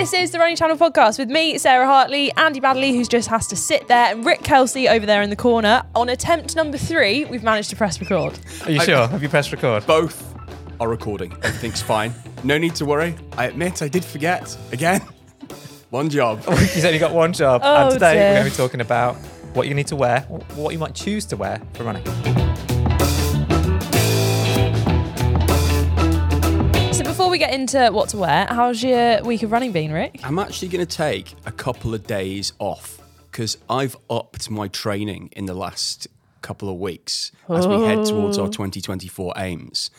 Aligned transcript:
This 0.00 0.14
is 0.14 0.30
the 0.30 0.38
Running 0.38 0.56
Channel 0.56 0.78
podcast 0.78 1.18
with 1.18 1.28
me, 1.28 1.58
Sarah 1.58 1.84
Hartley, 1.84 2.32
Andy 2.32 2.58
Baddeley, 2.58 2.94
who 2.94 3.04
just 3.04 3.28
has 3.28 3.46
to 3.48 3.54
sit 3.54 3.86
there, 3.86 4.14
and 4.14 4.24
Rick 4.24 4.42
Kelsey 4.42 4.88
over 4.88 5.04
there 5.04 5.20
in 5.20 5.28
the 5.28 5.36
corner. 5.36 5.82
On 5.94 6.08
attempt 6.08 6.56
number 6.56 6.78
three, 6.78 7.26
we've 7.26 7.42
managed 7.42 7.68
to 7.68 7.76
press 7.76 8.00
record. 8.00 8.40
Are 8.64 8.70
you 8.70 8.80
sure? 8.80 9.06
Have 9.06 9.22
you 9.22 9.28
pressed 9.28 9.52
record? 9.52 9.86
Both 9.86 10.34
are 10.80 10.88
recording. 10.88 11.34
Everything's 11.42 11.82
fine. 11.82 12.14
No 12.44 12.56
need 12.56 12.74
to 12.76 12.86
worry. 12.86 13.14
I 13.36 13.44
admit 13.44 13.82
I 13.82 13.88
did 13.88 14.02
forget. 14.02 14.56
Again, 14.72 15.02
one 15.90 16.08
job. 16.08 16.42
He's 16.48 16.86
only 16.86 16.98
got 16.98 17.12
one 17.12 17.34
job. 17.34 17.60
Oh, 17.62 17.82
and 17.84 17.92
today 17.92 18.14
dear. 18.14 18.22
we're 18.22 18.34
going 18.36 18.44
to 18.44 18.50
be 18.52 18.56
talking 18.56 18.80
about 18.80 19.16
what 19.52 19.68
you 19.68 19.74
need 19.74 19.88
to 19.88 19.96
wear, 19.96 20.22
what 20.54 20.72
you 20.72 20.78
might 20.78 20.94
choose 20.94 21.26
to 21.26 21.36
wear 21.36 21.60
for 21.74 21.84
running. 21.84 22.39
Get 27.40 27.54
into 27.54 27.88
what 27.90 28.10
to 28.10 28.18
wear, 28.18 28.46
how's 28.50 28.82
your 28.82 29.22
week 29.22 29.42
of 29.42 29.50
running 29.50 29.72
been, 29.72 29.90
Rick? 29.90 30.20
I'm 30.22 30.38
actually 30.38 30.68
going 30.68 30.86
to 30.86 30.96
take 30.96 31.34
a 31.46 31.50
couple 31.50 31.94
of 31.94 32.06
days 32.06 32.52
off 32.58 33.00
because 33.30 33.56
I've 33.68 33.96
upped 34.10 34.50
my 34.50 34.68
training 34.68 35.30
in 35.32 35.46
the 35.46 35.54
last 35.54 36.06
couple 36.42 36.68
of 36.68 36.76
weeks 36.76 37.32
as 37.48 37.66
we 37.66 37.80
head 37.80 38.04
towards 38.04 38.36
our 38.36 38.48
2024 38.48 39.32
aims. 39.38 39.90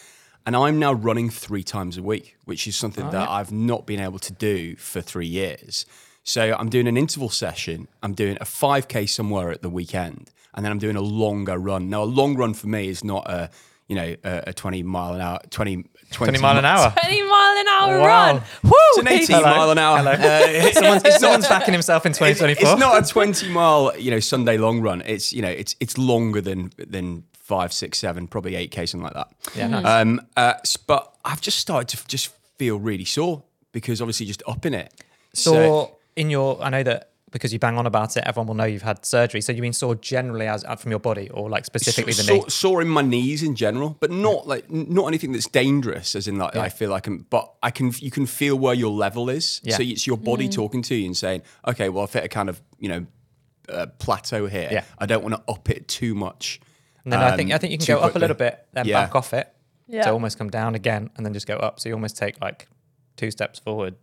And 0.46 0.56
I'm 0.56 0.78
now 0.78 0.94
running 0.94 1.32
three 1.32 1.64
times 1.64 1.98
a 1.98 2.04
week, 2.04 2.38
which 2.46 2.68
is 2.68 2.76
something 2.76 3.08
oh, 3.08 3.12
that 3.12 3.28
I've 3.28 3.52
not 3.52 3.88
been 3.88 4.00
able 4.00 4.20
to 4.20 4.34
do 4.34 4.76
for 4.76 5.02
three 5.02 5.28
years. 5.28 5.88
So 6.24 6.56
I'm 6.60 6.70
doing 6.70 6.88
an 6.88 6.96
interval 6.96 7.30
session. 7.30 7.88
I'm 8.04 8.14
doing 8.14 8.38
a 8.40 8.46
5K 8.46 9.10
somewhere 9.10 9.50
at 9.50 9.64
the 9.64 9.70
weekend, 9.70 10.30
and 10.54 10.64
then 10.64 10.72
I'm 10.72 10.80
doing 10.80 10.96
a 10.96 11.02
longer 11.02 11.58
run. 11.58 11.90
Now, 11.90 12.04
a 12.04 12.06
long 12.06 12.36
run 12.36 12.54
for 12.54 12.68
me 12.68 12.88
is 12.88 13.04
not 13.04 13.28
a 13.28 13.50
you 13.92 13.96
know 13.96 14.16
a, 14.24 14.44
a 14.48 14.54
20 14.54 14.84
mile 14.84 15.16
an 15.16 15.22
hour 15.22 15.40
20 15.50 15.84
20, 16.12 16.32
20 16.38 16.42
mile 16.42 16.58
an 16.58 16.66
hour. 16.66 16.92
20 16.92 17.22
mile 17.24 17.58
an 17.58 17.68
hour 17.68 18.00
Wow. 18.00 18.06
run. 18.06 18.36
Woo! 18.64 18.72
It's 18.74 18.98
an 19.00 19.08
18 19.08 19.36
Hello. 19.38 19.56
mile 19.58 19.72
an 19.72 19.78
hour. 19.78 19.98
Hello. 19.98 20.12
Uh, 20.12 20.72
someone's 20.74 21.20
someone's 21.20 21.48
backing 21.50 21.74
himself 21.74 22.06
in 22.06 22.12
2024. 22.14 22.72
it's 22.74 22.80
not 22.80 23.04
a 23.04 23.08
20 23.08 23.50
mile, 23.50 23.94
you 23.98 24.12
know, 24.12 24.20
Sunday 24.20 24.58
long 24.58 24.82
run. 24.82 25.02
It's, 25.06 25.32
you 25.34 25.42
know, 25.42 25.50
it's 25.50 25.76
it's 25.80 25.98
longer 25.98 26.42
than 26.42 26.72
than 26.78 27.24
five, 27.34 27.74
six, 27.74 27.98
seven, 27.98 28.28
probably 28.28 28.54
8K, 28.54 28.88
something 28.88 29.04
like 29.04 29.14
that. 29.14 29.28
Yeah, 29.56 29.68
nice. 29.68 29.86
Um, 29.86 30.22
uh, 30.38 30.54
but 30.88 31.14
I've 31.26 31.42
just 31.42 31.60
started 31.60 31.98
to 31.98 32.08
just 32.08 32.30
feel 32.58 32.78
really 32.80 33.06
sore 33.06 33.44
because 33.72 34.02
obviously 34.02 34.26
just 34.26 34.44
upping 34.48 34.74
it. 34.74 34.94
Sore 35.34 35.92
in 36.16 36.30
your, 36.30 36.62
I 36.62 36.70
know 36.70 36.84
that 36.84 37.11
because 37.32 37.54
you 37.54 37.60
bang 37.60 37.78
on 37.78 37.86
about 37.86 38.18
it, 38.18 38.24
everyone 38.26 38.48
will 38.48 38.56
know 38.56 38.66
you've 38.66 38.82
had 38.82 39.06
surgery. 39.06 39.42
So 39.42 39.52
you 39.52 39.62
mean 39.62 39.74
sore 39.74 39.96
generally 39.96 40.48
as 40.48 40.64
uh, 40.66 40.76
from 40.76 40.92
your 40.92 41.00
body 41.00 41.30
or 41.30 41.50
like 41.50 41.66
specifically 41.66 42.14
the 42.14 42.24
knee? 42.24 42.40
sore, 42.40 42.50
sore 42.50 42.82
in 42.82 42.90
my 42.90 43.02
knees 43.02 43.42
in 43.42 43.56
general, 43.56 43.98
but 44.00 44.12
not 44.12 44.48
like 44.48 44.70
not 44.70 45.08
anything 45.08 45.32
that's 45.32 45.48
dangerous. 45.48 46.16
As 46.16 46.28
in, 46.28 46.38
like 46.38 46.56
I 46.56 46.70
feel 46.70 46.90
like, 46.90 47.08
I'm, 47.08 47.26
but 47.30 47.54
I 47.64 47.72
can 47.72 47.94
you 48.00 48.12
can 48.12 48.26
feel 48.26 48.58
where 48.58 48.74
your 48.74 48.92
level 48.92 49.30
is. 49.30 49.62
Yeah. 49.64 49.78
So 49.78 49.84
it's 49.84 50.06
your 50.06 50.18
body 50.18 50.50
talking 50.50 50.82
to 50.84 50.96
you 50.96 51.06
and 51.06 51.18
saying, 51.18 51.42
okay, 51.68 51.90
well, 51.90 52.04
I've 52.04 52.14
hit 52.14 52.24
a 52.26 52.30
kind 52.30 52.50
of 52.50 52.62
you 52.80 52.90
know 52.90 53.06
uh, 53.70 53.88
plateau 54.00 54.48
here. 54.48 54.70
Yeah. 54.72 54.84
I 55.00 55.06
don't 55.06 55.24
want 55.24 55.36
to 55.36 55.52
up 55.52 55.70
it 55.70 55.88
too 55.88 56.14
much. 56.14 56.60
And 57.04 57.14
then 57.14 57.20
I 57.20 57.32
um, 57.32 57.38
think 57.38 57.52
I 57.52 57.58
think 57.58 57.72
you 57.72 57.78
can 57.78 57.88
too 57.88 57.94
go 57.96 58.02
up 58.02 58.16
a 58.16 58.20
little 58.20 58.36
bit, 58.36 58.66
then 58.74 58.86
Yeah. 58.86 59.02
back 59.02 59.16
off 59.16 59.34
it. 59.34 59.52
Yeah. 59.88 60.04
So 60.04 60.14
almost 60.14 60.38
come 60.38 60.50
down 60.50 60.76
again 60.76 61.10
and 61.18 61.26
then 61.26 61.34
just 61.34 61.48
go 61.48 61.56
up. 61.56 61.80
So 61.80 61.90
you 61.90 61.96
almost 61.96 62.18
take 62.18 62.40
like 62.42 62.68
two 63.18 63.32
steps 63.32 63.60
forward, 63.60 63.96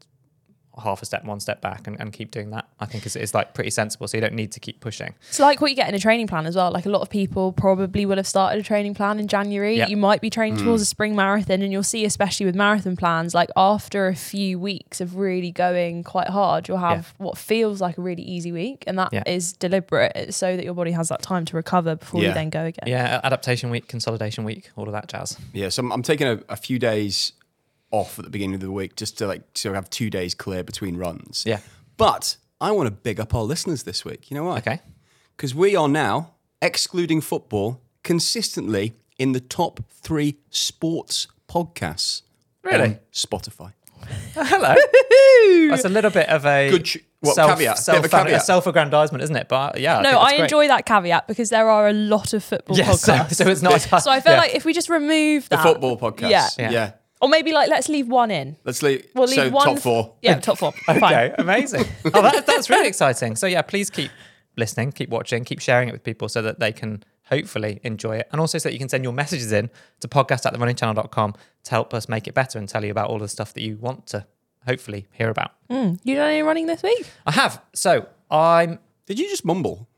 half 0.83 1.03
a 1.03 1.07
step, 1.07 1.25
one 1.25 1.41
step 1.41 1.61
back, 1.61 1.87
and, 1.87 1.98
and 2.01 2.12
keep 2.12 2.31
doing 2.31 2.51
that. 2.51 2.69
I 2.81 2.87
think 2.87 3.07
is 3.07 3.17
is 3.17 3.34
like 3.34 3.55
pretty 3.55 3.71
sensible. 3.71 4.09
So 4.09 4.17
you 4.17 4.21
don't 4.21 4.34
need 4.34 4.53
to 4.53 4.61
keep 4.61 4.81
pushing. 4.81 5.15
It's 5.29 5.39
like 5.39 5.61
what 5.61 5.71
you 5.71 5.77
get 5.77 5.89
in 5.89 5.95
a 5.95 5.98
training 5.98 6.27
plan 6.27 6.47
as 6.47 6.57
well. 6.57 6.71
Like 6.71 6.87
a 6.87 6.91
lot 6.91 7.03
of 7.03 7.11
people 7.11 7.53
probably 7.53 8.07
will 8.07 8.17
have 8.17 8.27
started 8.27 8.61
a 8.61 8.62
training 8.62 8.95
plan 8.95 9.19
in 9.19 9.29
January. 9.29 9.77
Yeah. 9.77 9.89
You 9.89 9.97
might 9.97 10.21
be 10.21 10.31
training 10.31 10.59
mm. 10.59 10.65
towards 10.65 10.83
a 10.83 10.87
spring 10.87 11.15
marathon, 11.17 11.62
and 11.62 11.73
you'll 11.73 11.83
see, 11.83 12.05
especially 12.05 12.47
with 12.47 12.55
marathon 12.55 12.97
plans, 12.97 13.34
like 13.34 13.51
after 13.56 14.09
a 14.09 14.15
few 14.15 14.59
weeks 14.59 15.01
of 15.01 15.17
really 15.17 15.51
going 15.51 16.05
quite 16.05 16.29
hard, 16.29 16.69
you'll 16.69 16.79
have 16.79 17.15
what 17.19 17.37
feels 17.37 17.81
like 17.81 17.99
a 17.99 18.01
really 18.03 18.23
easy 18.23 18.53
week, 18.53 18.84
and 18.87 18.99
that 18.99 19.12
is 19.27 19.53
Yeah. 19.53 19.56
deliberate. 19.69 20.12
It's 20.15 20.37
so 20.37 20.56
that 20.56 20.65
your 20.65 20.75
body 20.75 20.93
has 20.93 21.09
that 21.09 21.22
time 21.22 21.45
to 21.47 21.56
recover 21.56 21.97
before 21.97 22.22
you 22.22 22.33
then 22.33 22.50
go 22.50 22.65
again. 22.65 22.84
Yeah, 22.87 23.21
adaptation 23.25 23.71
week, 23.71 23.89
consolidation 23.89 24.45
week, 24.45 24.71
all 24.77 24.87
of 24.87 24.93
that 24.93 25.09
jazz. 25.09 25.37
Yeah, 25.53 25.69
so 25.69 25.83
I'm, 25.83 25.93
I'm 25.93 26.03
taking 26.03 26.27
a, 26.27 26.41
a 26.49 26.56
few 26.56 26.78
days 26.78 27.33
off 27.91 28.19
at 28.19 28.25
the 28.25 28.31
beginning 28.31 28.54
of 28.56 28.60
the 28.60 28.71
week 28.71 28.97
just 28.97 29.16
to 29.19 29.26
like 29.26 29.43
so 29.54 29.71
I 29.72 29.75
have 29.75 29.88
two 29.91 30.10
days 30.10 30.34
clear 30.34 30.62
between 30.62 30.97
runs. 30.97 31.44
Yeah. 31.47 31.60
But 31.97 32.37
I 32.60 32.71
want 32.72 32.87
to 32.88 32.91
big 32.91 33.19
up 33.21 33.34
our 33.34 33.43
listeners 33.43 33.84
this 33.84 34.04
week. 34.04 34.31
You 34.31 34.37
know 34.37 34.44
why? 34.44 34.59
Okay. 34.59 34.81
Because 35.37 35.54
we 35.54 35.75
are 35.76 35.88
now, 35.88 36.32
excluding 36.60 37.21
football, 37.21 37.81
consistently 38.03 38.94
in 39.19 39.32
the 39.32 39.41
top 39.41 39.81
three 39.91 40.37
sports 40.50 41.28
podcasts 41.48 42.22
Really? 42.62 42.84
on 42.84 42.98
Spotify. 43.12 43.72
Oh, 44.37 44.44
hello. 44.44 44.75
That's 45.71 45.84
a 45.84 45.88
little 45.88 46.10
bit 46.10 46.28
of 46.28 46.44
a 46.47 46.71
Good 46.71 46.84
ch- 46.84 46.98
what, 47.21 47.34
self, 47.34 47.50
caveat. 47.53 47.78
Self, 47.78 48.04
a 48.04 48.09
caveat. 48.09 48.43
self-aggrandizement, 48.43 49.22
isn't 49.25 49.34
it? 49.37 49.48
But 49.48 49.81
yeah, 49.81 50.00
No, 50.00 50.10
think 50.10 50.15
I 50.15 50.21
that's 50.22 50.32
great. 50.32 50.41
enjoy 50.44 50.69
that 50.69 50.87
caveat 50.87 51.27
because 51.28 51.50
there 51.50 51.69
are 51.69 51.88
a 51.88 51.93
lot 51.93 52.32
of 52.32 52.44
football 52.44 52.77
Yeah, 52.77 52.93
so, 52.93 53.12
podcasts. 53.12 53.34
so 53.34 53.48
it's 53.48 53.62
not. 53.62 53.81
So 54.03 54.10
I 54.10 54.21
feel 54.21 54.34
yeah. 54.34 54.38
like 54.38 54.54
if 54.54 54.65
we 54.65 54.72
just 54.72 54.88
remove 54.88 55.48
The 55.48 55.59
football 55.59 55.98
podcast. 55.98 56.31
Yeah. 56.31 56.48
Yeah. 56.59 56.71
Yeah. 56.71 56.93
Or 57.21 57.29
maybe 57.29 57.53
like 57.53 57.69
let's 57.71 57.89
leave 57.89 58.09
one 58.09 58.31
in. 58.31 58.56
Let's 58.65 58.83
leave. 58.83 59.06
We'll 59.15 59.27
leave 59.27 59.37
so 59.37 59.51
one 59.51 59.67
top 59.67 59.79
four. 59.79 60.15
Yeah, 60.23 60.39
top 60.41 60.59
four. 60.59 60.73
Okay, 60.89 60.99
Fine. 61.01 61.34
amazing. 61.39 61.84
Oh, 62.15 62.23
that, 62.23 62.47
that's 62.47 62.71
really 62.71 62.89
exciting. 62.89 63.37
So 63.37 63.47
yeah, 63.47 63.62
please 63.62 63.91
keep 63.91 64.11
listening, 64.56 64.93
keep 64.93 65.09
watching, 65.11 65.45
keep 65.45 65.61
sharing 65.61 65.89
it 65.89 65.93
with 65.93 66.03
people 66.05 66.28
so 66.28 66.43
that 66.43 66.59
they 66.59 66.73
can 66.73 67.03
hopefully 67.25 67.81
enjoy 67.83 68.17
it. 68.17 68.28
And 68.33 68.41
also 68.41 68.59
so 68.59 68.69
that 68.69 68.73
you 68.73 68.78
can 68.78 68.89
send 68.89 69.05
your 69.05 69.12
messages 69.12 69.53
in 69.53 69.71
to 70.01 70.09
podcast 70.09 70.47
at 70.47 70.55
therunningchannel.com 70.55 71.34
to 71.65 71.71
help 71.71 71.93
us 71.95 72.09
make 72.09 72.27
it 72.27 72.34
better 72.34 72.59
and 72.59 72.69
tell 72.69 72.84
you 72.84 72.91
about 72.91 73.11
all 73.11 73.19
the 73.19 73.28
stuff 73.28 73.53
that 73.55 73.62
you 73.62 73.77
want 73.77 74.07
to 74.09 74.27
hopefully 74.67 75.07
hear 75.12 75.28
about. 75.28 75.53
Hmm, 75.71 75.95
you 76.05 76.15
done 76.17 76.31
any 76.31 76.43
running 76.43 76.67
this 76.67 76.83
week? 76.83 77.07
I 77.27 77.33
have. 77.33 77.61
So 77.75 78.07
I'm 78.31 78.78
Did 79.07 79.19
you 79.19 79.28
just 79.28 79.45
mumble? 79.45 79.89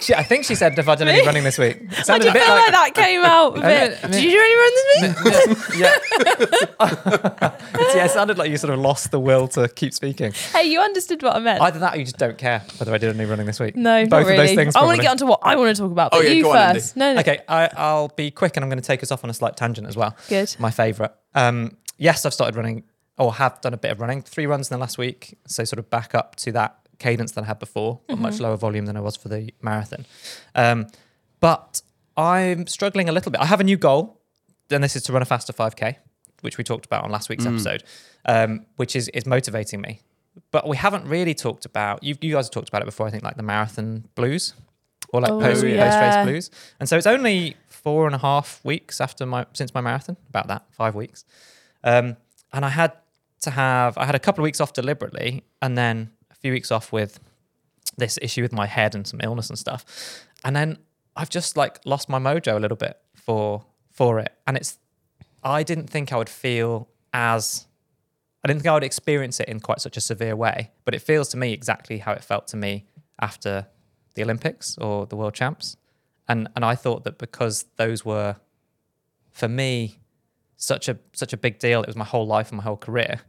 She- 0.00 0.14
I 0.14 0.22
think 0.22 0.44
she 0.44 0.54
said 0.54 0.78
if 0.78 0.88
I'd 0.88 0.98
done 0.98 1.08
any 1.08 1.24
running 1.26 1.44
this 1.44 1.58
week. 1.58 1.78
It 1.82 1.98
I 1.98 2.02
sounded 2.02 2.24
did 2.24 2.30
a 2.30 2.32
bit 2.34 2.42
feel 2.44 2.54
like, 2.54 2.72
like, 2.72 2.94
that 2.94 3.02
came 3.04 3.24
out 3.24 3.56
a 3.56 3.60
bit. 3.62 3.98
I 4.04 4.08
mean- 4.08 4.12
Did 4.12 4.24
you 4.24 4.30
do 4.30 4.38
any 4.40 4.56
running 4.56 5.14
this 5.24 5.46
week? 5.46 5.80
yeah. 5.80 7.50
Yeah, 7.94 8.04
it 8.06 8.10
sounded 8.10 8.38
like 8.38 8.50
you 8.50 8.56
sort 8.56 8.72
of 8.72 8.80
lost 8.80 9.10
the 9.10 9.20
will 9.20 9.48
to 9.48 9.68
keep 9.68 9.92
speaking. 9.94 10.32
hey, 10.52 10.64
you 10.64 10.80
understood 10.80 11.22
what 11.22 11.36
I 11.36 11.40
meant. 11.40 11.60
Either 11.60 11.78
that 11.80 11.94
or 11.94 11.98
you 11.98 12.04
just 12.04 12.18
don't 12.18 12.38
care 12.38 12.62
whether 12.78 12.92
I 12.94 12.98
did 12.98 13.14
any 13.14 13.24
running 13.28 13.46
this 13.46 13.60
week. 13.60 13.76
no, 13.76 14.02
Both 14.04 14.10
not 14.10 14.20
of 14.22 14.26
really. 14.28 14.46
those 14.46 14.56
things. 14.56 14.76
I 14.76 14.80
want 14.84 14.96
to 15.00 15.02
probably. 15.02 15.02
get 15.04 15.10
onto 15.10 15.26
what 15.26 15.40
I 15.42 15.56
want 15.56 15.76
to 15.76 15.82
talk 15.82 15.90
about. 15.92 16.10
But 16.12 16.18
Oh, 16.18 16.20
yeah, 16.22 16.30
you 16.30 16.42
go 16.44 16.52
on, 16.52 16.58
Andy. 16.58 16.80
first. 16.80 16.96
no, 16.96 17.14
no. 17.14 17.20
Okay, 17.20 17.40
I, 17.48 17.68
I'll 17.76 18.08
be 18.08 18.30
quick 18.30 18.56
and 18.56 18.64
I'm 18.64 18.70
going 18.70 18.80
to 18.80 18.86
take 18.86 19.02
us 19.02 19.10
off 19.10 19.24
on 19.24 19.30
a 19.30 19.34
slight 19.34 19.56
tangent 19.56 19.86
as 19.88 19.96
well. 19.96 20.16
Good. 20.28 20.54
My 20.58 20.70
favourite. 20.70 21.12
Um, 21.34 21.76
yes, 21.98 22.24
I've 22.26 22.34
started 22.34 22.56
running 22.56 22.84
or 23.18 23.34
have 23.34 23.60
done 23.60 23.74
a 23.74 23.78
bit 23.78 23.90
of 23.90 24.00
running. 24.00 24.22
Three 24.22 24.46
runs 24.46 24.70
in 24.70 24.74
the 24.76 24.80
last 24.80 24.96
week. 24.98 25.38
So 25.46 25.64
sort 25.64 25.78
of 25.78 25.90
back 25.90 26.14
up 26.14 26.36
to 26.36 26.52
that 26.52 26.78
cadence 27.06 27.32
than 27.32 27.44
I 27.44 27.48
had 27.52 27.58
before, 27.66 27.92
but 28.08 28.18
much 28.18 28.34
Mm-hmm. 28.34 28.42
lower 28.44 28.56
volume 28.66 28.86
than 28.86 28.96
I 28.96 29.00
was 29.08 29.16
for 29.22 29.28
the 29.34 29.42
marathon. 29.68 30.02
Um, 30.54 30.78
but 31.40 31.82
I'm 32.16 32.66
struggling 32.66 33.08
a 33.08 33.12
little 33.12 33.32
bit. 33.32 33.40
I 33.40 33.46
have 33.46 33.60
a 33.60 33.64
new 33.64 33.76
goal, 33.88 34.02
and 34.70 34.82
this 34.84 34.94
is 34.96 35.02
to 35.04 35.12
run 35.12 35.22
a 35.22 35.24
faster 35.34 35.52
5K, 35.52 35.96
which 36.42 36.56
we 36.58 36.64
talked 36.64 36.86
about 36.86 37.04
on 37.04 37.10
last 37.10 37.26
Mm. 37.26 37.30
week's 37.30 37.46
episode, 37.46 37.82
um, 38.24 38.66
which 38.76 38.94
is, 38.96 39.08
is 39.08 39.26
motivating 39.26 39.80
me. 39.80 40.00
But 40.50 40.66
we 40.66 40.76
haven't 40.76 41.04
really 41.06 41.34
talked 41.34 41.64
about, 41.66 42.02
you, 42.02 42.14
you 42.20 42.34
guys 42.34 42.46
have 42.46 42.52
talked 42.52 42.68
about 42.68 42.82
it 42.82 42.86
before, 42.92 43.06
I 43.06 43.10
think, 43.10 43.22
like 43.22 43.36
the 43.36 43.42
marathon 43.42 43.88
blues 44.14 44.54
or 45.12 45.20
like 45.20 45.30
Oh, 45.30 45.40
post, 45.40 45.62
yeah. 45.66 45.84
post 45.84 45.98
race 46.16 46.24
blues. 46.26 46.50
And 46.80 46.88
so 46.88 46.96
it's 46.96 47.06
only 47.16 47.56
four 47.68 48.06
and 48.06 48.14
a 48.14 48.18
half 48.18 48.64
weeks 48.64 49.00
after 49.00 49.26
my 49.26 49.44
since 49.52 49.74
my 49.74 49.80
marathon, 49.82 50.16
about 50.30 50.46
that, 50.48 50.62
five 50.70 50.94
weeks. 50.94 51.24
Um, 51.84 52.16
and 52.52 52.64
I 52.64 52.70
had 52.70 52.92
to 53.40 53.50
have 53.50 53.98
I 53.98 54.04
had 54.06 54.14
a 54.14 54.18
couple 54.26 54.40
of 54.42 54.44
weeks 54.44 54.60
off 54.60 54.72
deliberately, 54.72 55.42
and 55.60 55.76
then 55.76 55.96
a 56.21 56.21
few 56.42 56.52
weeks 56.52 56.70
off 56.70 56.92
with 56.92 57.20
this 57.96 58.18
issue 58.20 58.42
with 58.42 58.52
my 58.52 58.66
head 58.66 58.94
and 58.94 59.06
some 59.06 59.20
illness 59.22 59.48
and 59.48 59.58
stuff. 59.58 59.84
And 60.44 60.56
then 60.56 60.78
I've 61.16 61.30
just 61.30 61.56
like 61.56 61.80
lost 61.84 62.08
my 62.08 62.18
mojo 62.18 62.56
a 62.56 62.58
little 62.58 62.76
bit 62.76 62.98
for 63.14 63.64
for 63.90 64.18
it. 64.18 64.32
And 64.46 64.56
it's 64.56 64.78
I 65.42 65.62
didn't 65.62 65.88
think 65.88 66.12
I 66.12 66.16
would 66.16 66.28
feel 66.28 66.88
as 67.12 67.66
I 68.44 68.48
didn't 68.48 68.62
think 68.62 68.70
I 68.70 68.74
would 68.74 68.84
experience 68.84 69.38
it 69.40 69.48
in 69.48 69.60
quite 69.60 69.80
such 69.80 69.96
a 69.96 70.00
severe 70.00 70.34
way, 70.34 70.72
but 70.84 70.94
it 70.94 71.02
feels 71.02 71.28
to 71.28 71.36
me 71.36 71.52
exactly 71.52 71.98
how 71.98 72.12
it 72.12 72.24
felt 72.24 72.48
to 72.48 72.56
me 72.56 72.86
after 73.20 73.66
the 74.14 74.22
Olympics 74.22 74.76
or 74.78 75.06
the 75.06 75.16
World 75.16 75.34
Champs. 75.34 75.76
And 76.28 76.48
and 76.56 76.64
I 76.64 76.74
thought 76.74 77.04
that 77.04 77.18
because 77.18 77.66
those 77.76 78.04
were 78.04 78.36
for 79.30 79.48
me 79.48 79.98
such 80.56 80.88
a 80.88 80.98
such 81.12 81.32
a 81.32 81.36
big 81.36 81.58
deal, 81.58 81.82
it 81.82 81.86
was 81.86 81.96
my 81.96 82.04
whole 82.04 82.26
life 82.26 82.48
and 82.48 82.56
my 82.56 82.64
whole 82.64 82.76
career. 82.76 83.20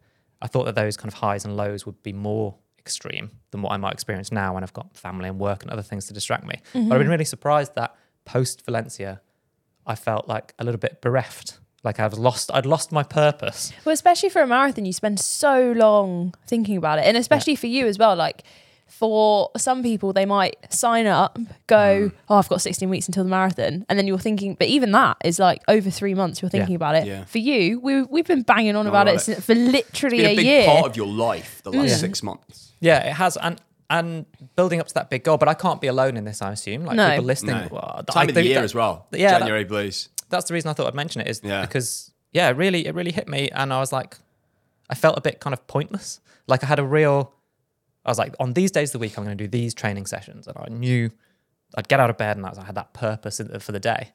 I 0.41 0.47
thought 0.47 0.65
that 0.65 0.75
those 0.75 0.97
kind 0.97 1.07
of 1.07 1.15
highs 1.15 1.45
and 1.45 1.55
lows 1.55 1.85
would 1.85 2.01
be 2.03 2.11
more 2.13 2.55
extreme 2.85 3.31
than 3.51 3.61
what 3.61 3.71
I 3.71 3.77
might 3.77 3.93
experience 3.93 4.31
now 4.31 4.53
when 4.53 4.63
I've 4.63 4.73
got 4.73 4.95
family 4.95 5.29
and 5.29 5.39
work 5.39 5.63
and 5.63 5.71
other 5.71 5.81
things 5.81 6.05
to 6.07 6.13
distract 6.13 6.45
me. 6.45 6.55
But 6.73 6.79
I've 6.79 6.85
mm-hmm. 6.85 6.97
been 6.99 7.09
really 7.09 7.25
surprised 7.25 7.75
that 7.75 7.95
post 8.25 8.65
Valencia, 8.65 9.21
I 9.85 9.95
felt 9.95 10.27
like 10.27 10.53
a 10.59 10.63
little 10.63 10.79
bit 10.79 11.01
bereft. 11.01 11.59
Like 11.83 11.99
I've 11.99 12.13
lost, 12.13 12.49
I'd 12.53 12.65
lost 12.65 12.91
my 12.91 13.03
purpose. 13.03 13.73
Well, 13.83 13.93
especially 13.93 14.29
for 14.29 14.41
a 14.41 14.47
marathon, 14.47 14.85
you 14.85 14.93
spend 14.93 15.19
so 15.19 15.73
long 15.73 16.33
thinking 16.47 16.77
about 16.77 16.99
it, 16.99 17.05
and 17.05 17.17
especially 17.17 17.55
for 17.55 17.67
you 17.67 17.87
as 17.87 17.97
well. 17.97 18.15
Like 18.15 18.43
for 18.99 19.49
some 19.57 19.81
people, 19.83 20.13
they 20.13 20.25
might 20.25 20.55
sign 20.71 21.07
up, 21.07 21.37
go, 21.67 22.09
Mm. 22.09 22.11
oh, 22.29 22.37
I've 22.37 22.47
got 22.47 22.61
16 22.61 22.89
weeks 22.89 23.07
until 23.07 23.23
the 23.23 23.29
marathon. 23.29 23.85
And 23.89 23.97
then 23.97 24.07
you're 24.07 24.19
thinking, 24.19 24.55
but 24.55 24.67
even 24.67 24.91
that 24.91 25.17
is 25.25 25.39
like 25.39 25.61
over 25.67 25.89
three 25.89 26.13
months 26.13 26.41
you're 26.41 26.49
thinking 26.49 26.71
Yeah. 26.73 26.75
about 26.75 26.95
it. 26.95 27.07
Yeah. 27.07 27.25
For 27.25 27.39
you, 27.39 27.79
we, 27.79 28.03
we've 28.03 28.25
been 28.27 28.43
banging 28.43 28.75
on 28.75 28.85
about 28.87 29.03
about 29.07 29.13
it 29.15 29.17
it. 29.17 29.21
since, 29.21 29.45
for 29.45 29.55
literally 29.55 30.17
Been 30.17 30.25
a 30.27 30.29
a, 30.29 30.35
big 30.35 30.45
year. 30.45 30.65
part 30.67 30.85
of 30.85 30.95
your 30.95 31.07
life 31.07 31.61
the 31.63 31.71
last 31.71 31.89
Yeah. 31.89 31.95
six 31.97 32.21
months. 32.23 32.71
Yeah, 32.79 32.99
it 33.07 33.13
has, 33.13 33.35
and 33.37 33.59
and 33.89 34.25
building 34.55 34.79
up 34.79 34.87
to 34.87 34.93
that 34.95 35.09
big 35.09 35.23
goal. 35.23 35.37
But 35.37 35.49
I 35.49 35.53
can't 35.53 35.79
be 35.81 35.87
alone 35.87 36.15
in 36.17 36.23
this. 36.23 36.41
I 36.41 36.51
assume, 36.51 36.85
like 36.85 36.95
No. 36.95 37.09
people 37.11 37.25
listening. 37.25 37.55
No. 37.55 37.67
well, 37.71 38.03
Time 38.09 38.27
I 38.27 38.29
of 38.29 38.33
the 38.35 38.43
year 38.43 38.55
that- 38.55 38.63
as 38.63 38.73
well. 38.73 39.07
yeah, 39.11 39.31
that- 39.31 39.39
January 39.39 39.63
blues. 39.65 40.09
That's 40.29 40.45
the 40.47 40.53
reason 40.53 40.69
I 40.69 40.73
thought 40.73 40.87
I'd 40.87 40.95
mention 40.95 41.21
it 41.21 41.27
is 41.27 41.41
Yeah. 41.43 41.61
because 41.61 42.11
yeah, 42.31 42.51
really 42.55 42.87
it 42.87 42.95
really 42.95 43.11
hit 43.11 43.27
me, 43.27 43.49
and 43.49 43.71
I 43.73 43.79
was 43.79 43.91
like, 43.91 44.17
I 44.89 44.95
felt 44.95 45.17
a 45.17 45.21
bit 45.21 45.39
kind 45.39 45.53
of 45.53 45.65
pointless. 45.67 46.19
Like 46.47 46.63
I 46.63 46.67
had 46.67 46.79
a 46.79 46.83
real, 46.85 47.33
I 48.05 48.09
was 48.11 48.17
like, 48.19 48.35
on 48.39 48.53
these 48.53 48.71
days 48.71 48.89
of 48.89 48.93
the 48.93 48.99
week, 48.99 49.17
I'm 49.17 49.23
going 49.23 49.37
to 49.37 49.43
do 49.43 49.47
these 49.47 49.73
training 49.73 50.05
sessions, 50.07 50.47
and 50.47 50.57
I 50.57 50.67
knew 50.69 51.09
I'd 51.75 51.87
get 51.87 51.99
out 51.99 52.09
of 52.09 52.17
bed 52.17 52.37
and 52.37 52.45
I, 52.45 52.49
was, 52.49 52.59
I 52.59 52.65
had 52.65 52.75
that 52.75 52.93
purpose 52.93 53.39
in- 53.39 53.59
for 53.59 53.71
the 53.71 53.79
day. 53.79 54.11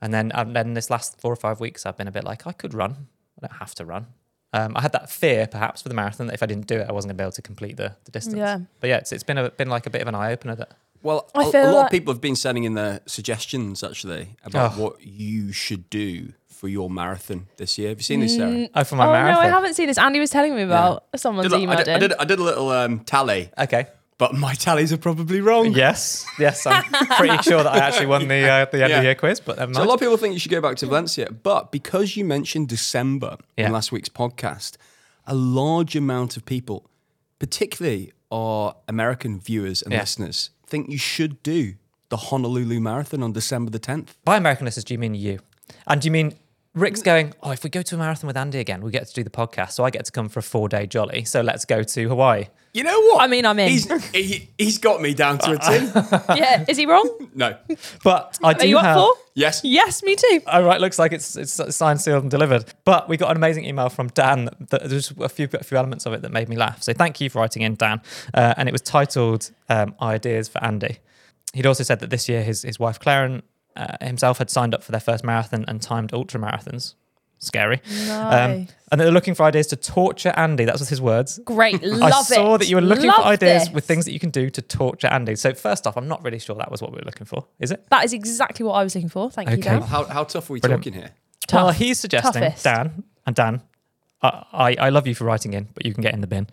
And 0.00 0.14
then 0.14 0.30
and 0.32 0.54
then 0.54 0.74
this 0.74 0.90
last 0.90 1.20
four 1.20 1.32
or 1.32 1.36
five 1.36 1.60
weeks, 1.60 1.84
I've 1.84 1.96
been 1.96 2.08
a 2.08 2.12
bit 2.12 2.24
like, 2.24 2.46
I 2.46 2.52
could 2.52 2.72
run. 2.74 3.08
I 3.40 3.46
don't 3.46 3.58
have 3.58 3.74
to 3.76 3.84
run. 3.84 4.06
Um, 4.52 4.72
I 4.76 4.80
had 4.80 4.92
that 4.92 5.10
fear, 5.10 5.46
perhaps, 5.46 5.82
for 5.82 5.88
the 5.90 5.94
marathon 5.94 6.26
that 6.28 6.34
if 6.34 6.42
I 6.42 6.46
didn't 6.46 6.66
do 6.66 6.76
it, 6.78 6.86
I 6.88 6.92
wasn't 6.92 7.10
going 7.10 7.16
to 7.18 7.22
be 7.22 7.24
able 7.24 7.32
to 7.32 7.42
complete 7.42 7.76
the, 7.76 7.94
the 8.04 8.10
distance. 8.12 8.36
Yeah. 8.38 8.60
But 8.80 8.88
yeah, 8.88 8.96
it's, 8.96 9.12
it's 9.12 9.22
been 9.24 9.36
a, 9.38 9.50
been 9.50 9.68
like 9.68 9.86
a 9.86 9.90
bit 9.90 10.00
of 10.00 10.08
an 10.08 10.14
eye 10.14 10.32
opener 10.32 10.54
that 10.54 10.72
Well, 11.02 11.30
I 11.34 11.44
a- 11.44 11.48
a 11.48 11.52
feel 11.52 11.64
lot 11.66 11.72
like- 11.74 11.84
of 11.86 11.90
people 11.90 12.14
have 12.14 12.20
been 12.22 12.34
sending 12.36 12.64
in 12.64 12.74
their 12.74 13.00
suggestions 13.06 13.84
actually 13.84 14.36
about 14.44 14.72
Oh. 14.78 14.82
what 14.84 15.04
you 15.04 15.52
should 15.52 15.90
do 15.90 16.32
for 16.58 16.68
your 16.68 16.90
marathon 16.90 17.46
this 17.56 17.78
year. 17.78 17.90
Have 17.90 17.98
you 17.98 18.02
seen 18.02 18.20
this, 18.20 18.34
Sarah? 18.36 18.68
oh 18.74 18.84
for 18.84 18.96
my 18.96 19.06
oh, 19.06 19.12
marathon. 19.12 19.34
no, 19.34 19.48
I 19.48 19.48
haven't 19.48 19.74
seen 19.74 19.86
this. 19.86 19.96
Andy 19.98 20.18
was 20.18 20.30
telling 20.30 20.54
me 20.56 20.62
about 20.62 21.04
someone's 21.16 21.50
Did 21.52 21.68
I, 21.68 21.72
I 21.72 21.76
did, 21.76 21.88
I, 21.88 21.98
did, 21.98 22.12
I 22.14 22.24
did 22.24 22.38
a 22.40 22.42
little 22.42 22.70
um, 22.70 23.00
tally, 23.00 23.50
Okay. 23.56 23.86
but 24.18 24.34
my 24.34 24.54
tallies 24.54 24.92
are 24.92 24.96
probably 24.98 25.40
wrong. 25.40 25.72
Yes, 25.72 26.26
yes, 26.38 26.66
I'm 26.66 26.82
pretty 27.16 27.40
sure 27.48 27.62
that 27.62 27.72
I 27.72 27.78
actually 27.78 28.06
won 28.06 28.26
the 28.26 28.40
uh, 28.48 28.64
the 28.64 28.82
end 28.82 28.84
of 28.84 28.90
Yeah. 28.90 28.98
the 28.98 29.04
year 29.04 29.14
quiz, 29.14 29.38
but 29.40 29.56
never 29.58 29.72
So 29.74 29.82
a 29.82 29.84
lot 29.84 29.94
of 29.94 30.00
people 30.00 30.16
think 30.16 30.32
you 30.34 30.40
should 30.40 30.50
go 30.50 30.60
back 30.60 30.76
to 30.78 30.86
Valencia, 30.86 31.30
but 31.30 31.70
because 31.70 32.16
you 32.16 32.24
mentioned 32.24 32.68
December 32.68 33.36
Yeah. 33.56 33.66
in 33.66 33.72
last 33.72 33.92
week's 33.92 34.08
podcast, 34.08 34.76
a 35.26 35.34
large 35.36 35.94
amount 35.94 36.36
of 36.36 36.44
people, 36.44 36.90
particularly 37.38 38.12
our 38.32 38.74
American 38.88 39.38
viewers 39.40 39.82
and 39.82 39.92
Yeah. 39.92 40.00
listeners, 40.00 40.50
think 40.66 40.88
you 40.90 40.98
should 40.98 41.42
do 41.42 41.74
the 42.08 42.16
Honolulu 42.16 42.80
Marathon 42.80 43.22
on 43.22 43.32
December 43.32 43.70
the 43.70 43.78
10th. 43.78 44.08
By 44.24 44.36
American 44.36 44.64
listeners, 44.64 44.84
do 44.84 44.94
you 44.94 44.98
mean 44.98 45.14
you? 45.14 45.38
And 45.86 46.00
do 46.00 46.06
you 46.06 46.12
mean 46.12 46.34
Rick's 46.78 47.02
going, 47.02 47.34
oh, 47.42 47.50
if 47.50 47.64
we 47.64 47.70
go 47.70 47.82
to 47.82 47.94
a 47.94 47.98
marathon 47.98 48.26
with 48.28 48.36
Andy 48.36 48.58
again, 48.58 48.80
we 48.82 48.90
get 48.90 49.06
to 49.06 49.14
do 49.14 49.24
the 49.24 49.30
podcast. 49.30 49.72
So 49.72 49.84
I 49.84 49.90
get 49.90 50.04
to 50.06 50.12
come 50.12 50.28
for 50.28 50.40
a 50.40 50.42
four 50.42 50.68
day 50.68 50.86
jolly. 50.86 51.24
So 51.24 51.40
let's 51.40 51.64
go 51.64 51.82
to 51.82 52.08
Hawaii. 52.08 52.46
You 52.74 52.84
know 52.84 53.00
what? 53.00 53.22
I 53.22 53.26
mean, 53.26 53.44
I'm 53.46 53.58
in. 53.58 53.70
He's, 53.70 54.10
he, 54.12 54.50
he's 54.58 54.78
got 54.78 55.00
me 55.00 55.14
down 55.14 55.38
to 55.38 55.52
a 55.52 55.58
T. 56.34 56.38
yeah, 56.38 56.64
is 56.68 56.76
he 56.76 56.86
wrong? 56.86 57.30
no. 57.34 57.56
But 58.04 58.38
I 58.44 58.52
do 58.52 58.64
Are 58.64 58.66
you 58.66 58.78
up 58.78 58.84
have. 58.84 58.96
for? 58.96 59.14
Yes. 59.34 59.62
Yes, 59.64 60.02
me 60.02 60.14
too. 60.16 60.40
Oh, 60.46 60.62
right, 60.64 60.80
looks 60.80 60.98
like 60.98 61.12
it's 61.12 61.34
it's 61.36 61.52
signed, 61.74 62.00
sealed, 62.00 62.22
and 62.24 62.30
delivered. 62.30 62.66
But 62.84 63.08
we 63.08 63.16
got 63.16 63.30
an 63.30 63.36
amazing 63.36 63.64
email 63.64 63.88
from 63.88 64.08
Dan. 64.08 64.50
That, 64.70 64.88
there's 64.88 65.10
a 65.18 65.28
few 65.28 65.48
a 65.52 65.64
few 65.64 65.78
elements 65.78 66.06
of 66.06 66.12
it 66.12 66.22
that 66.22 66.30
made 66.30 66.48
me 66.48 66.56
laugh. 66.56 66.82
So 66.82 66.92
thank 66.92 67.20
you 67.20 67.30
for 67.30 67.38
writing 67.40 67.62
in, 67.62 67.74
Dan. 67.74 68.00
Uh, 68.34 68.54
and 68.56 68.68
it 68.68 68.72
was 68.72 68.82
titled 68.82 69.50
um, 69.68 69.94
"Ideas 70.02 70.48
for 70.48 70.62
Andy." 70.62 70.98
He'd 71.54 71.66
also 71.66 71.82
said 71.82 72.00
that 72.00 72.10
this 72.10 72.28
year 72.28 72.42
his 72.42 72.62
his 72.62 72.78
wife 72.78 73.00
Claren 73.00 73.42
uh, 73.78 73.96
himself 74.04 74.38
had 74.38 74.50
signed 74.50 74.74
up 74.74 74.82
for 74.82 74.92
their 74.92 75.00
first 75.00 75.24
marathon 75.24 75.64
and 75.68 75.80
timed 75.80 76.12
ultra 76.12 76.38
marathons. 76.40 76.94
Scary. 77.40 77.80
Um, 77.86 78.08
Nice. 78.08 78.68
and 78.90 79.00
they're 79.00 79.12
looking 79.12 79.32
for 79.36 79.44
ideas 79.44 79.68
to 79.68 79.76
torture 79.76 80.32
Andy. 80.36 80.64
That's 80.64 80.80
was 80.80 80.88
his 80.88 81.00
words. 81.00 81.38
Great, 81.44 81.80
love 81.84 82.00
it. 82.10 82.14
I 82.14 82.18
it. 82.20 82.24
saw 82.24 82.56
that 82.58 82.68
you 82.68 82.74
were 82.74 82.82
looking 82.82 83.06
Love 83.06 83.22
for 83.22 83.28
ideas 83.28 83.66
this. 83.66 83.72
with 83.72 83.84
things 83.84 84.04
that 84.06 84.12
you 84.12 84.18
can 84.18 84.30
do 84.30 84.50
to 84.50 84.60
torture 84.60 85.06
Andy. 85.06 85.36
So 85.36 85.54
first 85.54 85.86
off, 85.86 85.96
I'm 85.96 86.08
not 86.08 86.24
really 86.24 86.40
sure 86.40 86.56
that 86.56 86.68
was 86.70 86.82
what 86.82 86.90
we 86.90 86.96
were 86.98 87.04
looking 87.04 87.26
for. 87.26 87.46
Is 87.60 87.70
it? 87.70 87.86
That 87.90 88.04
is 88.04 88.12
exactly 88.12 88.64
what 88.66 88.72
I 88.72 88.82
was 88.82 88.94
looking 88.96 89.08
for. 89.08 89.30
Thank 89.30 89.50
you, 89.50 89.54
Okay. 89.58 89.68
Dan. 89.70 89.82
How, 89.82 90.02
how 90.04 90.24
tough 90.24 90.50
are 90.50 90.54
we 90.54 90.58
Brilliant. 90.60 90.82
talking 90.82 90.98
here? 91.00 91.10
Well, 91.52 91.66
Tough. 91.68 91.76
he's 91.76 92.00
suggesting 92.00 92.42
Toughest. 92.42 92.64
Dan 92.64 93.04
and 93.24 93.36
Dan. 93.36 93.62
I, 94.20 94.44
I 94.52 94.74
I 94.86 94.88
love 94.88 95.06
you 95.06 95.14
for 95.14 95.22
writing 95.24 95.52
in, 95.54 95.68
but 95.74 95.86
you 95.86 95.94
can 95.94 96.02
get 96.02 96.14
in 96.14 96.20
the 96.20 96.26
bin. 96.26 96.48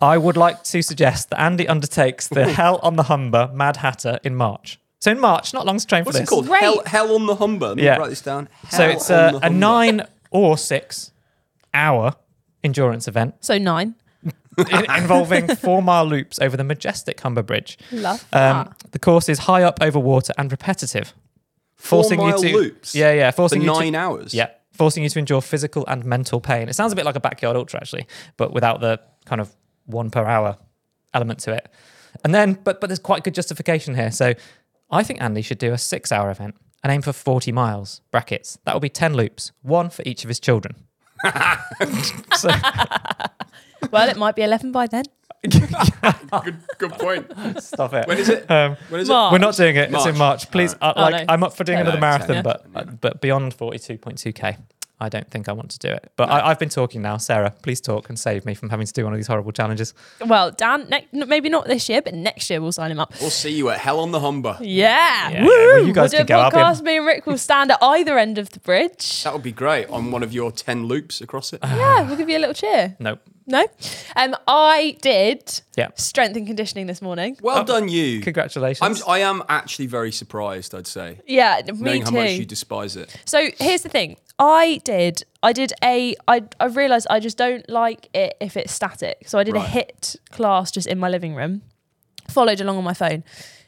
I 0.00 0.16
would 0.16 0.36
like 0.36 0.62
to 0.64 0.80
suggest 0.80 1.30
that 1.30 1.40
Andy 1.40 1.66
undertakes 1.68 2.28
the 2.28 2.46
Hell 2.58 2.78
on 2.84 2.94
the 2.94 3.02
Humber 3.02 3.50
Mad 3.52 3.78
Hatter 3.78 4.20
in 4.22 4.36
March. 4.36 4.78
So 5.00 5.10
in 5.10 5.18
March, 5.20 5.54
not 5.54 5.64
long 5.66 5.78
to 5.78 5.86
train 5.86 6.02
for 6.04 6.08
What's 6.08 6.18
this. 6.18 6.28
it 6.28 6.30
called? 6.30 6.46
Great. 6.46 6.60
Hell, 6.62 6.82
Hell 6.84 7.14
on 7.14 7.26
the 7.26 7.34
Humber. 7.36 7.68
Let 7.68 7.76
me 7.78 7.84
Yeah. 7.84 7.96
write 7.96 8.10
this 8.10 8.20
down. 8.20 8.48
So 8.70 8.76
Hell 8.82 8.90
it's 8.90 9.10
on 9.10 9.16
a, 9.18 9.32
the 9.32 9.38
a 9.38 9.40
Humber. 9.44 9.58
nine 9.58 10.02
or 10.30 10.58
six 10.58 11.12
hour 11.72 12.16
endurance 12.62 13.08
event 13.08 13.34
So 13.40 13.56
nine. 13.58 13.94
in- 14.58 14.90
involving 14.94 15.46
four 15.56 15.82
mile 15.82 16.04
loops 16.04 16.38
over 16.38 16.54
the 16.56 16.64
majestic 16.64 17.18
Humber 17.20 17.42
Bridge. 17.42 17.78
Love 17.90 18.20
Um, 18.32 18.66
that. 18.80 18.92
the 18.92 18.98
course 18.98 19.28
is 19.30 19.40
high 19.40 19.62
up 19.62 19.78
over 19.80 19.98
water 19.98 20.34
and 20.36 20.50
repetitive, 20.52 21.14
Four 21.76 22.02
forcing 22.02 22.18
mile 22.18 22.44
you 22.44 22.50
to 22.50 22.56
loops 22.58 22.94
yeah 22.94 23.10
yeah 23.12 23.30
for 23.30 23.36
forcing 23.36 23.62
you 23.62 23.72
to 23.72 23.78
nine 23.80 23.94
hours. 23.94 24.34
Yeah, 24.34 24.48
forcing 24.72 25.02
you 25.02 25.08
to 25.08 25.18
endure 25.18 25.40
physical 25.40 25.86
and 25.88 26.04
mental 26.04 26.40
pain. 26.42 26.68
It 26.68 26.74
sounds 26.74 26.92
a 26.92 26.96
bit 26.96 27.06
like 27.06 27.16
a 27.16 27.20
backyard 27.20 27.56
ultra, 27.56 27.80
actually, 27.80 28.06
but 28.36 28.52
without 28.52 28.82
the 28.82 29.00
kind 29.24 29.40
of 29.40 29.50
one 29.86 30.10
per 30.10 30.26
hour 30.26 30.58
element 31.14 31.38
to 31.40 31.52
it. 31.54 31.68
And 32.22 32.34
then, 32.34 32.58
but 32.64 32.82
but 32.82 32.88
there's 32.88 32.98
quite 32.98 33.24
good 33.24 33.34
justification 33.34 33.94
here. 33.94 34.10
So 34.10 34.34
I 34.90 35.02
think 35.02 35.20
Andy 35.22 35.42
should 35.42 35.58
do 35.58 35.72
a 35.72 35.78
six 35.78 36.10
hour 36.12 36.30
event 36.30 36.56
and 36.82 36.92
aim 36.92 37.02
for 37.02 37.12
40 37.12 37.52
miles. 37.52 38.00
Brackets. 38.10 38.58
That 38.64 38.72
will 38.74 38.80
be 38.80 38.88
10 38.88 39.14
loops, 39.14 39.52
one 39.62 39.90
for 39.90 40.02
each 40.06 40.24
of 40.24 40.28
his 40.28 40.40
children. 40.40 40.74
so, 42.36 42.48
Well, 43.90 44.08
it 44.08 44.16
might 44.16 44.34
be 44.36 44.42
11 44.42 44.72
by 44.72 44.86
then. 44.86 45.04
Good, 45.50 46.56
good 46.76 46.92
point. 46.92 47.62
stop 47.62 47.94
it. 47.94 48.06
When 48.06 48.18
is 48.18 48.28
it? 48.28 48.50
Um, 48.50 48.76
When 48.90 49.00
is 49.00 49.08
March. 49.08 49.32
we're 49.32 49.38
not 49.38 49.56
doing 49.56 49.74
it. 49.76 49.90
It's 49.92 50.04
in 50.04 50.18
March. 50.18 50.50
Please, 50.50 50.74
uh, 50.82 50.92
Oh, 50.94 51.08
no. 51.08 51.24
I'm 51.28 51.42
up 51.42 51.54
for 51.54 51.64
doing 51.64 51.76
No, 51.78 51.82
another 51.82 51.96
no, 51.96 52.00
marathon, 52.02 52.28
ten. 52.28 52.44
but 52.44 52.66
uh, 52.74 52.84
but 52.84 53.20
beyond 53.22 53.56
42.2k, 53.56 54.58
I 55.00 55.08
don't 55.08 55.28
think 55.30 55.48
I 55.48 55.52
want 55.52 55.70
to 55.70 55.78
do 55.78 55.88
it. 55.88 56.12
But 56.16 56.30
I, 56.30 56.50
I've 56.50 56.58
been 56.58 56.68
talking 56.68 57.00
now. 57.02 57.16
Sarah, 57.16 57.54
please 57.62 57.80
talk 57.80 58.08
and 58.08 58.18
save 58.18 58.44
me 58.44 58.54
from 58.54 58.68
having 58.68 58.86
to 58.86 58.92
do 58.92 59.04
one 59.04 59.12
of 59.12 59.18
these 59.18 59.26
horrible 59.26 59.52
challenges. 59.52 59.94
Well, 60.24 60.50
Dan, 60.50 60.88
ne- 60.90 61.24
maybe 61.26 61.48
not 61.48 61.66
this 61.66 61.88
year, 61.88 62.02
but 62.02 62.14
next 62.14 62.50
year 62.50 62.60
we'll 62.60 62.72
sign 62.72 62.90
him 62.90 63.00
up. 63.00 63.12
We'll 63.20 63.30
see 63.30 63.50
you 63.50 63.70
at 63.70 63.78
Hell 63.78 64.00
on 64.00 64.10
the 64.10 64.20
Humber. 64.20 64.58
Yeah. 64.60 65.30
Yeah, 65.30 65.44
Woo! 65.44 65.50
yeah, 65.50 65.66
well, 65.74 65.86
you 65.86 65.92
guys 65.92 66.12
we'll 66.12 66.20
do 66.20 66.24
a 66.24 66.26
go. 66.26 66.38
a 66.38 66.42
I'll 66.42 66.50
be 66.50 66.56
podcast. 66.56 66.82
Me 66.82 66.96
and 66.98 67.06
Rick 67.06 67.26
will 67.26 67.38
stand 67.38 67.70
at 67.72 67.78
either 67.82 68.18
end 68.18 68.38
of 68.38 68.50
the 68.50 68.60
bridge. 68.60 69.22
That 69.24 69.32
would 69.32 69.42
be 69.42 69.52
great 69.52 69.88
on 69.88 70.10
one 70.10 70.22
of 70.22 70.32
your 70.32 70.52
10 70.52 70.84
loops 70.86 71.20
across 71.20 71.52
it. 71.52 71.60
Yeah, 71.62 72.06
we'll 72.06 72.16
give 72.16 72.28
you 72.28 72.36
a 72.36 72.40
little 72.40 72.54
cheer. 72.54 72.96
Nope. 72.98 73.20
No? 73.50 73.66
Um, 74.16 74.34
I 74.46 74.96
did 75.02 75.60
Yeah. 75.76 75.88
strength 75.96 76.36
and 76.36 76.46
conditioning 76.46 76.86
this 76.86 77.02
morning. 77.02 77.36
Well 77.42 77.64
done, 77.64 77.88
you. 77.88 78.20
Congratulations. 78.20 79.02
I'm, 79.02 79.08
I 79.08 79.18
am 79.20 79.42
actually 79.48 79.86
very 79.86 80.12
surprised, 80.12 80.74
I'd 80.74 80.86
say, 80.86 81.20
Yeah, 81.26 81.60
me 81.66 81.72
knowing 81.80 82.04
too. 82.04 82.14
how 82.14 82.22
much 82.22 82.30
you 82.32 82.44
despise 82.46 82.96
it. 82.96 83.14
So 83.24 83.48
here's 83.58 83.82
the 83.82 83.88
thing. 83.88 84.16
I 84.38 84.80
did. 84.84 85.24
I 85.42 85.52
did 85.52 85.72
a. 85.84 86.14
I. 86.28 86.44
I 86.58 86.66
realised 86.66 87.06
I 87.10 87.20
just 87.20 87.36
don't 87.36 87.68
like 87.68 88.08
it 88.14 88.36
if 88.40 88.56
it's 88.56 88.72
static. 88.72 89.24
So 89.28 89.38
I 89.38 89.44
did 89.44 89.54
a 89.54 89.60
HIIT 89.60 90.16
class 90.30 90.70
just 90.70 90.86
in 90.86 90.98
my 90.98 91.08
living 91.10 91.34
room. 91.34 91.62
Followed 92.28 92.60
along 92.60 92.78
on 92.78 92.84
my 92.84 92.94
phone. 92.94 93.24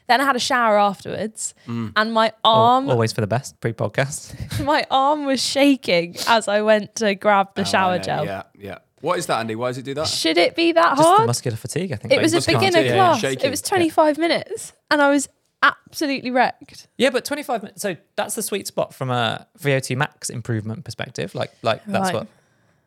Then 0.07 0.19
I 0.19 0.25
had 0.25 0.35
a 0.35 0.39
shower 0.39 0.77
afterwards, 0.77 1.53
Mm. 1.67 1.93
and 1.95 2.11
my 2.13 2.33
Al- 2.43 2.53
arm, 2.53 2.89
always 2.89 3.13
for 3.13 3.21
the 3.21 3.27
best 3.27 3.59
pre-podcast. 3.61 4.63
my 4.65 4.83
arm 4.91 5.25
was 5.25 5.41
shaking 5.41 6.15
as 6.27 6.47
I 6.47 6.61
went 6.61 6.95
to 6.95 7.15
grab 7.15 7.55
the 7.55 7.61
Oh, 7.61 7.65
shower 7.65 7.97
know, 7.97 8.03
gel. 8.03 8.25
Yeah, 8.25 8.43
yeah. 8.59 8.77
What 9.03 9.19
is 9.19 9.25
that, 9.25 9.39
Andy? 9.39 9.55
Why 9.55 9.67
does 9.67 9.77
it 9.79 9.83
do 9.83 9.93
that? 9.95 10.07
Should 10.07 10.37
it 10.37 10.55
be 10.55 10.71
that 10.71 10.91
Just 10.91 10.97
the 11.01 11.03
hard? 11.03 11.27
muscular 11.27 11.57
fatigue, 11.57 11.91
I 11.91 11.97
think. 11.97 12.13
It 12.13 12.15
but 12.15 12.23
was 12.23 12.31
a 12.33 12.37
just 12.37 12.47
beginner 12.47 12.71
do 12.71 12.79
it. 12.79 12.85
yeah, 12.85 12.93
class. 12.95 13.19
shaking. 13.19 13.45
It 13.45 13.49
was 13.49 13.61
25 13.61 14.17
minutes, 14.17 14.71
and 14.89 15.01
I 15.01 15.09
was 15.09 15.27
absolutely 15.61 16.31
wrecked. 16.31 16.87
Yeah, 16.97 17.09
but 17.09 17.25
25 17.25 17.63
minutes. 17.63 17.81
So 17.81 17.97
that's 18.15 18.35
the 18.35 18.41
sweet 18.41 18.65
spot 18.65 18.93
from 18.93 19.11
a 19.11 19.45
VO2 19.59 19.97
max 19.97 20.29
improvement 20.29 20.85
perspective. 20.85 21.35
Like, 21.35 21.51
like 21.61 21.83
that's 21.85 22.05
Right. 22.05 22.13
what. 22.13 22.27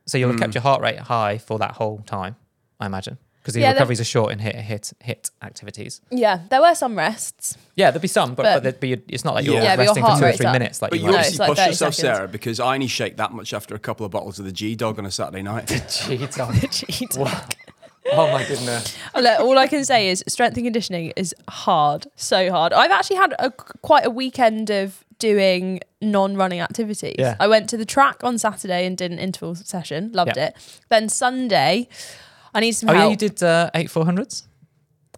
So 0.07 0.17
you'll 0.17 0.31
have 0.31 0.37
Hmm. 0.37 0.43
kept 0.45 0.55
your 0.55 0.63
heart 0.63 0.81
rate 0.81 0.99
high 1.01 1.37
for 1.37 1.59
that 1.59 1.73
whole 1.73 1.99
time, 2.07 2.37
I 2.81 2.87
imagine, 2.87 3.19
because 3.47 3.55
the 3.55 3.61
Yeah, 3.61 3.67
there- 3.69 3.75
recoveries 3.75 4.01
are 4.01 4.05
short 4.05 4.33
in 4.33 4.41
HIIT 4.41 4.67
HIIT 4.67 4.93
HIIT 5.07 5.31
activities. 5.41 6.01
Yeah, 6.11 6.41
there 6.51 6.61
were 6.61 6.75
some 6.75 6.99
rests. 6.99 7.57
Yeah, 7.77 7.93
there'd 7.93 8.03
be 8.03 8.09
some, 8.09 8.35
but, 8.35 8.43
But- 8.43 8.55
but, 8.55 8.63
there'd 8.65 8.81
be, 8.81 9.01
it's 9.15 9.25
not 9.25 9.35
like 9.37 9.45
you're 9.45 9.55
Yeah. 9.55 9.63
Yeah, 9.63 9.75
your 9.75 9.85
resting 9.85 10.03
for 10.05 10.19
two 10.19 10.25
or 10.25 10.33
three 10.33 10.47
up. 10.47 10.53
minutes. 10.53 10.83
Like 10.83 10.91
But 10.91 10.99
you 10.99 11.07
you 11.07 11.13
No, 11.13 11.19
might. 11.19 11.27
it's 11.29 11.39
obviously 11.39 11.47
like 11.49 11.57
push 11.59 11.67
yourself, 11.69 11.95
seconds. 11.95 12.17
Sarah, 12.19 12.29
because 12.29 12.59
I 12.59 12.75
only 12.75 12.89
shake 12.89 13.17
that 13.19 13.33
much 13.33 13.55
after 13.55 13.77
a 13.77 13.79
couple 13.79 14.05
of 14.05 14.11
bottles 14.11 14.41
of 14.41 14.45
the 14.47 14.51
G 14.53 14.75
Dog 14.75 14.99
on 14.99 15.07
a 15.07 15.11
Saturday 15.13 15.43
night. 15.43 15.69
Cheat 15.89 16.41
on. 16.41 16.59
Cheat. 16.71 17.17
Oh 18.13 18.31
my 18.33 18.45
goodness. 18.45 18.97
Look, 19.15 19.41
all 19.41 19.59
I 19.59 19.67
can 19.69 19.85
say 19.85 20.09
is 20.09 20.23
strength 20.29 20.57
and 20.57 20.65
conditioning 20.67 21.13
is 21.17 21.35
hard, 21.49 22.07
so 22.17 22.51
hard. 22.51 22.73
I've 22.73 22.91
actually 22.93 23.17
had 23.17 23.35
a, 23.39 23.51
quite 23.51 24.07
a 24.07 24.11
weekend 24.11 24.71
of 24.71 25.05
doing 25.19 25.81
non-running 26.01 26.61
activities. 26.61 27.17
Yeah. 27.19 27.37
I 27.41 27.49
went 27.49 27.69
to 27.71 27.77
the 27.77 27.85
track 27.87 28.23
on 28.23 28.39
Saturday 28.39 28.87
and 28.87 28.97
did 28.97 29.11
an 29.11 29.19
interval 29.19 29.55
session, 29.57 30.11
loved 30.13 30.37
Yeah. 30.37 30.47
it. 30.49 30.57
Then 30.89 31.09
Sunday, 31.09 31.89
I 32.55 32.61
need 32.61 32.73
some 32.73 32.91
Oh 32.91 32.93
yeah, 32.93 33.09
you 33.09 33.17
did 33.17 33.43
uh, 33.43 33.71
eight 33.75 33.91
four 33.91 34.05
hundreds. 34.05 34.47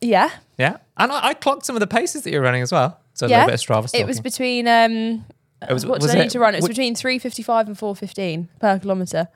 Yeah, 0.01 0.31
Yeah, 0.59 0.77
and 0.97 1.11
I, 1.11 1.29
I 1.29 1.35
clocked 1.35 1.67
some 1.67 1.75
of 1.75 1.81
the 1.81 1.87
paces 1.89 2.23
that 2.23 2.31
you 2.31 2.39
were 2.39 2.45
running 2.45 2.63
as 2.63 2.71
well. 2.71 3.01
So 3.15 3.27
a 3.27 3.29
little 3.29 3.47
bit 3.47 3.55
of 3.55 3.61
Strava. 3.61 3.91
it 3.93 4.07
was 4.07 4.21
between 4.21 4.69
um, 4.69 5.25
It 5.69 5.73
was- 5.73 5.85
what 5.85 6.01
was 6.01 6.13
did 6.13 6.21
I 6.21 6.23
need 6.23 6.31
to 6.31 6.39
run? 6.39 6.55
It 6.55 6.59
was 6.59 6.63
would- 6.63 6.69
between 6.69 6.95
three 6.95 7.19
fifty-five 7.19 7.67
and 7.67 7.77
four 7.77 7.97
fifteen 7.97 8.49
per 8.61 8.79
kilometer. 8.79 9.29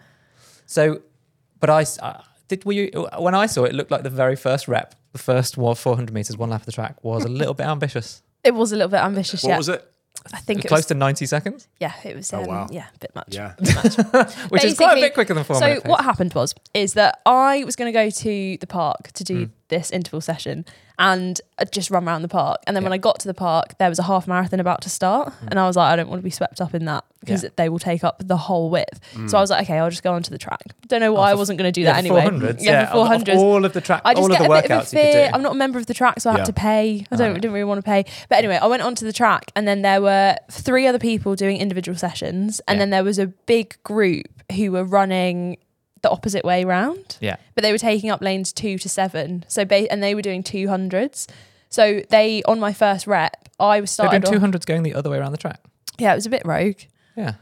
So, 0.66 1.02
but 1.58 1.68
I 1.68 1.84
uh, 2.00 2.22
did. 2.48 2.64
Were 2.64 2.72
you 2.72 3.08
when 3.18 3.34
I 3.34 3.46
saw 3.46 3.64
it, 3.64 3.70
it 3.70 3.74
looked 3.74 3.90
like 3.90 4.04
the 4.04 4.10
very 4.10 4.36
first 4.36 4.68
rep 4.68 4.94
the 5.12 5.18
first 5.18 5.56
wa- 5.56 5.74
400 5.74 6.12
meters, 6.12 6.36
one 6.36 6.50
lap 6.50 6.62
of 6.62 6.66
the 6.66 6.72
track, 6.72 7.02
was 7.04 7.24
a 7.24 7.28
little 7.28 7.54
bit 7.54 7.66
ambitious. 7.66 8.22
It 8.42 8.54
was 8.54 8.72
a 8.72 8.76
little 8.76 8.88
bit 8.88 9.00
ambitious. 9.00 9.42
What 9.42 9.50
yeah, 9.50 9.56
was 9.58 9.68
it? 9.68 9.91
I 10.32 10.38
think 10.38 10.64
it 10.64 10.68
Close 10.68 10.78
was. 10.80 10.86
to 10.86 10.94
90 10.94 11.26
seconds, 11.26 11.68
yeah, 11.80 11.92
it 12.04 12.14
was. 12.14 12.32
Oh, 12.32 12.40
Um, 12.42 12.46
wow. 12.46 12.66
Yeah, 12.70 12.86
a 12.94 12.98
bit 12.98 13.14
much. 13.14 13.34
Yeah. 13.34 13.54
which 14.50 14.62
is 14.64 14.76
quite 14.76 14.98
a 14.98 15.00
bit 15.00 15.14
quicker 15.14 15.34
than 15.34 15.42
four 15.44 15.56
So 15.56 15.66
minute 15.66 15.84
what 15.84 16.04
happened 16.04 16.32
was 16.34 16.54
is 16.74 16.94
that 16.94 17.20
I 17.26 17.64
was 17.64 17.74
going 17.76 17.92
to 17.92 17.98
go 17.98 18.08
to 18.08 18.56
the 18.58 18.66
park 18.66 19.10
to 19.12 19.24
do 19.24 19.46
Mm. 19.46 19.50
this 19.68 19.90
interval 19.90 20.20
session 20.20 20.64
and 20.98 21.40
uh, 21.58 21.64
just 21.66 21.90
run 21.90 22.06
around 22.06 22.22
the 22.22 22.28
park. 22.28 22.60
And 22.66 22.76
then 22.76 22.82
when 22.84 22.92
I 22.92 22.98
got 22.98 23.18
to 23.20 23.28
the 23.28 23.34
park, 23.34 23.78
there 23.78 23.88
was 23.88 23.98
a 23.98 24.02
half 24.04 24.26
marathon 24.28 24.60
about 24.60 24.82
to 24.82 24.90
start, 24.90 25.32
and 25.48 25.58
I 25.58 25.66
was 25.66 25.76
like, 25.76 25.92
I 25.92 25.96
don't 25.96 26.08
want 26.08 26.20
to 26.20 26.24
be 26.24 26.30
swept 26.30 26.60
up 26.60 26.74
in 26.74 26.84
that 26.86 27.04
because 27.20 27.40
Mm. 27.42 27.44
Yeah. 27.44 27.50
they 27.56 27.68
will 27.68 27.78
take 27.78 28.02
up 28.02 28.20
the 28.26 28.36
whole 28.36 28.68
width. 28.68 28.98
So 29.28 29.38
I 29.38 29.40
was 29.40 29.50
like, 29.50 29.62
okay, 29.64 29.78
I'll 29.78 29.90
just 29.90 30.02
go 30.02 30.12
onto 30.12 30.30
the 30.30 30.38
track. 30.38 30.62
Don't 30.88 31.00
know 31.00 31.12
why 31.12 31.30
I 31.30 31.34
wasn't 31.34 31.58
going 31.58 31.68
to 31.68 31.72
do 31.72 31.82
Yeah, 31.82 31.92
that 31.92 31.98
anyway. 31.98 32.22
400s, 32.22 32.56
yeah, 32.62 32.92
of 32.92 33.08
400s. 33.08 33.36
all 33.36 33.64
of 33.64 33.72
the 33.72 33.80
track, 33.80 34.02
I 34.04 34.14
just 34.14 34.22
all 34.22 34.28
get 34.28 34.40
of 34.40 34.48
the 34.48 34.52
a 34.52 34.62
bit 34.62 34.70
of 34.70 34.70
a 34.70 34.74
workouts 34.82 34.92
you 34.92 34.98
could 35.00 35.12
fear. 35.12 35.30
I'm 35.32 35.42
not 35.42 35.52
a 35.52 35.54
member 35.54 35.78
of 35.78 35.86
the 35.86 35.94
track, 35.94 36.20
so 36.20 36.30
I 36.30 36.32
Yeah. 36.34 36.38
had 36.40 36.46
to 36.46 36.52
pay. 36.52 37.06
I 37.12 37.16
don't 37.16 37.30
Oh, 37.30 37.34
didn't 37.34 37.52
really 37.52 37.64
want 37.64 37.78
to 37.78 37.82
pay. 37.88 38.04
But 38.28 38.38
anyway, 38.38 38.58
I 38.60 38.66
went 38.66 38.82
onto 38.82 39.04
the 39.06 39.12
track, 39.12 39.52
and 39.54 39.68
then 39.68 39.82
there 39.82 40.02
were 40.02 40.36
three 40.50 40.86
other 40.86 40.98
people 40.98 41.36
doing 41.36 41.58
individual 41.58 41.96
sessions, 41.96 42.60
and 42.66 42.76
Yeah. 42.76 42.82
then 42.82 42.90
there 42.90 43.04
was 43.04 43.18
a 43.20 43.28
big 43.28 43.76
group 43.84 44.26
who 44.56 44.72
were 44.72 44.84
running 44.84 45.58
the 46.02 46.10
opposite 46.10 46.44
way 46.44 46.64
round. 46.64 47.16
Yeah. 47.20 47.36
But 47.54 47.62
they 47.62 47.72
were 47.72 47.78
taking 47.78 48.10
up 48.10 48.20
lanes 48.22 48.52
two 48.52 48.78
to 48.78 48.88
seven. 48.88 49.44
So 49.48 49.64
ba- 49.64 49.90
and 49.90 50.02
they 50.02 50.14
were 50.14 50.22
doing 50.22 50.42
two 50.42 50.68
hundreds. 50.68 51.28
So 51.68 52.02
they 52.10 52.42
on 52.44 52.60
my 52.60 52.72
first 52.72 53.06
rep, 53.06 53.48
I 53.58 53.80
was 53.80 53.96
They're 53.96 54.06
started. 54.08 54.24
doing 54.24 54.40
200s 54.40 54.66
going 54.66 54.82
the 54.82 54.94
other 54.94 55.08
way 55.10 55.18
around 55.18 55.32
the 55.32 55.38
track. 55.38 55.60
yeah, 55.98 56.12
it 56.12 56.16
was 56.16 56.26
a 56.26 56.30
bit 56.30 56.42
rogue. 56.44 56.76
Yeah. 57.16 57.34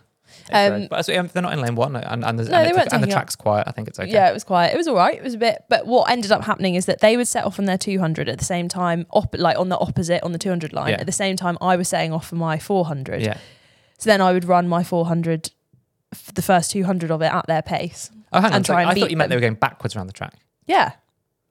Um, 0.52 0.86
but 0.88 1.04
so, 1.04 1.18
um, 1.18 1.28
they're 1.32 1.42
not 1.42 1.52
in 1.52 1.60
lane 1.60 1.74
one, 1.74 1.96
and, 1.96 2.24
and, 2.24 2.38
the, 2.38 2.44
No, 2.44 2.58
and, 2.58 2.66
they 2.68 2.72
weren't 2.72 2.92
and 2.92 3.02
the 3.02 3.06
taking 3.06 3.12
up- 3.12 3.16
track's 3.18 3.36
quiet. 3.36 3.64
I 3.66 3.72
think 3.72 3.88
it's 3.88 3.98
okay. 3.98 4.10
Yeah, 4.10 4.28
it 4.30 4.32
was 4.34 4.44
quiet. 4.44 4.72
It 4.74 4.76
was 4.76 4.86
all 4.86 4.94
right. 4.94 5.16
It 5.16 5.22
was 5.24 5.34
a 5.34 5.38
bit, 5.38 5.64
but 5.68 5.86
what 5.86 6.08
ended 6.10 6.30
up 6.30 6.44
happening 6.44 6.76
is 6.76 6.86
that 6.86 7.00
they 7.00 7.16
would 7.16 7.26
set 7.28 7.44
off 7.44 7.58
on 7.58 7.64
their 7.64 7.78
200 7.78 8.28
at 8.28 8.38
the 8.38 8.44
same 8.44 8.68
time, 8.68 9.06
op- 9.10 9.34
like 9.36 9.58
on 9.58 9.68
the 9.70 9.78
opposite 9.78 10.22
on 10.22 10.30
the 10.32 10.38
200 10.38 10.72
line. 10.72 10.90
Yeah. 10.90 11.00
At 11.00 11.06
the 11.06 11.12
same 11.12 11.36
time, 11.36 11.58
I 11.60 11.76
was 11.76 11.88
setting 11.88 12.12
off 12.12 12.28
for 12.28 12.36
my 12.36 12.58
400. 12.58 13.22
Yeah. 13.22 13.38
So 13.98 14.08
then 14.10 14.20
I 14.20 14.32
would 14.32 14.44
run 14.44 14.68
my 14.68 14.82
400, 14.84 15.46
f- 15.46 15.52
the 16.34 16.42
first 16.42 16.70
200 16.72 17.10
of 17.10 17.22
it 17.22 17.32
at 17.32 17.46
their 17.46 17.62
pace. 17.62 18.10
Oh, 18.32 18.40
hang 18.40 18.50
on. 18.50 18.56
And 18.58 18.66
So 18.66 18.74
I 18.74 18.94
thought 18.94 19.10
you 19.10 19.16
meant 19.16 19.30
they 19.30 19.36
were 19.36 19.40
going 19.40 19.54
backwards 19.54 19.96
around 19.96 20.06
the 20.06 20.12
track. 20.12 20.34
Yeah. 20.66 20.92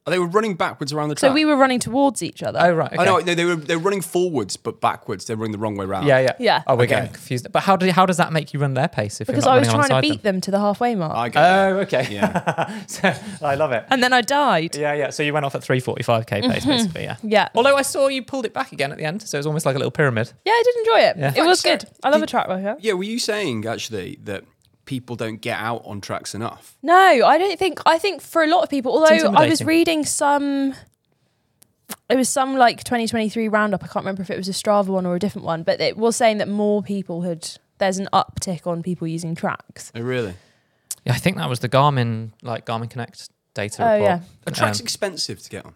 Oh, 0.10 0.12
they 0.12 0.20
were 0.20 0.28
running 0.28 0.56
backwards 0.56 0.92
around 0.92 1.10
the 1.10 1.16
track. 1.16 1.30
So 1.30 1.34
we 1.34 1.46
were 1.46 1.56
running 1.56 1.80
towards 1.80 2.24
each 2.24 2.42
other. 2.42 2.60
Oh, 2.62 2.74
right. 2.74 3.00
I 3.00 3.06
know 3.06 3.18
okay. 3.18 3.26
they, 3.26 3.36
they 3.36 3.46
were 3.46 3.56
they 3.56 3.76
were 3.76 3.82
running 3.84 4.02
forwards 4.02 4.58
but 4.58 4.82
backwards. 4.82 5.26
They 5.26 5.36
were 5.36 5.42
running 5.42 5.52
the 5.52 5.60
wrong 5.60 5.78
way 5.78 5.86
round. 5.86 6.08
Yeah, 6.08 6.20
yeah. 6.20 6.34
Yeah. 6.40 6.64
Oh, 6.66 6.76
we're 6.76 6.84
Okay. 6.84 6.96
getting 6.96 7.12
confused. 7.14 7.52
But 7.52 7.64
how, 7.64 7.76
do, 7.76 7.90
how 7.92 8.06
does 8.06 8.18
that 8.18 8.34
make 8.34 8.54
you 8.54 8.60
run 8.60 8.74
their 8.74 8.88
pace 8.88 9.22
if 9.22 9.28
because 9.28 9.46
you're 9.46 9.54
I 9.54 9.60
was 9.60 9.68
running 9.68 9.82
trying 9.82 9.90
to 9.90 9.94
alongside 9.94 10.10
beat 10.10 10.24
them. 10.24 10.42
to 10.42 10.52
the 10.52 10.60
halfway 10.60 10.96
mark. 10.96 11.16
I 11.16 11.30
get 11.30 11.40
it. 11.40 11.48
Oh, 11.48 11.78
okay. 11.82 12.08
Yeah. 12.10 12.86
so, 12.88 13.14
I 13.42 13.56
love 13.56 13.72
it. 13.72 13.86
and 13.90 14.02
then 14.02 14.14
I 14.14 14.22
died. 14.22 14.76
Yeah, 14.76 14.94
yeah. 14.94 15.10
So 15.12 15.22
you 15.24 15.34
went 15.34 15.46
off 15.46 15.54
at 15.56 15.62
345k 15.62 16.26
pace, 16.26 16.42
mm-hmm. 16.42 16.70
basically, 16.70 17.04
yeah. 17.04 17.18
Yeah. 17.24 17.50
Although 17.56 17.76
I 17.76 17.84
saw 17.84 18.08
you 18.08 18.24
pulled 18.24 18.46
it 18.46 18.54
back 18.54 18.72
again 18.72 18.92
at 18.92 18.98
the 18.98 19.06
end, 19.06 19.22
so 19.22 19.38
it 19.38 19.40
was 19.40 19.46
almost 19.48 19.66
like 19.66 19.76
a 19.76 19.80
little 19.80 19.92
pyramid. 19.92 20.32
Yeah, 20.46 20.54
I 20.54 20.64
did 20.66 20.76
enjoy 20.78 21.00
it. 21.08 21.18
Yeah. 21.38 21.44
It 21.44 21.48
was 21.48 21.62
good. 21.62 21.86
I 22.04 22.10
love 22.10 22.22
did- 22.22 22.30
a 22.30 22.32
track 22.32 22.48
workout. 22.48 22.84
Yeah, 22.84 22.94
were 22.94 23.04
you 23.04 23.20
saying 23.20 23.66
actually 23.66 24.18
that 24.24 24.44
people 24.90 25.16
don't 25.16 25.40
get 25.40 25.58
out 25.60 25.84
on 25.86 26.02
tracks 26.02 26.34
enough? 26.34 26.76
No, 26.82 26.96
I 26.96 27.38
don't 27.38 27.58
think. 27.60 27.80
I 27.86 27.98
think 28.00 28.22
for 28.22 28.44
a 28.44 28.48
lot 28.48 28.64
of 28.64 28.70
people, 28.70 28.92
although 28.92 29.32
I 29.34 29.48
was 29.48 29.64
reading 29.64 30.04
some, 30.04 30.74
it 32.10 32.16
was 32.18 32.28
some 32.28 32.56
like 32.58 32.84
2023 32.84 33.48
roundup. 33.48 33.84
I 33.84 33.88
can't 33.88 34.04
remember 34.04 34.24
if 34.24 34.30
it 34.32 34.38
was 34.38 34.50
a 34.50 34.52
Strava 34.52 34.88
one 34.88 35.06
or 35.06 35.16
a 35.16 35.20
different 35.20 35.46
one, 35.46 35.62
but 35.64 35.80
it 35.80 35.96
was 35.96 36.16
saying 36.16 36.40
that 36.40 36.48
more 36.48 36.82
people 36.82 37.22
had. 37.22 37.48
There's 37.78 37.98
an 38.00 38.10
uptick 38.12 38.68
on 38.68 38.84
people 38.84 39.08
using 39.08 39.36
tracks. 39.36 39.92
Oh, 39.96 40.02
really? 40.02 40.34
Yeah, 41.06 41.14
I 41.14 41.18
think 41.18 41.38
that 41.38 41.48
was 41.48 41.60
the 41.60 41.70
Garmin, 41.70 42.32
like 42.42 42.66
Garmin 42.66 42.90
Connect 42.90 43.30
data 43.54 43.82
Oh, 43.88 43.94
report. 43.94 44.02
yeah. 44.10 44.20
A 44.48 44.52
track's 44.52 44.82
Um, 44.82 44.84
expensive 44.84 45.42
to 45.44 45.50
get 45.50 45.66
on. 45.66 45.76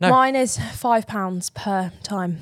No. 0.00 0.08
Mine 0.10 0.34
is 0.34 0.58
five 0.72 1.06
pounds 1.06 1.50
per 1.50 1.92
time. 2.02 2.38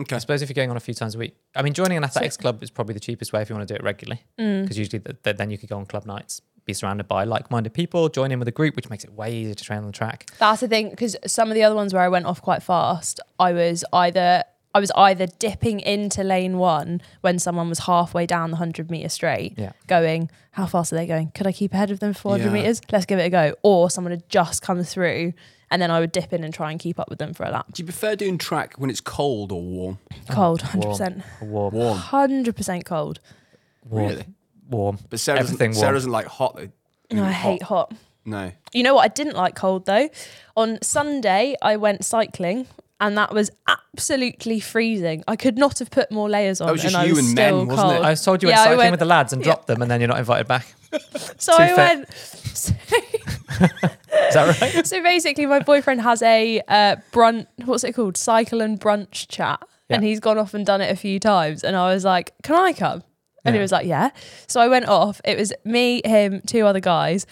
Okay. 0.00 0.16
I 0.16 0.18
suppose 0.18 0.40
if 0.42 0.48
you're 0.48 0.54
going 0.54 0.70
on 0.70 0.76
a 0.76 0.80
few 0.80 0.94
times 0.94 1.14
a 1.14 1.18
week, 1.18 1.36
I 1.54 1.62
mean, 1.62 1.74
joining 1.74 1.98
an 1.98 2.04
athletics 2.04 2.36
club 2.36 2.62
is 2.62 2.70
probably 2.70 2.94
the 2.94 3.00
cheapest 3.00 3.32
way 3.32 3.42
if 3.42 3.50
you 3.50 3.54
want 3.56 3.68
to 3.68 3.74
do 3.74 3.76
it 3.76 3.84
regularly, 3.84 4.22
Mm. 4.38 4.62
because 4.62 4.78
usually 4.78 5.00
th- 5.00 5.16
th- 5.22 5.36
then 5.36 5.50
you 5.50 5.58
could 5.58 5.68
go 5.68 5.76
on 5.76 5.84
club 5.86 6.06
nights, 6.06 6.40
be 6.64 6.72
surrounded 6.72 7.08
by 7.08 7.24
like-minded 7.24 7.74
people, 7.74 8.08
join 8.08 8.32
in 8.32 8.38
with 8.38 8.48
a 8.48 8.52
group, 8.52 8.74
which 8.76 8.88
makes 8.88 9.04
it 9.04 9.12
way 9.12 9.32
easier 9.34 9.54
to 9.54 9.64
train 9.64 9.80
on 9.80 9.86
the 9.86 9.92
track. 9.92 10.30
That's 10.38 10.60
the 10.62 10.68
thing 10.68 10.90
because 10.90 11.16
some 11.26 11.48
of 11.50 11.54
the 11.54 11.62
other 11.62 11.74
ones 11.74 11.92
where 11.92 12.02
I 12.02 12.08
went 12.08 12.24
off 12.26 12.40
quite 12.40 12.62
fast, 12.62 13.20
I 13.38 13.52
was 13.52 13.84
either 13.92 14.44
I 14.74 14.80
was 14.80 14.90
either 14.96 15.26
dipping 15.26 15.80
into 15.80 16.24
lane 16.24 16.56
one 16.56 17.02
when 17.20 17.38
someone 17.38 17.68
was 17.68 17.80
halfway 17.80 18.24
down 18.24 18.50
the 18.50 18.56
hundred 18.56 18.90
meter 18.90 19.10
straight, 19.10 19.52
Yeah. 19.58 19.72
going, 19.86 20.30
"How 20.52 20.64
fast 20.64 20.94
are 20.94 20.96
they 20.96 21.06
going? 21.06 21.30
Could 21.34 21.46
I 21.46 21.52
keep 21.52 21.74
ahead 21.74 21.90
of 21.90 22.00
them 22.00 22.14
for 22.14 22.20
four 22.20 22.32
hundred 22.32 22.46
Yeah. 22.46 22.62
meters? 22.62 22.80
Let's 22.90 23.04
give 23.04 23.18
it 23.18 23.24
a 23.24 23.28
go." 23.28 23.54
Or 23.62 23.90
someone 23.90 24.12
had 24.12 24.26
just 24.30 24.62
come 24.62 24.82
through, 24.82 25.34
and 25.72 25.82
then 25.82 25.90
I 25.90 25.98
would 25.98 26.12
dip 26.12 26.32
in 26.32 26.44
and 26.44 26.54
try 26.54 26.70
and 26.70 26.78
keep 26.78 27.00
up 27.00 27.08
with 27.10 27.18
them 27.18 27.34
for 27.34 27.42
a 27.44 27.50
lap. 27.50 27.66
Do 27.72 27.82
you 27.82 27.84
prefer 27.86 28.14
doing 28.14 28.38
track 28.38 28.74
when 28.76 28.90
it's 28.90 29.00
cold 29.00 29.50
or 29.50 29.60
warm? 29.60 29.98
Oh, 30.30 30.34
cold, 30.34 30.62
hundred 30.62 30.88
percent. 30.90 31.22
Warm, 31.40 31.74
Warm. 31.74 31.98
hundred 31.98 32.54
percent 32.54 32.84
cold. 32.84 33.18
warm, 33.88 34.06
Really? 34.08 34.24
warm. 34.68 34.98
But 35.10 35.18
Sarah 35.18 35.40
Everything 35.40 35.70
doesn't, 35.70 35.80
Sarah 35.80 35.88
warm. 35.90 35.96
doesn't 35.96 36.12
like 36.12 36.26
hot. 36.26 36.54
though. 36.56 36.68
No, 37.10 37.22
I 37.22 37.26
Anything 37.26 37.32
hate 37.42 37.62
hot. 37.62 37.92
No. 38.24 38.52
You 38.72 38.84
know 38.84 38.94
what? 38.94 39.02
I 39.04 39.08
didn't 39.08 39.34
like 39.34 39.56
cold 39.56 39.86
though. 39.86 40.08
On 40.56 40.78
Sunday, 40.82 41.56
I 41.60 41.76
went 41.76 42.04
cycling. 42.04 42.68
And 43.00 43.18
that 43.18 43.34
was 43.34 43.50
absolutely 43.66 44.60
freezing. 44.60 45.24
I 45.26 45.34
could 45.34 45.58
not 45.58 45.80
have 45.80 45.90
put 45.90 46.12
more 46.12 46.28
layers 46.30 46.60
on. 46.60 46.68
That 46.68 46.72
was 46.74 46.82
just 46.82 46.94
and 46.94 47.02
I 47.02 47.06
you 47.06 47.16
was 47.16 47.26
and 47.26 47.34
men, 47.34 47.66
wasn't 47.66 47.94
it? 47.94 48.02
I 48.04 48.14
told 48.14 48.44
you 48.44 48.48
Yeah, 48.48 48.54
I 48.54 48.58
went 48.58 48.64
cycling 48.66 48.78
went- 48.78 48.90
with 48.92 49.00
the 49.00 49.06
lads 49.06 49.32
and 49.32 49.42
dropped 49.42 49.66
them, 49.66 49.82
and 49.82 49.90
then 49.90 50.00
you're 50.00 50.06
not 50.06 50.20
invited 50.20 50.46
back. 50.46 50.72
So 51.36 51.56
Too 51.56 51.62
I 51.64 51.68
fit. 51.68 51.76
went. 51.76 52.74
Is 53.60 54.34
that 54.34 54.60
right? 54.60 54.86
so 54.86 55.02
basically, 55.02 55.46
my 55.46 55.60
boyfriend 55.60 56.00
has 56.02 56.22
a 56.22 56.60
uh, 56.68 56.96
brunch. 57.12 57.46
What's 57.64 57.84
it 57.84 57.94
called? 57.94 58.16
Cycle 58.16 58.60
and 58.60 58.80
brunch 58.80 59.28
chat, 59.28 59.60
and 59.90 60.02
he's 60.04 60.20
gone 60.20 60.38
off 60.38 60.54
and 60.54 60.64
done 60.64 60.80
it 60.80 60.90
a 60.90 60.96
few 60.96 61.18
times. 61.20 61.62
And 61.64 61.76
I 61.76 61.92
was 61.92 62.04
like, 62.04 62.32
"Can 62.42 62.56
I 62.56 62.72
come?" 62.72 63.02
And 63.44 63.54
he 63.54 63.60
was 63.60 63.72
like, 63.72 63.86
"Yeah." 63.86 64.10
So 64.46 64.60
I 64.60 64.68
went 64.68 64.86
off. 64.88 65.20
It 65.24 65.36
was 65.38 65.52
me, 65.64 66.00
him, 66.04 66.40
two 66.46 66.64
other 66.66 66.80
guys, 66.80 67.26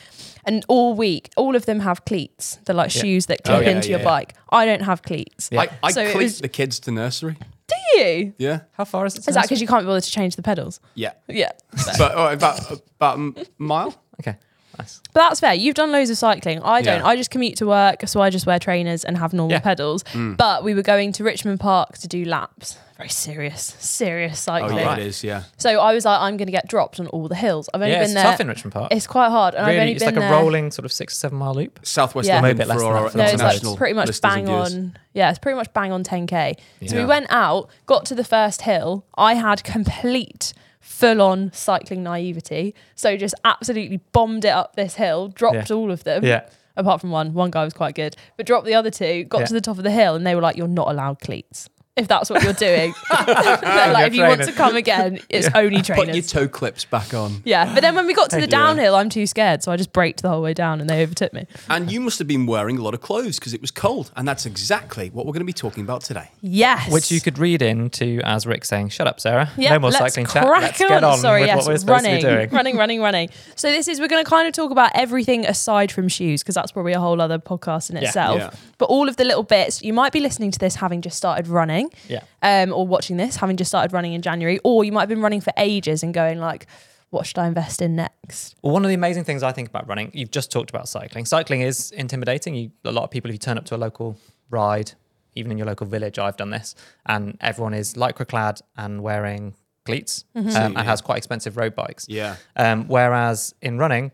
and 0.44 0.64
all 0.68 0.94
week, 0.94 1.30
all 1.36 1.56
of 1.56 1.66
them 1.66 1.80
have 1.80 2.04
cleats. 2.04 2.58
They're 2.66 2.76
like 2.76 2.94
Yeah. 2.94 3.02
shoes 3.02 3.26
that 3.26 3.40
Oh, 3.46 3.50
clip 3.50 3.62
yeah, 3.64 3.70
into 3.70 3.88
yeah, 3.88 3.96
your 3.96 4.00
yeah. 4.00 4.04
bike. 4.04 4.34
I 4.50 4.66
don't 4.66 4.82
have 4.82 5.02
cleats. 5.02 5.48
Yeah. 5.52 5.62
I, 5.62 5.68
I 5.84 5.90
So 5.92 6.10
cleat 6.12 6.22
was- 6.24 6.40
the 6.40 6.48
kids 6.48 6.80
to 6.80 6.90
nursery. 6.90 7.36
Do 7.68 8.00
you? 8.00 8.34
Yeah. 8.38 8.60
How 8.72 8.84
far 8.84 9.06
is 9.06 9.14
it? 9.16 9.22
to 9.22 9.32
that 9.32 9.42
because 9.42 9.60
you 9.60 9.68
can't 9.68 9.82
be 9.82 9.86
bothered 9.86 10.02
to 10.02 10.10
change 10.10 10.34
the 10.36 10.42
pedals? 10.42 10.80
Yeah. 10.94 11.12
Yeah. 11.28 11.52
but 11.98 12.12
oh, 12.14 12.26
about 12.32 12.72
about 12.96 13.18
a 13.18 13.46
mile. 13.58 13.94
Okay, 14.20 14.36
nice. 14.78 15.00
But 15.12 15.20
that's 15.28 15.40
fair. 15.40 15.54
You've 15.54 15.74
done 15.74 15.92
loads 15.92 16.10
of 16.10 16.18
cycling. 16.18 16.60
I 16.62 16.82
don't. 16.82 17.00
Yeah. 17.00 17.06
I 17.06 17.16
just 17.16 17.30
commute 17.30 17.56
to 17.56 17.66
work, 17.66 18.06
so 18.06 18.20
I 18.20 18.30
just 18.30 18.46
wear 18.46 18.58
trainers 18.58 19.04
and 19.04 19.16
have 19.18 19.32
normal 19.32 19.52
Yeah. 19.52 19.60
pedals. 19.60 20.02
Mm. 20.12 20.36
But 20.36 20.64
we 20.64 20.74
were 20.74 20.82
going 20.82 21.12
to 21.12 21.24
Richmond 21.24 21.60
Park 21.60 21.98
to 21.98 22.08
do 22.08 22.24
laps. 22.24 22.76
Very 22.96 23.08
serious, 23.08 23.74
serious 23.78 24.32
Oh 24.46 24.52
cycling. 24.52 24.76
yeah, 24.76 24.84
right. 24.84 24.98
it 24.98 25.06
is. 25.06 25.24
Yeah. 25.24 25.44
So 25.56 25.80
I 25.80 25.94
was 25.94 26.04
like, 26.04 26.20
I'm 26.20 26.36
going 26.36 26.48
to 26.48 26.52
get 26.52 26.68
dropped 26.68 27.00
on 27.00 27.06
all 27.06 27.28
the 27.28 27.34
hills. 27.34 27.66
I've 27.72 27.80
only 27.80 27.92
Yeah, 27.92 28.00
been 28.00 28.04
it's 28.04 28.12
there. 28.14 28.24
tough 28.24 28.40
in 28.40 28.48
Richmond 28.48 28.74
Park. 28.74 28.92
it's 28.92 29.06
quite 29.06 29.30
hard, 29.30 29.54
and 29.54 29.62
I've 29.64 29.68
really, 29.68 29.80
only 29.80 29.92
it's 29.92 30.04
been 30.04 30.14
like 30.16 30.24
a 30.24 30.28
there. 30.28 30.32
rolling 30.32 30.70
sort 30.70 30.84
of 30.84 30.92
six 30.92 31.14
to 31.14 31.20
seven 31.20 31.38
mile 31.38 31.54
loop. 31.54 31.80
Southwest 31.82 32.28
Yeah. 32.28 32.42
London 32.42 32.58
Maybe 32.58 32.68
less 32.68 32.76
for 32.78 32.84
than 32.84 32.92
our 33.02 33.08
that 33.08 33.16
No, 33.16 33.24
it's 33.24 33.32
international 33.32 33.70
like 33.72 33.78
pretty 33.78 33.94
much 33.94 34.20
bang 34.20 34.48
on. 34.50 34.98
Yeah, 35.14 35.30
it's 35.30 35.38
pretty 35.38 35.56
much 35.56 35.72
bang 35.72 35.92
on 35.92 36.04
10k. 36.04 36.56
So 36.88 36.96
we 36.98 37.06
went 37.06 37.26
out, 37.30 37.70
got 37.86 38.04
to 38.06 38.14
the 38.14 38.22
first 38.24 38.62
hill. 38.62 39.06
I 39.16 39.32
had 39.34 39.64
complete 39.64 40.52
full 40.80 41.20
on 41.22 41.52
cycling 41.52 42.02
naivety. 42.02 42.74
So 42.94 43.16
just 43.16 43.34
absolutely 43.44 43.98
bombed 44.12 44.44
it 44.44 44.48
up 44.50 44.76
this 44.76 44.94
hill, 44.96 45.28
dropped 45.28 45.70
Yeah. 45.70 45.76
all 45.76 45.90
of 45.90 46.04
them. 46.04 46.24
Yeah. 46.24 46.42
Apart 46.76 47.00
from 47.00 47.10
one. 47.10 47.34
One 47.34 47.50
guy 47.50 47.64
was 47.64 47.74
quite 47.74 47.94
good. 47.94 48.16
But 48.36 48.46
dropped 48.46 48.64
the 48.66 48.74
other 48.74 48.90
two, 48.90 49.24
got 49.24 49.40
Yeah. 49.40 49.46
to 49.46 49.52
the 49.54 49.60
top 49.60 49.76
of 49.78 49.84
the 49.84 49.90
hill, 49.90 50.14
and 50.14 50.26
they 50.26 50.34
were 50.34 50.40
like, 50.40 50.56
You're 50.56 50.68
not 50.68 50.88
allowed 50.88 51.20
cleats. 51.20 51.68
If 52.00 52.08
that's 52.08 52.30
what 52.30 52.42
you're 52.42 52.52
doing. 52.54 52.94
Like, 53.10 53.26
You're 53.98 54.06
if 54.06 54.14
you 54.14 54.22
want 54.22 54.42
to 54.42 54.52
come 54.52 54.76
again, 54.76 55.20
it's 55.28 55.48
only 55.54 55.82
trainers. 55.82 56.06
Put 56.06 56.14
your 56.14 56.22
toe 56.24 56.48
clips 56.48 56.84
back 56.84 57.12
on. 57.14 57.42
yeah. 57.44 57.72
But 57.74 57.80
then 57.80 57.94
when 57.94 58.06
we 58.06 58.14
got 58.14 58.30
to 58.30 58.40
the 58.40 58.46
downhill, 58.46 58.94
I'm 58.96 59.10
too 59.10 59.26
scared. 59.26 59.62
So 59.62 59.70
I 59.72 59.76
just 59.76 59.92
braked 59.92 60.22
the 60.22 60.28
whole 60.30 60.42
way 60.42 60.54
down 60.54 60.80
and 60.80 60.88
they 60.88 61.02
overtook 61.02 61.32
me. 61.32 61.46
And 61.68 61.90
you 61.92 62.00
must 62.00 62.18
have 62.18 62.26
been 62.28 62.46
wearing 62.46 62.78
a 62.78 62.82
lot 62.82 62.94
of 62.94 63.00
clothes 63.00 63.38
because 63.38 63.52
it 63.54 63.60
was 63.60 63.70
cold. 63.70 64.10
And 64.16 64.26
that's 64.26 64.46
exactly 64.46 65.10
what 65.10 65.26
we're 65.26 65.32
going 65.32 65.40
to 65.40 65.44
be 65.46 65.52
talking 65.52 65.82
about 65.84 66.00
today. 66.02 66.30
Yes. 66.40 66.90
Which 66.90 67.10
you 67.10 67.20
could 67.20 67.38
read 67.38 67.60
into 67.62 68.20
as 68.24 68.46
Rick 68.46 68.64
saying, 68.64 68.88
"Shut 68.90 69.06
up, 69.06 69.20
Sarah. 69.20 69.50
Yeah, 69.56 69.70
no 69.74 69.78
more 69.80 69.90
let's 69.90 70.14
cycling 70.14 70.26
chat. 70.26 70.44
Let's 70.46 70.78
get 70.78 71.04
on 71.04 71.18
Sorry, 71.18 71.42
with 71.42 71.48
yes, 71.48 71.56
what 71.58 71.66
we're 71.66 71.78
supposed 71.78 72.04
running, 72.06 72.20
to 72.22 72.26
be 72.26 72.32
doing." 72.34 72.50
running, 72.50 72.76
running, 72.76 73.00
running. 73.00 73.28
So 73.56 73.70
this 73.70 73.88
is 73.88 74.00
we're 74.00 74.08
going 74.08 74.24
to 74.24 74.28
kind 74.30 74.46
of 74.48 74.54
talk 74.54 74.70
about 74.70 74.90
everything 74.94 75.44
aside 75.46 75.92
from 75.92 76.08
shoes 76.08 76.42
because 76.42 76.54
that's 76.54 76.72
probably 76.72 76.92
a 76.92 77.00
whole 77.00 77.20
other 77.20 77.38
podcast 77.38 77.90
in 77.90 77.96
Yeah, 77.96 78.08
itself. 78.08 78.38
yeah. 78.38 78.50
But 78.78 78.86
all 78.86 79.08
of 79.08 79.16
the 79.16 79.24
little 79.24 79.42
bits 79.42 79.82
you 79.82 79.92
might 79.92 80.12
be 80.12 80.20
listening 80.20 80.50
to 80.52 80.58
this 80.58 80.76
having 80.76 81.02
just 81.02 81.16
started 81.16 81.48
running, 81.48 81.89
Yeah. 82.08 82.22
um, 82.42 82.72
or 82.72 82.86
watching 82.86 83.16
this 83.16 83.36
having 83.36 83.56
just 83.56 83.70
started 83.70 83.92
running 83.92 84.12
in 84.12 84.22
January, 84.22 84.58
or 84.64 84.84
you 84.84 84.92
might 84.92 85.02
have 85.02 85.08
been 85.08 85.22
running 85.22 85.40
for 85.40 85.52
ages 85.56 86.02
and 86.02 86.12
going 86.14 86.38
like, 86.38 86.66
what 87.10 87.26
should 87.26 87.38
I 87.38 87.46
invest 87.48 87.82
in 87.82 87.96
next? 87.96 88.54
Well, 88.62 88.72
one 88.72 88.84
of 88.84 88.88
the 88.88 88.94
amazing 88.94 89.24
things 89.24 89.42
I 89.42 89.52
think 89.52 89.68
about 89.68 89.88
running, 89.88 90.10
you've 90.14 90.30
just 90.30 90.52
talked 90.52 90.70
about 90.70 90.88
cycling. 90.88 91.24
Cycling 91.24 91.62
is 91.62 91.90
intimidating. 91.90 92.54
You, 92.54 92.70
a 92.84 92.92
lot 92.92 93.04
of 93.04 93.10
people, 93.10 93.30
if 93.30 93.34
you 93.34 93.38
turn 93.38 93.58
up 93.58 93.64
to 93.66 93.74
a 93.74 93.78
local 93.78 94.16
ride, 94.48 94.92
even 95.34 95.50
in 95.50 95.58
your 95.58 95.66
local 95.66 95.86
village, 95.86 96.18
I've 96.18 96.36
done 96.36 96.50
this, 96.50 96.74
and 97.06 97.36
everyone 97.40 97.74
is 97.74 97.94
lycra 97.94 98.26
clad 98.28 98.60
and 98.76 99.02
wearing 99.02 99.54
cleats 99.86 100.24
Mm-hmm. 100.36 100.48
um, 100.48 100.52
Same, 100.52 100.76
and 100.76 100.86
has 100.86 101.00
quite 101.00 101.18
expensive 101.18 101.56
road 101.56 101.74
bikes. 101.74 102.06
Yeah. 102.08 102.36
Um, 102.54 102.86
whereas 102.86 103.54
in 103.60 103.78
running, 103.78 104.12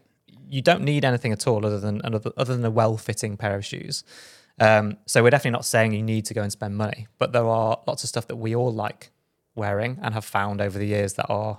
you 0.48 0.62
don't 0.62 0.82
need 0.82 1.04
anything 1.04 1.32
at 1.32 1.46
all 1.46 1.66
other 1.66 1.80
than 1.80 2.00
other, 2.04 2.30
other 2.36 2.54
than 2.54 2.64
a 2.64 2.70
well-fitting 2.70 3.36
pair 3.36 3.56
of 3.56 3.64
shoes. 3.64 4.04
Um, 4.58 4.96
so 5.06 5.22
we're 5.22 5.30
definitely 5.30 5.50
not 5.52 5.64
saying 5.64 5.92
you 5.92 6.02
need 6.02 6.24
to 6.26 6.34
go 6.34 6.42
and 6.42 6.50
spend 6.50 6.76
money, 6.76 7.06
but 7.18 7.32
there 7.32 7.46
are 7.46 7.78
lots 7.86 8.02
of 8.04 8.08
stuff 8.08 8.26
that 8.28 8.36
we 8.36 8.54
all 8.56 8.72
like 8.72 9.10
wearing 9.54 9.98
and 10.02 10.14
have 10.14 10.24
found 10.24 10.60
over 10.60 10.78
the 10.78 10.86
years 10.86 11.14
that 11.14 11.26
are 11.28 11.58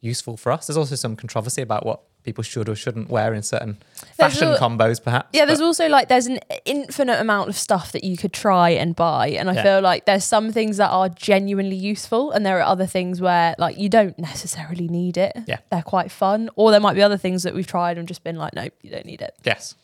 useful 0.00 0.36
for 0.36 0.50
us. 0.52 0.66
There's 0.66 0.76
also 0.76 0.96
some 0.96 1.16
controversy 1.16 1.62
about 1.62 1.86
what 1.86 2.00
people 2.24 2.42
should 2.42 2.68
or 2.68 2.74
shouldn't 2.74 3.08
wear 3.10 3.34
in 3.34 3.42
certain 3.42 3.76
fashion 4.16 4.48
al- 4.48 4.56
combos, 4.58 5.02
perhaps. 5.02 5.28
Yeah, 5.32 5.44
there's 5.44 5.60
also 5.60 5.88
like 5.88 6.08
there's 6.08 6.26
an 6.26 6.38
infinite 6.64 7.20
amount 7.20 7.50
of 7.50 7.56
stuff 7.56 7.92
that 7.92 8.02
you 8.02 8.16
could 8.16 8.32
try 8.32 8.70
and 8.70 8.96
buy, 8.96 9.28
and 9.28 9.48
I 9.50 9.54
Yeah. 9.54 9.62
feel 9.62 9.80
like 9.82 10.06
there's 10.06 10.24
some 10.24 10.50
things 10.50 10.78
that 10.78 10.88
are 10.88 11.08
genuinely 11.10 11.76
useful, 11.76 12.30
and 12.32 12.44
there 12.44 12.58
are 12.58 12.62
other 12.62 12.86
things 12.86 13.20
where 13.20 13.54
like 13.58 13.78
you 13.78 13.88
don't 13.88 14.18
necessarily 14.18 14.88
need 14.88 15.16
it. 15.16 15.36
Yeah. 15.46 15.58
they're 15.70 15.82
quite 15.82 16.10
fun, 16.10 16.50
or 16.56 16.70
there 16.70 16.80
might 16.80 16.94
be 16.94 17.02
other 17.02 17.18
things 17.18 17.42
that 17.42 17.54
we've 17.54 17.66
tried 17.66 17.98
and 17.98 18.08
just 18.08 18.24
been 18.24 18.36
like, 18.36 18.54
nope, 18.54 18.72
you 18.82 18.90
don't 18.90 19.06
need 19.06 19.20
it. 19.22 19.34
yes. 19.44 19.74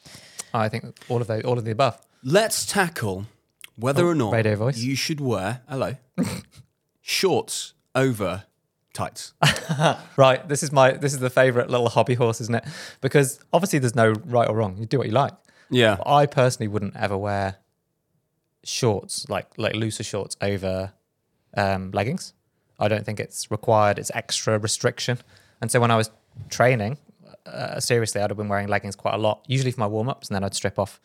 I 0.52 0.68
think 0.68 0.96
all 1.08 1.20
of 1.20 1.26
those, 1.28 1.44
all 1.44 1.58
of 1.58 1.64
the 1.64 1.70
above. 1.70 1.96
Let's 2.22 2.66
tackle 2.66 3.26
whether 3.76 4.04
Oh, 4.04 4.10
or 4.10 4.14
not 4.14 4.32
radio 4.32 4.56
voice. 4.56 4.78
you 4.78 4.94
should 4.94 5.20
wear 5.20 5.62
hello 5.68 5.96
shorts 7.00 7.72
over 7.94 8.44
tights. 8.92 9.32
Right. 10.16 10.46
This 10.48 10.62
is 10.62 10.72
my 10.72 10.92
this 10.92 11.12
is 11.12 11.20
the 11.20 11.30
favorite 11.30 11.70
little 11.70 11.88
hobby 11.88 12.14
horse, 12.14 12.40
isn't 12.40 12.54
it? 12.54 12.64
Because 13.00 13.38
obviously 13.52 13.78
there's 13.78 13.94
no 13.94 14.12
right 14.26 14.48
or 14.48 14.56
wrong. 14.56 14.76
You 14.78 14.84
do 14.86 14.98
what 14.98 15.06
you 15.06 15.12
like. 15.12 15.32
Yeah. 15.70 15.96
But 15.96 16.08
I 16.08 16.26
personally 16.26 16.68
wouldn't 16.68 16.96
ever 16.96 17.16
wear 17.16 17.56
shorts 18.64 19.28
like 19.28 19.46
like 19.56 19.74
looser 19.74 20.02
shorts 20.02 20.36
over 20.42 20.92
um, 21.56 21.90
leggings. 21.92 22.34
I 22.78 22.88
don't 22.88 23.04
think 23.06 23.20
it's 23.20 23.50
required. 23.50 23.98
It's 23.98 24.10
extra 24.14 24.58
restriction. 24.58 25.18
And 25.60 25.70
so 25.70 25.80
when 25.80 25.90
I 25.90 25.96
was 25.96 26.10
training, 26.48 26.98
uh, 27.46 27.78
seriously, 27.80 28.20
I'd 28.20 28.30
have 28.30 28.36
been 28.38 28.48
wearing 28.48 28.68
leggings 28.68 28.96
quite 28.96 29.14
a 29.14 29.18
lot, 29.18 29.44
usually 29.46 29.70
for 29.70 29.80
my 29.80 29.86
warm 29.86 30.08
ups, 30.08 30.28
and 30.28 30.34
then 30.34 30.42
I'd 30.44 30.54
strip 30.54 30.78
off 30.78 31.00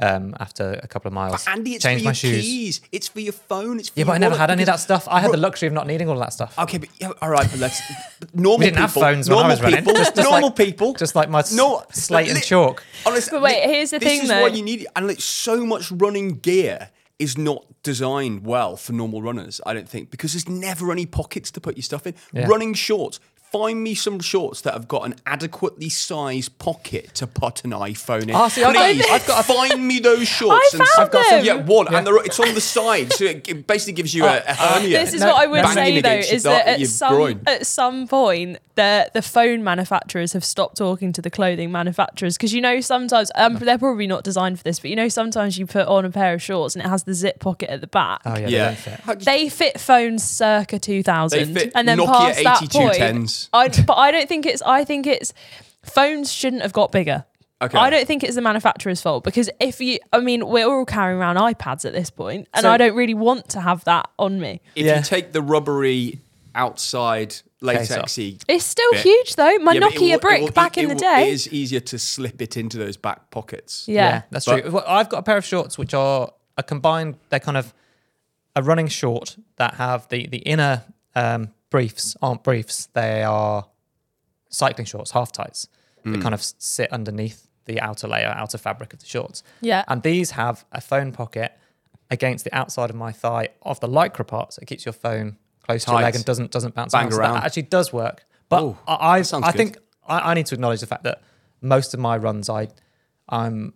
um, 0.00 0.34
after 0.40 0.78
a 0.82 0.86
couple 0.88 1.08
of 1.08 1.12
miles. 1.14 1.46
Andy, 1.46 1.74
it's 1.74 1.82
change 1.84 2.00
for 2.00 2.04
my 2.06 2.10
your 2.10 2.14
shoes. 2.14 2.42
keys. 2.44 2.80
It's 2.92 3.08
for 3.08 3.20
your 3.20 3.32
phone. 3.32 3.78
It's 3.78 3.88
for 3.90 3.98
Yeah, 4.00 4.04
but 4.06 4.12
I 4.12 4.18
never 4.18 4.30
wallet, 4.32 4.40
had 4.40 4.50
any 4.50 4.62
of 4.62 4.66
that 4.66 4.72
because- 4.72 4.82
stuff. 4.82 5.08
I 5.08 5.20
had 5.20 5.32
the 5.32 5.36
luxury 5.36 5.66
of 5.68 5.72
not 5.72 5.86
needing 5.86 6.08
all 6.08 6.18
that 6.18 6.32
stuff. 6.32 6.58
Okay, 6.58 6.78
but 6.78 6.88
yeah, 7.00 7.12
all 7.20 7.30
right, 7.30 7.48
but 7.50 7.60
let's. 7.60 7.80
but 8.18 8.34
Normal 8.34 8.58
We 8.58 8.64
didn't 8.66 8.78
have 8.78 8.90
people, 8.90 9.02
phones 9.02 9.28
when 9.28 9.38
I 9.38 9.40
normal 9.42 9.54
was 9.56 9.62
running. 9.62 9.78
people, 9.78 9.94
Just- 9.94 10.16
just 10.16 10.28
normal 10.30 10.48
like- 10.50 10.56
people, 10.56 10.94
Just 10.94 11.14
like 11.14 11.28
my 11.30 11.40
s- 11.40 11.52
No, 11.52 11.84
slate 11.92 12.28
and 12.28 12.36
li- 12.36 12.42
chalk. 12.42 12.82
Honestly, 13.06 13.30
But 13.36 13.42
wait, 13.42 13.62
thi- 13.64 13.72
here's 13.74 13.90
the 13.90 13.98
this 13.98 14.08
thing, 14.08 14.22
is 14.22 14.28
though. 14.28 14.40
what 14.42 14.54
you 14.56 14.62
need, 14.62 14.86
and 14.96 15.06
like 15.06 15.20
so 15.20 15.64
much 15.66 15.90
running 15.90 16.38
gear 16.38 16.90
is 17.18 17.36
not 17.36 17.66
designed 17.82 18.44
well 18.46 18.76
for 18.76 18.92
normal 18.92 19.20
runners. 19.22 19.60
I 19.66 19.74
don't 19.74 19.88
think 19.88 20.10
because 20.10 20.32
there's 20.32 20.48
never 20.48 20.90
any 20.92 21.04
pockets 21.06 21.50
to 21.52 21.60
put 21.60 21.76
your 21.76 21.82
stuff 21.82 22.06
in. 22.06 22.14
Yeah. 22.32 22.46
Running 22.46 22.72
shorts. 22.74 23.20
Find 23.52 23.82
me 23.82 23.94
some 23.96 24.20
shorts 24.20 24.60
that 24.60 24.74
have 24.74 24.86
got 24.86 25.06
an 25.06 25.16
adequately 25.26 25.88
sized 25.88 26.56
pocket 26.58 27.12
to 27.14 27.26
put 27.26 27.64
an 27.64 27.72
iPhone 27.72 28.22
in. 28.28 28.30
Ah, 28.30 28.46
see, 28.46 28.62
I've 28.62 28.72
got- 28.74 28.84
Please, 28.92 29.04
I've 29.10 29.26
got 29.26 29.40
a- 29.40 29.52
find 29.52 29.86
me 29.88 29.98
those 29.98 30.28
shorts. 30.38 30.72
I 30.74 30.78
found 30.78 30.88
I've 30.98 31.10
got 31.10 31.30
them. 31.30 31.44
yeah, 31.44 31.54
one, 31.54 31.86
Yeah. 31.90 31.98
and 31.98 32.08
it's 32.26 32.38
on 32.38 32.54
the 32.54 32.60
side, 32.60 33.12
so 33.12 33.24
it 33.24 33.48
it 33.48 33.66
basically 33.66 33.94
gives 33.94 34.14
you 34.14 34.24
a, 34.24 34.38
a 34.46 34.54
hernia. 34.54 34.98
This 34.98 35.14
is 35.14 35.20
No, 35.20 35.28
what 35.32 35.42
I 35.42 35.46
would 35.48 35.66
say 35.74 36.00
though 36.00 36.10
is 36.10 36.44
thigh- 36.44 36.50
that 36.64 36.80
at 36.80 36.86
some 36.86 37.14
groin. 37.14 37.40
at 37.46 37.66
some 37.66 38.06
point 38.06 38.58
the 38.76 39.10
the 39.14 39.20
phone 39.20 39.64
manufacturers 39.64 40.32
have 40.32 40.44
stopped 40.44 40.76
talking 40.76 41.12
to 41.12 41.20
the 41.20 41.28
clothing 41.30 41.72
manufacturers 41.72 42.36
because 42.36 42.52
you 42.52 42.60
know 42.60 42.80
sometimes 42.80 43.32
um, 43.34 43.56
they're 43.56 43.76
probably 43.78 44.06
not 44.06 44.22
designed 44.22 44.58
for 44.58 44.62
this, 44.64 44.78
but 44.78 44.90
you 44.90 44.96
know 44.96 45.08
sometimes 45.08 45.58
you 45.58 45.66
put 45.66 45.88
on 45.88 46.04
a 46.04 46.10
pair 46.10 46.34
of 46.34 46.40
shorts 46.42 46.76
and 46.76 46.84
it 46.84 46.88
has 46.88 47.02
the 47.02 47.14
zip 47.14 47.40
pocket 47.40 47.68
at 47.68 47.80
the 47.80 47.88
back. 47.88 48.20
Oh 48.24 48.38
yeah, 48.38 48.46
they 48.46 48.52
yeah. 48.52 48.64
don't 48.66 48.78
fit. 48.78 49.00
How 49.00 49.14
do 49.14 49.18
you- 49.18 49.24
They 49.24 49.48
fit 49.48 49.80
phones 49.80 50.22
circa 50.22 50.78
2000 50.78 51.52
They 51.54 51.60
fit 51.62 51.72
and 51.74 51.88
then 51.88 51.98
Nokia 51.98 52.06
past 52.06 52.44
that 52.44 52.62
8210s. 52.70 53.39
Point 53.48 53.78
I, 53.80 53.82
but 53.84 53.94
I 53.94 54.10
don't 54.10 54.28
think 54.28 54.46
it's 54.46 54.62
I 54.62 54.84
think 54.84 55.06
it's 55.06 55.32
phones 55.82 56.32
shouldn't 56.32 56.62
have 56.62 56.72
got 56.72 56.92
bigger 56.92 57.24
Okay. 57.62 57.76
I 57.76 57.90
don't 57.90 58.06
think 58.06 58.24
it's 58.24 58.34
the 58.36 58.40
manufacturer's 58.40 59.02
fault 59.02 59.22
because 59.22 59.50
if 59.60 59.80
you 59.82 59.98
I 60.12 60.20
mean 60.20 60.46
we're 60.48 60.66
all 60.66 60.86
carrying 60.86 61.18
around 61.20 61.36
iPads 61.36 61.84
at 61.84 61.92
this 61.92 62.08
point 62.10 62.48
and 62.54 62.62
So- 62.62 62.70
I 62.70 62.76
don't 62.78 62.94
really 62.96 63.12
want 63.14 63.50
to 63.50 63.60
have 63.60 63.84
that 63.84 64.08
on 64.18 64.40
me 64.40 64.60
If 64.74 64.86
Yeah. 64.86 64.96
you 64.98 65.02
take 65.02 65.32
the 65.32 65.42
rubbery 65.42 66.20
outside 66.54 67.36
latexy, 67.62 68.42
it's 68.48 68.64
still 68.64 68.90
bit- 68.92 69.02
huge 69.02 69.36
though 69.36 69.56
my 69.58 69.72
Yeah, 69.74 69.80
but 69.80 69.92
it 69.92 69.98
Nokia 69.98 70.00
will- 70.00 70.10
it 70.14 70.20
brick 70.20 70.40
will- 70.42 70.50
back 70.52 70.78
it 70.78 70.82
in 70.84 70.88
the 70.88 70.94
will- 70.94 71.00
day 71.00 71.28
it 71.28 71.32
is 71.32 71.52
easier 71.52 71.80
to 71.80 71.98
slip 71.98 72.40
it 72.40 72.56
into 72.56 72.78
those 72.78 72.96
back 72.96 73.30
pockets. 73.30 73.84
yeah, 73.86 74.22
that's 74.30 74.46
But- 74.46 74.62
true. 74.62 74.70
Well, 74.70 74.84
I've 74.86 75.08
got 75.10 75.18
a 75.18 75.22
pair 75.22 75.36
of 75.36 75.44
shorts 75.44 75.76
which 75.78 75.92
are 75.94 76.32
a 76.56 76.62
combined. 76.62 77.16
They're 77.28 77.40
kind 77.40 77.56
of 77.58 77.72
a 78.56 78.62
running 78.62 78.88
short 78.88 79.36
that 79.56 79.74
have 79.74 80.08
the 80.08 80.26
the 80.26 80.38
inner 80.38 80.84
um, 81.14 81.50
briefs 81.70 82.16
aren't 82.20 82.42
briefs. 82.42 82.86
They 82.92 83.22
are 83.22 83.66
cycling 84.48 84.86
shorts, 84.86 85.12
half 85.12 85.32
tights 85.32 85.68
that 86.04 86.16
hmm. 86.16 86.22
kind 86.22 86.34
of 86.34 86.42
sit 86.42 86.92
underneath 86.92 87.46
the 87.66 87.80
outer 87.80 88.08
layer, 88.08 88.32
outer 88.36 88.58
fabric 88.58 88.92
of 88.92 89.00
the 89.00 89.06
shorts. 89.06 89.42
Yeah. 89.60 89.84
And 89.88 90.02
these 90.02 90.32
have 90.32 90.64
a 90.72 90.80
phone 90.80 91.12
pocket 91.12 91.56
against 92.10 92.44
the 92.44 92.54
outside 92.54 92.90
of 92.90 92.96
my 92.96 93.12
thigh 93.12 93.48
of 93.62 93.80
the 93.80 93.88
lycra 93.88 94.26
part, 94.26 94.54
so 94.54 94.60
it 94.62 94.66
keeps 94.66 94.84
your 94.84 94.92
phone 94.92 95.36
close 95.62 95.84
to 95.84 95.92
your 95.92 96.00
leg 96.00 96.14
and 96.14 96.24
doesn't 96.24 96.50
doesn't 96.50 96.74
bounce 96.74 96.92
Bang 96.92 97.04
around. 97.04 97.12
So 97.12 97.18
around. 97.18 97.34
that 97.34 97.44
actually 97.44 97.62
does 97.62 97.92
work. 97.92 98.26
But 98.48 98.62
Ooh, 98.62 98.78
I, 98.86 99.18
I, 99.18 99.22
sounds 99.22 99.44
I 99.44 99.52
good. 99.52 99.58
think 99.58 99.78
I, 100.06 100.30
I 100.30 100.34
need 100.34 100.46
to 100.46 100.54
acknowledge 100.54 100.80
the 100.80 100.86
fact 100.86 101.04
that 101.04 101.22
most 101.60 101.94
of 101.94 102.00
my 102.00 102.16
runs, 102.16 102.48
I, 102.48 102.68
I'm 103.28 103.74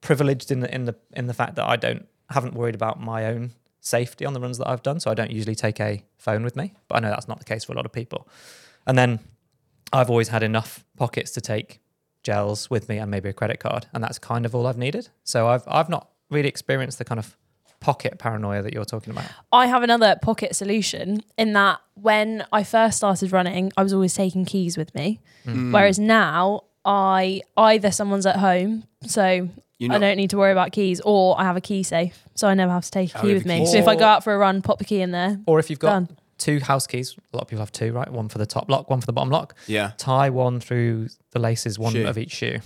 privileged 0.00 0.50
in 0.50 0.60
the 0.60 0.74
in 0.74 0.84
the 0.84 0.96
in 1.14 1.26
the 1.26 1.34
fact 1.34 1.54
that 1.56 1.66
I 1.66 1.76
don't 1.76 2.06
haven't 2.30 2.54
worried 2.54 2.74
about 2.74 3.00
my 3.00 3.26
own 3.26 3.52
safety 3.86 4.26
on 4.26 4.32
the 4.32 4.40
runs 4.40 4.58
that 4.58 4.68
I've 4.68 4.82
done. 4.82 5.00
So 5.00 5.10
I 5.10 5.14
don't 5.14 5.30
usually 5.30 5.54
take 5.54 5.80
a 5.80 6.04
phone 6.18 6.42
with 6.42 6.56
me. 6.56 6.74
But 6.88 6.96
I 6.96 7.00
know 7.00 7.10
that's 7.10 7.28
not 7.28 7.38
the 7.38 7.44
case 7.44 7.64
for 7.64 7.72
a 7.72 7.76
lot 7.76 7.86
of 7.86 7.92
people. 7.92 8.28
And 8.86 8.98
then 8.98 9.20
I've 9.92 10.10
always 10.10 10.28
had 10.28 10.42
enough 10.42 10.84
pockets 10.96 11.30
to 11.32 11.40
take 11.40 11.80
gels 12.22 12.68
with 12.68 12.88
me 12.88 12.98
and 12.98 13.10
maybe 13.10 13.28
a 13.28 13.32
credit 13.32 13.60
card, 13.60 13.86
and 13.94 14.02
that's 14.02 14.18
kind 14.18 14.44
of 14.44 14.54
all 14.54 14.66
I've 14.66 14.76
needed. 14.76 15.08
So 15.24 15.46
I've 15.48 15.62
I've 15.66 15.88
not 15.88 16.08
really 16.28 16.48
experienced 16.48 16.98
the 16.98 17.04
kind 17.04 17.20
of 17.20 17.36
pocket 17.78 18.18
paranoia 18.18 18.62
that 18.62 18.72
you're 18.72 18.84
talking 18.84 19.12
about. 19.12 19.26
I 19.52 19.66
have 19.66 19.82
another 19.82 20.16
pocket 20.20 20.56
solution 20.56 21.22
in 21.38 21.52
that 21.52 21.80
when 21.94 22.44
I 22.52 22.64
first 22.64 22.96
started 22.96 23.30
running, 23.30 23.72
I 23.76 23.82
was 23.82 23.92
always 23.92 24.14
taking 24.14 24.44
keys 24.44 24.76
with 24.76 24.92
me. 24.94 25.20
Hmm. 25.44 25.72
Whereas 25.72 25.98
now, 25.98 26.64
I 26.84 27.42
either 27.56 27.92
someone's 27.92 28.26
at 28.26 28.36
home, 28.36 28.84
so 29.06 29.48
You 29.78 29.92
I 29.92 29.98
don't 29.98 30.16
need 30.16 30.30
to 30.30 30.38
worry 30.38 30.52
about 30.52 30.72
keys, 30.72 31.00
or 31.04 31.38
I 31.38 31.44
have 31.44 31.56
a 31.56 31.60
key 31.60 31.82
safe, 31.82 32.24
so 32.34 32.48
I 32.48 32.54
never 32.54 32.72
have 32.72 32.84
to 32.84 32.90
take 32.90 33.14
a 33.14 33.18
Oh, 33.18 33.20
key 33.22 33.34
with 33.34 33.42
have 33.42 33.46
a 33.46 33.48
me. 33.48 33.60
key 33.60 33.66
So 33.72 33.76
if 33.78 33.86
I 33.86 33.92
safe. 33.92 33.98
go 34.00 34.06
out 34.06 34.24
for 34.24 34.32
a 34.34 34.38
run, 34.38 34.62
pop 34.62 34.78
the 34.78 34.84
key 34.86 35.00
in 35.02 35.10
there. 35.10 35.38
Or 35.46 35.58
if 35.58 35.68
you've 35.68 35.78
got 35.78 35.90
Done. 35.90 36.08
two 36.38 36.60
house 36.60 36.86
keys, 36.86 37.14
a 37.32 37.36
lot 37.36 37.42
of 37.42 37.48
people 37.48 37.60
have 37.60 37.72
two, 37.72 37.92
right? 37.92 38.10
One 38.10 38.28
for 38.30 38.38
the 38.38 38.46
top 38.46 38.70
lock, 38.70 38.88
one 38.88 39.00
for 39.00 39.06
the 39.06 39.12
bottom 39.12 39.28
lock. 39.30 39.54
Yeah. 39.66 39.92
Tie 39.98 40.30
one 40.30 40.60
through 40.60 41.08
the 41.32 41.38
laces, 41.38 41.78
one 41.78 41.92
Shoe. 41.92 42.06
of 42.06 42.16
each 42.16 42.32
shoe, 42.32 42.60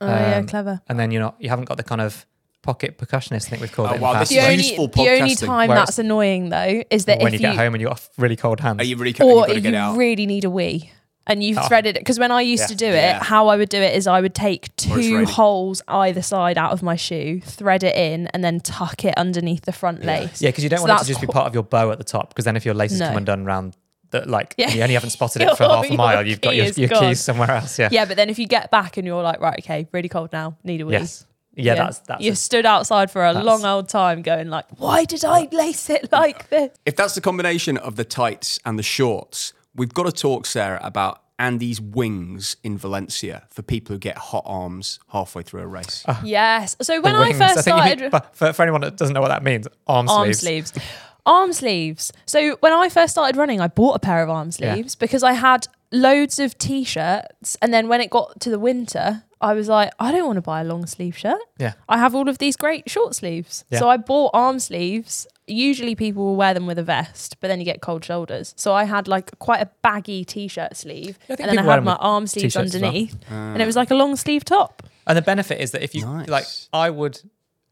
Oh 0.00 0.06
yeah, 0.08 0.38
Um, 0.38 0.46
clever. 0.46 0.80
and 0.88 0.98
then 0.98 1.10
you're 1.12 1.22
not 1.22 1.36
you 1.38 1.50
haven't 1.50 1.66
got 1.66 1.76
the 1.76 1.82
kind 1.84 2.00
of 2.00 2.26
pocket 2.62 2.98
percussionist. 2.98 3.46
I 3.46 3.50
think 3.50 3.62
we've 3.62 3.72
called 3.72 3.90
Oh, 3.90 3.92
it. 3.92 3.96
in 3.96 4.00
wow, 4.02 4.12
the 4.14 4.18
this 4.20 4.28
past, 4.28 4.30
The 4.30 4.36
is 4.38 4.42
where 4.42 4.50
only, 4.52 4.64
useful 4.64 4.86
the 4.88 5.00
only 5.08 5.34
podcasting. 5.34 5.46
time 5.46 5.68
Whereas- 5.68 5.86
that's 5.88 5.98
annoying 6.00 6.48
though 6.48 6.82
is 6.90 7.04
that 7.04 7.18
when 7.20 7.28
if 7.34 7.40
you 7.40 7.46
get 7.46 7.56
home 7.56 7.74
and 7.74 7.80
you've 7.80 7.90
got 7.90 8.08
really 8.18 8.36
cold 8.36 8.58
hands. 8.60 8.80
Are 8.80 8.84
you 8.84 8.96
really? 8.96 9.10
You've 9.10 9.20
or 9.20 9.46
got 9.46 9.54
to 9.54 9.60
get 9.60 9.72
you 9.72 9.78
out. 9.78 9.96
really 9.96 10.26
need 10.26 10.44
a 10.44 10.50
wee 10.50 10.90
and 11.26 11.42
you've 11.44 11.58
Oh. 11.58 11.62
threaded 11.68 11.96
it 11.96 12.00
because 12.00 12.18
when 12.18 12.30
I 12.32 12.40
used 12.40 12.62
Yeah. 12.62 12.66
to 12.68 12.74
do 12.74 12.86
it, 12.86 12.94
Yeah. 12.94 13.22
how 13.24 13.48
I 13.48 13.56
would 13.56 13.68
do 13.68 13.80
it 13.80 13.94
is 13.94 14.06
I 14.06 14.20
would 14.20 14.34
take 14.34 14.74
two 14.76 15.24
holes 15.26 15.82
either 15.86 16.22
side 16.22 16.58
out 16.58 16.72
of 16.72 16.82
my 16.82 16.96
shoe, 16.96 17.40
thread 17.44 17.84
it 17.84 17.94
in, 17.94 18.26
and 18.28 18.42
then 18.42 18.60
tuck 18.60 19.04
it 19.04 19.14
underneath 19.16 19.62
the 19.64 19.72
front 19.72 20.00
Yeah. 20.02 20.20
lace. 20.20 20.40
Yeah, 20.42 20.48
because 20.48 20.64
you 20.64 20.70
don't 20.70 20.78
So 20.78 20.82
want 20.84 20.90
it 20.90 20.94
to 20.94 20.98
that's 21.00 21.08
just 21.08 21.20
be 21.20 21.26
part 21.26 21.46
of 21.46 21.54
your 21.54 21.62
bow 21.62 21.90
at 21.90 21.98
the 21.98 22.04
top. 22.04 22.30
Because 22.30 22.44
then 22.46 22.56
if 22.56 22.64
your 22.64 22.74
laces 22.74 23.00
No. 23.00 23.08
come 23.08 23.18
undone 23.18 23.44
round 23.44 23.76
the 24.10 24.28
like, 24.28 24.54
Yeah. 24.56 24.70
you 24.70 24.82
only 24.82 24.94
haven't 24.94 25.10
spotted 25.10 25.42
it 25.42 25.56
for 25.56 25.64
half 25.64 25.88
a 25.88 25.94
mile, 25.94 26.26
you've 26.26 26.40
got 26.40 26.56
your, 26.56 26.66
your 26.66 26.88
keys 26.88 27.20
somewhere 27.20 27.50
else. 27.50 27.78
Yeah. 27.78 27.90
Yeah, 27.92 28.06
but 28.06 28.16
then 28.16 28.28
if 28.28 28.38
you 28.38 28.46
get 28.48 28.70
back 28.72 28.96
and 28.96 29.06
you're 29.06 29.22
like, 29.22 29.40
right, 29.40 29.58
okay, 29.60 29.86
really 29.92 30.08
cold 30.08 30.32
now, 30.32 30.56
need 30.64 30.80
a 30.80 30.86
wee. 30.86 30.94
Yes. 30.94 31.26
Yeah, 31.54 31.74
that's 31.74 31.98
that's. 32.00 32.22
you 32.22 32.32
a- 32.32 32.36
stood 32.36 32.64
outside 32.64 33.10
for 33.10 33.24
a 33.26 33.32
long 33.34 33.64
old 33.64 33.88
time, 33.88 34.22
going 34.22 34.48
like, 34.48 34.64
"Why 34.78 35.04
did 35.04 35.24
I 35.24 35.48
lace 35.52 35.90
it 35.90 36.10
like 36.10 36.48
this?" 36.48 36.70
If 36.86 36.94
that's 36.96 37.14
the 37.16 37.20
combination 37.20 37.76
of 37.76 37.96
the 37.96 38.04
tights 38.04 38.60
and 38.64 38.78
the 38.78 38.84
shorts, 38.84 39.52
we've 39.74 39.94
got 39.94 40.04
to 40.06 40.12
talk, 40.12 40.46
Sarah, 40.46 40.80
about 40.82 41.22
Andy's 41.38 41.80
wings 41.80 42.56
in 42.62 42.76
Valencia 42.76 43.44
for 43.50 43.62
people 43.62 43.94
who 43.94 43.98
get 43.98 44.18
hot 44.18 44.42
arms 44.46 45.00
halfway 45.08 45.42
through 45.42 45.62
a 45.62 45.66
race. 45.66 46.04
Ah. 46.06 46.20
Yes. 46.24 46.76
So 46.82 46.96
the 46.96 47.00
when 47.02 47.16
I 47.16 47.32
first 47.32 47.64
think 47.64 47.76
you 47.76 47.82
mean- 47.84 48.10
started, 48.10 48.28
for, 48.34 48.52
for 48.52 48.62
anyone 48.62 48.82
that 48.82 48.96
doesn't 48.96 49.14
know 49.14 49.20
what 49.22 49.28
that 49.28 49.42
means, 49.42 49.66
arm, 49.86 50.06
sleeves. 50.06 50.18
arm 50.18 50.34
sleeves. 50.34 50.70
sleeves. 50.72 50.86
Arm 51.26 51.52
sleeves. 51.52 52.12
So 52.26 52.56
when 52.60 52.72
I 52.72 52.88
first 52.88 53.12
started 53.12 53.36
running, 53.38 53.60
I 53.60 53.68
bought 53.68 53.96
a 53.96 53.98
pair 53.98 54.22
of 54.22 54.28
arm 54.30 54.50
Yeah. 54.58 54.74
sleeves 54.74 54.94
because 54.94 55.22
I 55.22 55.32
had 55.32 55.66
loads 55.92 56.38
of 56.38 56.56
t-shirts, 56.58 57.56
and 57.62 57.72
then 57.74 57.88
when 57.88 58.00
it 58.00 58.10
got 58.10 58.40
to 58.40 58.50
the 58.50 58.58
winter, 58.58 59.24
I 59.40 59.54
was 59.54 59.68
like, 59.68 59.92
I 59.98 60.12
don't 60.12 60.26
want 60.26 60.36
to 60.36 60.42
buy 60.42 60.60
a 60.60 60.64
long 60.64 60.86
sleeve 60.86 61.16
shirt. 61.16 61.40
Yeah. 61.58 61.72
I 61.88 61.98
have 61.98 62.14
all 62.14 62.28
of 62.28 62.38
these 62.38 62.56
great 62.56 62.90
short 62.90 63.14
sleeves. 63.14 63.64
Yeah. 63.70 63.78
So 63.78 63.88
I 63.88 63.96
bought 63.96 64.30
arm 64.34 64.58
sleeves. 64.60 65.26
Usually 65.50 65.94
people 65.94 66.24
will 66.24 66.36
wear 66.36 66.54
them 66.54 66.66
with 66.66 66.78
a 66.78 66.82
vest, 66.82 67.36
but 67.40 67.48
then 67.48 67.58
you 67.58 67.64
get 67.64 67.80
cold 67.80 68.04
shoulders. 68.04 68.54
So 68.56 68.72
I 68.72 68.84
had 68.84 69.08
like 69.08 69.36
quite 69.38 69.60
a 69.60 69.68
baggy 69.82 70.24
t-shirt 70.24 70.76
sleeve, 70.76 71.18
Yeah, 71.28 71.34
I 71.34 71.36
think 71.36 71.40
and 71.48 71.58
then 71.58 71.58
I 71.58 71.62
wear 71.66 71.70
had 71.72 71.78
them 71.78 71.84
my 71.86 71.92
with 71.92 72.00
arm 72.02 72.26
sleeves 72.26 72.54
t-shirts 72.54 72.74
as 72.74 72.80
well. 72.80 72.88
underneath, 72.88 73.16
and 73.30 73.60
it 73.62 73.66
was 73.66 73.76
like 73.76 73.90
a 73.90 73.94
long 73.94 74.16
sleeve 74.16 74.44
top. 74.44 74.82
And 75.06 75.18
the 75.18 75.22
benefit 75.22 75.60
is 75.60 75.72
that 75.72 75.82
if 75.82 75.94
you 75.94 76.06
Nice. 76.06 76.28
like, 76.28 76.44
I 76.72 76.88
would 76.90 77.20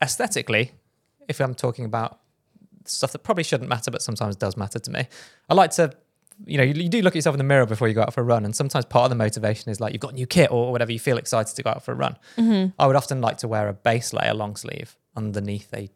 aesthetically, 0.02 0.72
if 1.28 1.40
I'm 1.40 1.54
talking 1.54 1.84
about 1.84 2.18
stuff 2.84 3.12
that 3.12 3.20
probably 3.20 3.44
shouldn't 3.44 3.68
matter, 3.68 3.90
but 3.90 4.02
sometimes 4.02 4.34
does 4.36 4.56
matter 4.56 4.78
to 4.78 4.90
me, 4.90 5.06
I 5.48 5.54
like 5.54 5.70
to, 5.72 5.92
you 6.46 6.56
know, 6.56 6.64
you, 6.64 6.74
you 6.74 6.88
do 6.88 7.02
look 7.02 7.12
at 7.12 7.16
yourself 7.16 7.34
in 7.34 7.38
the 7.38 7.44
mirror 7.44 7.66
before 7.66 7.86
you 7.88 7.94
go 7.94 8.00
out 8.02 8.14
for 8.14 8.22
a 8.22 8.24
run. 8.24 8.44
And 8.44 8.56
sometimes 8.56 8.84
part 8.86 9.04
of 9.04 9.10
the 9.10 9.16
motivation 9.16 9.70
is 9.70 9.80
like 9.80 9.92
you've 9.92 10.00
got 10.00 10.14
new 10.14 10.26
kit 10.26 10.50
or 10.50 10.72
whatever, 10.72 10.90
you 10.92 10.98
feel 10.98 11.18
excited 11.18 11.54
to 11.54 11.62
go 11.62 11.70
out 11.70 11.82
for 11.82 11.92
a 11.92 11.96
run. 11.96 12.16
Mm-hmm. 12.36 12.70
I 12.78 12.86
would 12.86 12.96
often 12.96 13.20
like 13.20 13.38
to 13.38 13.48
wear 13.48 13.68
a 13.68 13.72
base 13.74 14.12
layer 14.12 14.34
long 14.34 14.56
sleeve 14.56 14.96
underneath 15.16 15.72
a 15.74 15.90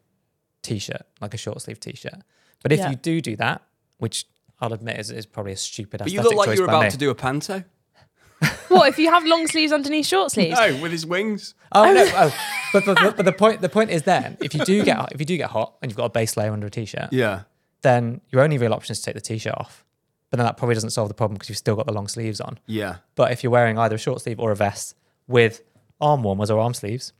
t-shirt, 0.63 1.03
like 1.21 1.33
a 1.33 1.37
short 1.37 1.61
sleeve 1.61 1.79
t-shirt. 1.79 2.21
But 2.63 2.71
if 2.71 2.79
Yeah. 2.79 2.89
you 2.91 2.95
do 2.95 3.21
do 3.21 3.35
that, 3.37 3.61
which 3.99 4.25
I'll 4.59 4.73
admit 4.73 4.97
is, 4.99 5.11
is 5.11 5.25
probably 5.25 5.51
a 5.53 5.57
stupid 5.57 5.99
But 5.99 6.11
you 6.11 6.19
aesthetic 6.19 6.37
look 6.37 6.37
like 6.39 6.49
choice 6.53 6.57
you're 6.59 6.67
by 6.67 6.73
about 6.73 6.83
me. 6.85 6.89
to 6.91 6.97
do 6.97 7.09
a 7.09 7.15
panto. 7.15 7.63
what 8.69 8.89
if 8.89 8.97
you 8.99 9.09
have 9.09 9.25
long 9.25 9.47
sleeves 9.47 9.71
underneath 9.71 10.05
short 10.05 10.31
sleeves? 10.31 10.57
No, 10.59 10.81
with 10.81 10.91
his 10.91 11.05
wings. 11.05 11.53
Oh 11.71 11.91
no! 11.93 12.03
Oh. 12.05 12.11
oh, 12.15 12.35
but, 12.73 12.85
but, 12.85 12.97
but, 13.01 13.17
but 13.17 13.25
the 13.25 13.31
point 13.31 13.61
the 13.61 13.69
point 13.69 13.89
is 13.89 14.03
then 14.03 14.37
if 14.41 14.53
you 14.53 14.65
do 14.65 14.83
get 14.83 15.11
if 15.13 15.19
you 15.19 15.25
do 15.25 15.37
get 15.37 15.49
hot 15.49 15.75
and 15.81 15.89
you've 15.91 15.97
got 15.97 16.05
a 16.05 16.09
base 16.09 16.35
layer 16.35 16.51
under 16.51 16.67
a 16.67 16.69
t-shirt, 16.71 17.09
Yeah. 17.11 17.41
then 17.83 18.21
your 18.31 18.41
only 18.41 18.57
real 18.57 18.73
option 18.73 18.91
is 18.93 18.99
to 18.99 19.05
take 19.05 19.15
the 19.15 19.21
t-shirt 19.21 19.53
off. 19.57 19.85
But 20.29 20.37
then 20.37 20.45
that 20.45 20.57
probably 20.57 20.73
doesn't 20.75 20.89
solve 20.89 21.07
the 21.09 21.13
problem 21.13 21.35
because 21.35 21.49
you've 21.49 21.57
still 21.59 21.75
got 21.75 21.85
the 21.85 21.93
long 21.93 22.07
sleeves 22.07 22.41
on. 22.41 22.59
Yeah. 22.65 22.97
But 23.15 23.31
if 23.31 23.43
you're 23.43 23.51
wearing 23.51 23.77
either 23.77 23.95
a 23.95 23.99
short 23.99 24.21
sleeve 24.21 24.39
or 24.39 24.51
a 24.51 24.55
vest 24.55 24.95
with 25.27 25.61
arm 26.01 26.23
warmers 26.23 26.49
or 26.49 26.59
arm 26.59 26.73
sleeves, 26.73 27.13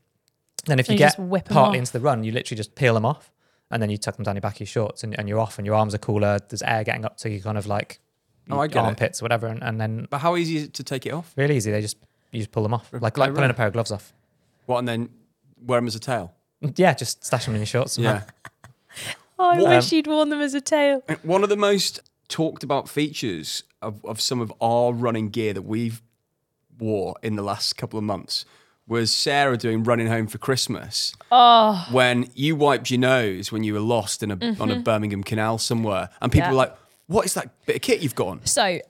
then 0.66 0.78
if 0.80 0.88
you, 0.88 0.94
You 0.94 0.98
get 0.98 1.04
just 1.16 1.18
whip 1.20 1.48
'em 1.50 1.54
partly 1.54 1.78
off. 1.78 1.82
into 1.82 1.92
the 1.92 2.00
run, 2.00 2.24
you 2.24 2.32
literally 2.32 2.56
just 2.56 2.74
peel 2.74 2.94
them 2.94 3.04
off 3.06 3.30
and 3.74 3.82
then 3.82 3.90
you 3.90 3.98
tuck 3.98 4.14
them 4.16 4.22
down 4.24 4.36
your 4.36 4.40
back 4.40 4.54
of 4.54 4.60
your 4.60 4.66
shorts 4.68 5.04
and, 5.04 5.18
and 5.18 5.28
you're 5.28 5.38
off 5.40 5.58
and 5.58 5.66
your 5.66 5.74
arms 5.74 5.94
are 5.94 5.98
cooler. 5.98 6.38
There's 6.48 6.62
air 6.62 6.82
getting 6.84 7.04
up 7.04 7.18
to 7.18 7.28
you 7.28 7.42
kind 7.42 7.58
of 7.58 7.66
like 7.66 7.98
Oh, 8.48 8.56
I 8.58 8.64
your 8.64 8.68
get 8.68 8.84
it. 8.84 8.86
armpits 8.86 9.20
or 9.20 9.24
whatever. 9.24 9.46
And, 9.48 9.62
and 9.62 9.78
then 9.80 10.06
But 10.08 10.18
how 10.20 10.36
easy 10.36 10.56
is 10.56 10.62
it 10.64 10.74
to 10.74 10.82
take 10.84 11.04
it 11.04 11.12
off? 11.12 11.32
really 11.36 11.56
easy, 11.56 11.70
they 11.70 11.82
just 11.82 11.98
you 12.30 12.38
just 12.40 12.52
pull 12.52 12.62
them 12.62 12.72
off. 12.72 12.90
Like 12.92 13.02
Like 13.02 13.18
like 13.18 13.34
pulling 13.34 13.50
a 13.50 13.54
pair 13.54 13.66
of 13.66 13.72
gloves 13.74 13.90
off. 13.90 14.12
What, 14.66 14.78
and 14.78 14.88
then 14.88 15.10
wear 15.62 15.78
them 15.78 15.86
as 15.88 15.94
a 15.96 16.00
tail? 16.00 16.32
Yeah, 16.76 16.94
just 16.94 17.22
stash 17.24 17.44
them 17.44 17.54
in 17.54 17.60
your 17.60 17.66
shorts. 17.66 17.98
Yeah. 17.98 18.22
Oh, 19.38 19.50
I 19.50 19.58
What- 19.60 19.70
wish 19.70 19.92
um, 19.92 19.96
you'd 19.96 20.06
worn 20.06 20.28
them 20.28 20.40
as 20.40 20.54
a 20.54 20.60
tail. 20.60 21.02
One 21.24 21.42
of 21.42 21.48
the 21.48 21.56
most 21.56 21.98
talked 22.28 22.62
about 22.62 22.88
features 22.88 23.64
of, 23.82 24.02
of 24.04 24.20
some 24.20 24.40
of 24.40 24.52
our 24.60 24.92
running 24.92 25.28
gear 25.30 25.52
that 25.52 25.62
we've 25.62 26.00
wore 26.78 27.16
in 27.22 27.34
the 27.36 27.42
last 27.42 27.76
couple 27.76 27.98
of 27.98 28.04
months 28.04 28.44
was 28.86 29.10
Sarah 29.12 29.56
doing 29.56 29.82
running 29.82 30.06
home 30.08 30.26
for 30.26 30.38
Christmas 30.38 31.14
Oh, 31.32 31.86
when 31.90 32.28
you 32.34 32.54
wiped 32.56 32.90
your 32.90 33.00
nose 33.00 33.50
when 33.50 33.64
you 33.64 33.72
were 33.72 33.80
lost 33.80 34.22
in 34.22 34.30
a 34.30 34.34
on 34.34 34.40
a 34.40 34.74
mm-hmm. 34.74 34.80
Birmingham 34.82 35.22
canal 35.24 35.58
somewhere, 35.58 36.10
and 36.20 36.30
people 36.30 36.46
Yeah. 36.48 36.50
were 36.50 36.56
like, 36.56 36.76
"What 37.06 37.24
is 37.26 37.34
that 37.34 37.50
bit 37.66 37.76
of 37.76 37.82
kit 37.82 38.00
you've 38.00 38.14
got 38.14 38.28
on?" 38.28 38.46
so 38.46 38.80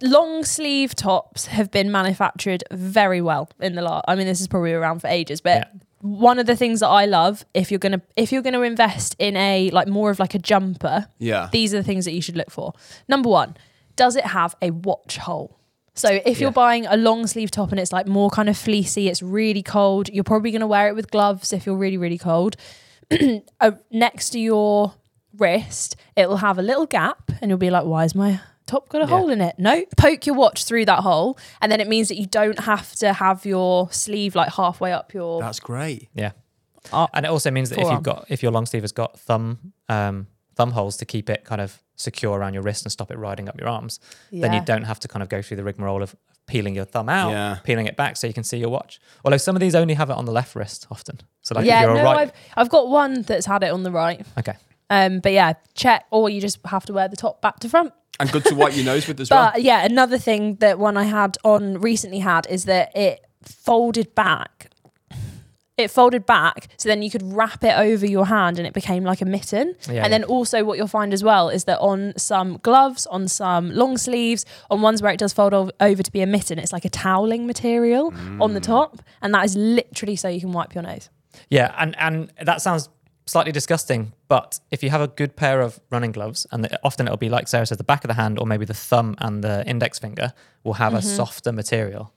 long 0.00 0.44
sleeve 0.44 0.94
tops 0.94 1.46
have 1.46 1.70
been 1.70 1.90
manufactured 1.90 2.62
very 2.70 3.20
well 3.20 3.50
in 3.60 3.74
the 3.74 3.82
last. 3.82 4.04
I 4.08 4.14
mean, 4.14 4.26
this 4.26 4.40
is 4.40 4.48
probably 4.48 4.72
around 4.72 5.00
for 5.00 5.08
ages, 5.08 5.40
but. 5.40 5.56
Yeah. 5.58 5.64
One 6.00 6.38
of 6.38 6.46
the 6.46 6.54
things 6.54 6.78
that 6.78 6.86
I 6.86 7.06
love, 7.06 7.44
if 7.54 7.72
you're 7.72 7.80
gonna 7.80 8.00
if 8.14 8.30
you're 8.30 8.40
gonna 8.40 8.60
invest 8.60 9.16
in 9.18 9.36
a 9.36 9.68
like 9.70 9.88
more 9.88 10.10
of 10.12 10.20
like 10.20 10.32
a 10.32 10.38
jumper, 10.38 11.08
Yeah, 11.18 11.48
these 11.50 11.74
are 11.74 11.78
the 11.78 11.82
things 11.82 12.04
that 12.04 12.12
you 12.12 12.22
should 12.22 12.36
look 12.36 12.52
for. 12.52 12.72
Number 13.08 13.28
one, 13.28 13.56
does 13.96 14.14
it 14.14 14.26
have 14.26 14.54
a 14.62 14.70
watch 14.70 15.16
hole? 15.16 15.57
So 15.98 16.20
if 16.24 16.40
you're 16.40 16.48
Yeah. 16.50 16.52
buying 16.52 16.86
a 16.86 16.96
long 16.96 17.26
sleeve 17.26 17.50
top 17.50 17.70
and 17.70 17.80
it's 17.80 17.92
like 17.92 18.06
more 18.06 18.30
kind 18.30 18.48
of 18.48 18.56
fleecy, 18.56 19.08
it's 19.08 19.22
really 19.22 19.62
cold, 19.62 20.08
you're 20.08 20.24
probably 20.24 20.50
going 20.50 20.60
to 20.60 20.66
wear 20.66 20.88
it 20.88 20.94
with 20.94 21.10
gloves 21.10 21.52
if 21.52 21.66
you're 21.66 21.76
really, 21.76 21.96
really 21.96 22.18
cold. 22.18 22.56
uh, 23.60 23.72
next 23.90 24.30
to 24.30 24.38
your 24.38 24.94
wrist, 25.36 25.96
it 26.16 26.28
will 26.28 26.38
have 26.38 26.58
a 26.58 26.62
little 26.62 26.86
gap 26.86 27.30
and 27.40 27.50
you'll 27.50 27.58
be 27.58 27.70
like, 27.70 27.84
why 27.84 28.04
is 28.04 28.14
my 28.14 28.40
top 28.66 28.88
got 28.88 29.02
a 29.02 29.04
Yeah. 29.10 29.18
hole 29.18 29.30
in 29.30 29.40
it? 29.40 29.54
No, 29.58 29.84
poke 29.96 30.26
your 30.26 30.34
watch 30.36 30.64
through 30.64 30.84
that 30.86 31.00
hole 31.00 31.38
and 31.60 31.70
then 31.72 31.80
it 31.80 31.88
means 31.88 32.08
that 32.08 32.16
you 32.16 32.26
don't 32.26 32.60
have 32.60 32.94
to 32.96 33.12
have 33.14 33.44
your 33.46 33.90
sleeve 33.90 34.34
like 34.34 34.52
halfway 34.54 34.92
up 34.92 35.14
your 35.14 35.40
that's 35.40 35.60
great. 35.60 36.08
Yeah. 36.14 36.32
Up. 36.92 37.10
And 37.12 37.26
it 37.26 37.28
also 37.28 37.50
means 37.50 37.70
that 37.70 37.78
if 37.80 37.90
you've 37.90 38.02
got 38.02 38.26
if 38.28 38.42
your 38.42 38.52
long 38.52 38.64
sleeve 38.66 38.82
has 38.82 38.92
got 38.92 39.18
thumb 39.18 39.72
um, 39.88 40.26
thumb 40.58 40.72
holes 40.72 40.96
to 40.98 41.04
keep 41.06 41.30
it 41.30 41.44
kind 41.44 41.60
of 41.60 41.82
secure 41.96 42.38
around 42.38 42.52
your 42.54 42.62
wrist 42.62 42.84
and 42.84 42.92
stop 42.92 43.10
it 43.10 43.16
riding 43.18 43.48
up 43.48 43.56
your 43.58 43.68
arms, 43.68 43.98
then 44.30 44.52
you 44.52 44.60
don't 44.64 44.82
have 44.84 45.00
to 45.00 45.08
kind 45.08 45.22
of 45.22 45.28
go 45.28 45.40
through 45.42 45.56
the 45.56 45.64
rigmarole 45.64 46.02
of 46.02 46.14
peeling 46.46 46.74
your 46.74 46.84
thumb 46.84 47.08
out, 47.08 47.30
Yeah. 47.30 47.58
peeling 47.64 47.86
it 47.86 47.96
back 47.96 48.16
so 48.16 48.26
you 48.26 48.32
can 48.34 48.44
see 48.44 48.56
your 48.58 48.68
watch. 48.70 49.00
Although 49.24 49.36
some 49.46 49.54
of 49.56 49.60
these 49.60 49.74
only 49.74 49.94
have 49.94 50.10
it 50.10 50.16
on 50.16 50.24
the 50.24 50.32
left 50.32 50.54
wrist 50.56 50.86
often. 50.90 51.20
So 51.42 51.54
like 51.54 51.64
yeah, 51.66 51.80
if 51.82 51.86
you're 51.86 51.94
no, 51.96 52.02
right 52.04 52.18
I've, 52.18 52.32
I've 52.56 52.68
got 52.70 52.88
one 52.88 53.22
that's 53.22 53.46
had 53.46 53.62
it 53.62 53.70
on 53.72 53.82
the 53.82 53.90
right. 53.92 54.24
Okay. 54.38 54.54
Um, 54.90 55.20
but 55.20 55.32
yeah, 55.32 55.52
check, 55.74 56.06
or 56.10 56.30
you 56.30 56.40
just 56.40 56.58
have 56.66 56.84
to 56.86 56.92
wear 56.94 57.08
the 57.08 57.16
top 57.16 57.40
back 57.42 57.60
to 57.60 57.68
front. 57.68 57.92
And 58.20 58.30
good 58.32 58.44
to 58.46 58.54
wipe 58.54 58.74
your 58.74 58.84
nose 58.86 59.06
with 59.06 59.20
as 59.20 59.30
well. 59.34 59.50
But 59.54 59.62
yeah, 59.62 59.84
another 59.84 60.18
thing 60.18 60.56
that 60.56 60.78
one 60.78 60.96
I 60.96 61.04
had 61.04 61.36
on 61.44 61.78
recently 61.80 62.20
had 62.20 62.46
is 62.48 62.64
that 62.64 62.96
it 62.96 63.20
folded 63.42 64.14
back. 64.14 64.70
It 65.78 65.90
folded 65.90 66.26
back, 66.26 66.68
so 66.76 66.88
then 66.88 67.00
you 67.02 67.10
could 67.10 67.22
wrap 67.22 67.62
it 67.64 67.78
over 67.78 68.04
your 68.04 68.26
hand 68.26 68.58
and 68.58 68.66
it 68.66 68.74
became 68.74 69.04
like 69.04 69.20
a 69.22 69.24
mitten. 69.24 69.76
Yeah, 69.88 70.02
and 70.04 70.12
then 70.12 70.24
also, 70.24 70.64
what 70.64 70.76
you'll 70.76 70.88
find 70.88 71.14
as 71.14 71.22
well 71.24 71.48
is 71.48 71.64
that 71.64 71.78
on 71.78 72.12
some 72.18 72.58
gloves, 72.58 73.06
on 73.06 73.28
some 73.28 73.70
long 73.72 73.96
sleeves, 73.96 74.44
on 74.70 74.82
ones 74.82 75.00
where 75.02 75.12
it 75.12 75.18
does 75.18 75.32
fold 75.32 75.54
ov- 75.54 75.70
over 75.80 76.02
to 76.02 76.10
be 76.12 76.20
a 76.20 76.26
mitten, 76.26 76.58
it's 76.58 76.72
like 76.72 76.84
a 76.84 76.90
toweling 76.90 77.46
material 77.46 78.12
on 78.40 78.54
the 78.54 78.60
top. 78.60 79.00
And 79.22 79.32
that 79.34 79.44
is 79.44 79.56
literally 79.56 80.16
so 80.16 80.28
you 80.28 80.40
can 80.40 80.52
wipe 80.52 80.74
your 80.74 80.82
nose. 80.82 81.08
Yeah, 81.48 81.72
and 81.78 81.96
and 81.98 82.32
that 82.42 82.60
sounds 82.60 82.88
slightly 83.26 83.52
disgusting, 83.52 84.12
but 84.26 84.58
if 84.70 84.82
you 84.82 84.88
have 84.90 85.02
a 85.02 85.06
good 85.08 85.36
pair 85.36 85.60
of 85.60 85.78
running 85.90 86.10
gloves, 86.12 86.46
and 86.50 86.64
the, 86.64 86.80
often 86.82 87.06
it'll 87.06 87.18
be 87.18 87.28
like 87.28 87.46
Sarah 87.46 87.66
says, 87.66 87.76
the 87.78 87.84
back 87.84 88.02
of 88.02 88.08
the 88.08 88.14
hand 88.14 88.38
or 88.40 88.46
maybe 88.46 88.64
the 88.64 88.74
thumb 88.74 89.14
and 89.18 89.44
the 89.44 89.64
index 89.68 89.98
finger 89.98 90.32
will 90.64 90.72
have 90.74 90.92
Mm-hmm. 90.94 91.06
a 91.12 91.16
softer 91.16 91.52
material. 91.52 92.12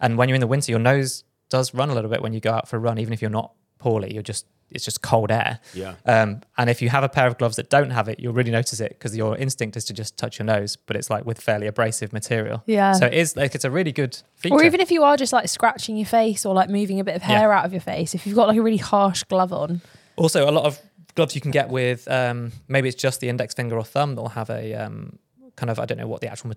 And 0.00 0.16
when 0.18 0.28
you're 0.28 0.34
in 0.34 0.40
the 0.40 0.46
winter, 0.46 0.72
your 0.72 0.80
nose 0.80 1.24
does 1.48 1.74
run 1.74 1.90
a 1.90 1.94
little 1.94 2.10
bit 2.10 2.22
when 2.22 2.32
you 2.32 2.40
go 2.40 2.52
out 2.52 2.68
for 2.68 2.76
a 2.76 2.80
run, 2.80 2.98
even 2.98 3.12
if 3.12 3.20
you're 3.22 3.30
not 3.30 3.52
poorly. 3.78 4.12
You're 4.12 4.22
just 4.22 4.46
it's 4.68 4.84
just 4.84 5.00
cold 5.00 5.30
air. 5.30 5.60
yeah. 5.74 5.94
Um, 6.06 6.40
and 6.58 6.68
if 6.68 6.82
you 6.82 6.88
have 6.88 7.04
a 7.04 7.08
pair 7.08 7.28
of 7.28 7.38
gloves 7.38 7.54
that 7.54 7.70
don't 7.70 7.90
have 7.90 8.08
it, 8.08 8.18
you'll 8.18 8.32
really 8.32 8.50
notice 8.50 8.80
it 8.80 8.90
because 8.90 9.16
your 9.16 9.36
instinct 9.36 9.76
is 9.76 9.84
to 9.84 9.92
just 9.94 10.16
touch 10.16 10.40
your 10.40 10.44
nose, 10.46 10.74
but 10.74 10.96
it's 10.96 11.08
like 11.08 11.24
with 11.24 11.40
fairly 11.40 11.68
abrasive 11.68 12.12
material. 12.12 12.64
Yeah. 12.66 12.92
So 12.94 13.06
it 13.06 13.14
is 13.14 13.36
like 13.36 13.54
it's 13.54 13.64
a 13.64 13.70
really 13.70 13.92
good 13.92 14.20
feature. 14.34 14.56
Or 14.56 14.64
even 14.64 14.80
if 14.80 14.90
you 14.90 15.04
are 15.04 15.16
just 15.16 15.32
like 15.32 15.48
scratching 15.48 15.96
your 15.96 16.06
face 16.06 16.44
or 16.44 16.52
like 16.52 16.68
moving 16.68 16.98
a 16.98 17.04
bit 17.04 17.14
of 17.14 17.22
Yeah. 17.22 17.38
hair 17.38 17.52
out 17.52 17.64
of 17.64 17.72
your 17.72 17.80
face, 17.80 18.12
if 18.12 18.26
you've 18.26 18.34
got 18.34 18.48
like 18.48 18.56
a 18.56 18.62
really 18.62 18.76
harsh 18.78 19.22
glove 19.22 19.52
on, 19.52 19.82
Also, 20.16 20.50
a 20.50 20.50
lot 20.50 20.64
of 20.64 20.80
gloves 21.14 21.36
you 21.36 21.40
can 21.40 21.52
get 21.52 21.68
with 21.68 22.08
um, 22.10 22.50
maybe 22.66 22.88
it's 22.88 23.00
just 23.00 23.20
the 23.20 23.28
index 23.28 23.54
finger 23.54 23.76
or 23.78 23.84
thumb 23.84 24.16
that'll 24.16 24.30
have 24.30 24.50
a 24.50 24.74
um, 24.74 25.18
kind 25.54 25.70
of 25.70 25.78
I 25.78 25.84
don't 25.84 25.98
know 25.98 26.08
what 26.08 26.22
the 26.22 26.28
actual 26.28 26.48
ma- 26.48 26.54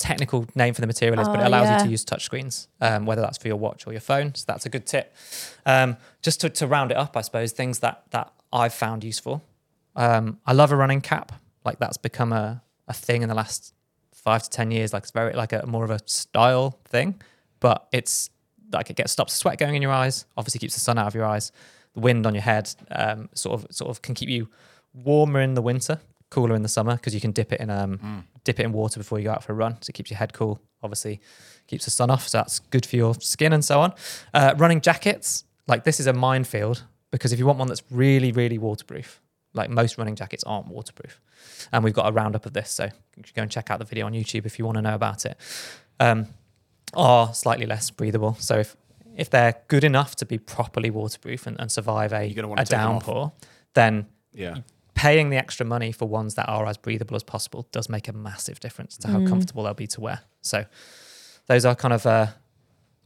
technical 0.00 0.46
name 0.54 0.74
for 0.74 0.80
the 0.80 0.86
material 0.86 1.20
is, 1.20 1.28
but 1.28 1.40
it 1.40 1.44
Oh, 1.44 1.48
allows 1.48 1.66
yeah. 1.66 1.78
you 1.78 1.84
to 1.84 1.90
use 1.90 2.04
touch 2.04 2.24
screens, 2.24 2.68
um, 2.80 3.06
whether 3.06 3.20
that's 3.22 3.38
for 3.38 3.48
your 3.48 3.56
watch 3.58 3.86
or 3.86 3.92
your 3.92 4.00
phone. 4.00 4.34
So 4.34 4.44
that's 4.46 4.66
a 4.66 4.68
good 4.68 4.86
tip. 4.86 5.14
Um, 5.66 5.96
just 6.22 6.40
to, 6.40 6.50
to 6.50 6.66
round 6.66 6.90
it 6.90 6.96
up, 6.96 7.16
I 7.16 7.20
suppose 7.20 7.52
things 7.52 7.78
that 7.80 8.02
that 8.10 8.32
I've 8.52 8.74
found 8.74 9.04
useful. 9.04 9.42
Um, 9.96 10.38
I 10.46 10.52
love 10.52 10.72
a 10.72 10.76
running 10.76 11.00
cap. 11.00 11.32
Like 11.64 11.78
that's 11.78 11.96
become 11.98 12.32
a, 12.32 12.62
a 12.88 12.92
thing 12.94 13.22
in 13.22 13.28
the 13.28 13.34
last 13.34 13.74
five 14.14 14.42
to 14.42 14.50
ten 14.50 14.70
years. 14.70 14.92
Like 14.92 15.02
it's 15.04 15.12
very 15.12 15.34
like 15.34 15.52
a 15.52 15.66
more 15.66 15.84
of 15.84 15.90
a 15.90 16.00
style 16.06 16.78
thing, 16.86 17.20
but 17.60 17.86
it's 17.92 18.30
like 18.72 18.88
it 18.90 18.96
gets 18.96 19.12
stops 19.12 19.34
sweat 19.34 19.58
going 19.58 19.74
in 19.74 19.82
your 19.82 19.92
eyes. 19.92 20.24
Obviously 20.36 20.58
keeps 20.60 20.74
the 20.74 20.80
sun 20.80 20.98
out 20.98 21.06
of 21.06 21.14
your 21.14 21.24
eyes. 21.26 21.52
The 21.94 22.00
wind 22.00 22.26
on 22.26 22.34
your 22.34 22.42
head 22.42 22.72
um, 22.90 23.28
sort 23.34 23.60
of 23.60 23.74
sort 23.74 23.90
of 23.90 24.00
can 24.02 24.14
keep 24.14 24.28
you 24.28 24.48
warmer 24.94 25.40
in 25.40 25.54
the 25.54 25.62
winter, 25.62 26.00
cooler 26.30 26.54
in 26.54 26.62
the 26.62 26.68
summer 26.68 26.94
because 26.96 27.14
you 27.14 27.20
can 27.20 27.32
dip 27.32 27.52
it 27.52 27.60
in 27.60 27.70
um, 27.70 28.24
dip 28.44 28.58
it 28.60 28.64
in 28.64 28.72
water 28.72 28.98
before 28.98 29.18
you 29.18 29.24
go 29.24 29.32
out 29.32 29.44
for 29.44 29.52
a 29.52 29.56
run. 29.56 29.76
So 29.82 29.90
it 29.90 29.94
keeps 29.94 30.10
your 30.10 30.18
head 30.18 30.32
cool. 30.32 30.60
Obviously 30.82 31.20
keeps 31.66 31.84
the 31.84 31.90
sun 31.90 32.10
off, 32.10 32.26
so 32.28 32.38
that's 32.38 32.58
good 32.58 32.86
for 32.86 32.96
your 32.96 33.14
skin 33.14 33.52
and 33.52 33.64
so 33.64 33.80
on. 33.80 33.92
Uh, 34.32 34.54
running 34.56 34.80
jackets, 34.80 35.44
like 35.68 35.84
this 35.84 36.00
is 36.00 36.06
a 36.06 36.12
minefield 36.12 36.84
because 37.10 37.32
if 37.32 37.38
you 37.38 37.46
want 37.46 37.58
one 37.58 37.68
that's 37.68 37.82
really 37.90 38.32
really 38.32 38.58
waterproof, 38.58 39.20
like 39.52 39.68
most 39.70 39.98
running 39.98 40.16
jackets 40.16 40.42
aren't 40.44 40.68
waterproof, 40.68 41.20
and 41.72 41.84
we've 41.84 41.94
got 41.94 42.08
a 42.08 42.12
roundup 42.12 42.46
of 42.46 42.52
this, 42.52 42.70
so 42.70 42.88
go 43.34 43.42
and 43.42 43.50
check 43.50 43.70
out 43.70 43.78
the 43.78 43.84
video 43.84 44.06
on 44.06 44.12
YouTube 44.12 44.46
if 44.46 44.58
you 44.58 44.64
want 44.64 44.76
to 44.76 44.82
know 44.82 44.94
about 44.94 45.26
it. 45.26 45.36
Um, 45.98 46.26
are 46.94 47.32
slightly 47.34 47.66
less 47.66 47.90
breathable. 47.90 48.34
So 48.40 48.58
if 48.58 48.76
if 49.16 49.28
they're 49.30 49.56
good 49.68 49.84
enough 49.84 50.16
to 50.16 50.26
be 50.26 50.38
properly 50.38 50.90
waterproof 50.90 51.46
and, 51.46 51.60
and 51.60 51.70
survive 51.70 52.12
a, 52.12 52.24
a 52.62 52.64
take 52.64 52.78
them 52.78 52.80
off. 52.80 53.04
downpour, 53.04 53.32
then 53.74 54.06
Yeah. 54.32 54.58
Paying 55.02 55.30
the 55.30 55.36
extra 55.36 55.64
money 55.66 55.92
for 55.92 56.06
ones 56.06 56.34
that 56.34 56.48
are 56.48 56.66
as 56.66 56.76
breathable 56.76 57.16
as 57.16 57.22
possible 57.22 57.66
does 57.72 57.88
make 57.88 58.06
a 58.08 58.12
massive 58.12 58.60
difference 58.60 58.96
to 58.98 59.08
how 59.08 59.18
Mm. 59.18 59.28
comfortable 59.28 59.62
they'll 59.64 59.74
be 59.74 59.86
to 59.86 60.00
wear. 60.00 60.18
So 60.42 60.64
those 61.46 61.64
are 61.64 61.74
kind 61.74 61.94
of 61.94 62.04
uh, 62.06 62.26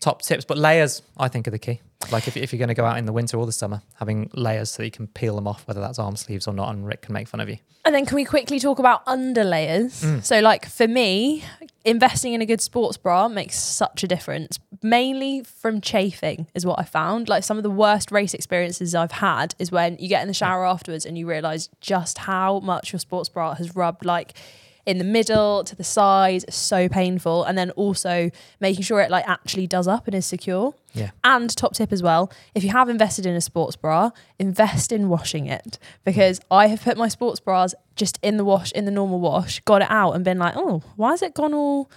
top 0.01 0.23
tips. 0.23 0.45
But 0.45 0.59
layers, 0.59 1.03
I 1.17 1.29
think, 1.29 1.47
are 1.47 1.51
the 1.53 1.59
key. 1.59 1.81
Like 2.13 2.29
if, 2.29 2.37
if 2.37 2.53
you're 2.53 2.59
going 2.59 2.69
to 2.69 2.75
go 2.75 2.85
out 2.85 2.99
in 2.99 3.07
the 3.07 3.13
winter 3.13 3.37
or 3.37 3.47
the 3.47 3.53
summer, 3.53 3.83
having 3.95 4.31
layers 4.35 4.71
so 4.71 4.83
that 4.83 4.87
you 4.87 4.91
can 4.91 5.07
peel 5.07 5.35
them 5.35 5.47
off, 5.47 5.67
whether 5.67 5.81
that's 5.81 5.99
arm 5.99 6.17
sleeves 6.17 6.47
or 6.47 6.55
not, 6.55 6.71
and 6.71 6.87
Rick 6.87 7.03
can 7.03 7.13
make 7.13 7.29
fun 7.29 7.41
of 7.41 7.49
you. 7.49 7.59
And 7.85 7.95
then 7.95 8.07
can 8.07 8.17
we 8.17 8.25
quickly 8.25 8.59
talk 8.59 8.79
about 8.79 9.05
underlayers? 9.07 10.03
Mm. 10.03 10.25
So 10.25 10.41
like 10.41 10.67
for 10.67 10.89
me, 10.89 11.45
investing 11.85 12.33
in 12.33 12.41
a 12.41 12.47
good 12.47 12.63
sports 12.63 12.97
bra 12.97 13.29
makes 13.29 13.59
such 13.59 14.03
a 14.03 14.09
difference. 14.09 14.59
Mainly 14.83 15.43
from 15.43 15.81
chafing 15.81 16.47
is 16.55 16.65
what 16.65 16.79
I 16.79 16.85
found. 16.85 17.29
Like 17.29 17.45
some 17.45 17.59
of 17.59 17.63
the 17.63 17.71
worst 17.71 18.11
race 18.11 18.33
experiences 18.33 18.95
I've 18.95 19.13
had 19.13 19.55
is 19.59 19.71
when 19.71 19.99
you 19.99 20.09
get 20.09 20.23
in 20.23 20.29
the 20.29 20.35
shower 20.35 20.65
afterwards 20.65 21.05
and 21.05 21.19
you 21.19 21.29
realize 21.29 21.69
just 21.81 22.19
how 22.19 22.61
much 22.61 22.93
your 22.93 23.01
sports 23.01 23.29
bra 23.29 23.55
has 23.55 23.77
rubbed 23.77 24.05
like 24.05 24.33
in 24.87 24.99
the 24.99 25.05
middle 25.05 25.65
to 25.65 25.75
the 25.75 25.85
sides, 25.85 26.45
so 26.55 26.89
painful. 26.89 27.45
And 27.45 27.57
then 27.57 27.71
also 27.73 28.31
making 28.61 28.83
sure 28.83 29.01
it 29.01 29.11
like 29.11 29.27
actually 29.29 29.67
does 29.67 29.89
up 29.89 30.07
and 30.07 30.15
is 30.15 30.27
secure. 30.27 30.75
Yeah. 30.93 31.11
And 31.25 31.55
top 31.57 31.75
tip 31.75 31.93
as 31.93 32.03
well, 32.03 32.31
if 32.55 32.63
you 32.65 32.71
have 32.71 32.89
invested 32.89 33.27
in 33.27 33.35
a 33.35 33.41
sports 33.41 33.77
bra, 33.77 34.11
invest 34.39 34.93
in 34.93 35.09
washing 35.09 35.47
it 35.47 35.79
because 36.05 36.41
I 36.51 36.67
have 36.69 36.83
put 36.83 36.97
my 36.97 37.09
sports 37.09 37.41
bras 37.41 37.75
just 37.97 38.19
in 38.23 38.37
the 38.37 38.45
wash, 38.45 38.73
in 38.73 38.85
the 38.85 38.91
normal 38.91 39.21
wash, 39.21 39.61
got 39.61 39.83
it 39.83 39.91
out 39.91 40.13
and 40.13 40.25
been 40.25 40.39
like, 40.39 40.55
oh, 40.57 40.83
why 40.97 41.11
has 41.13 41.23
it 41.23 41.35
gone 41.35 41.55
all, 41.55 41.91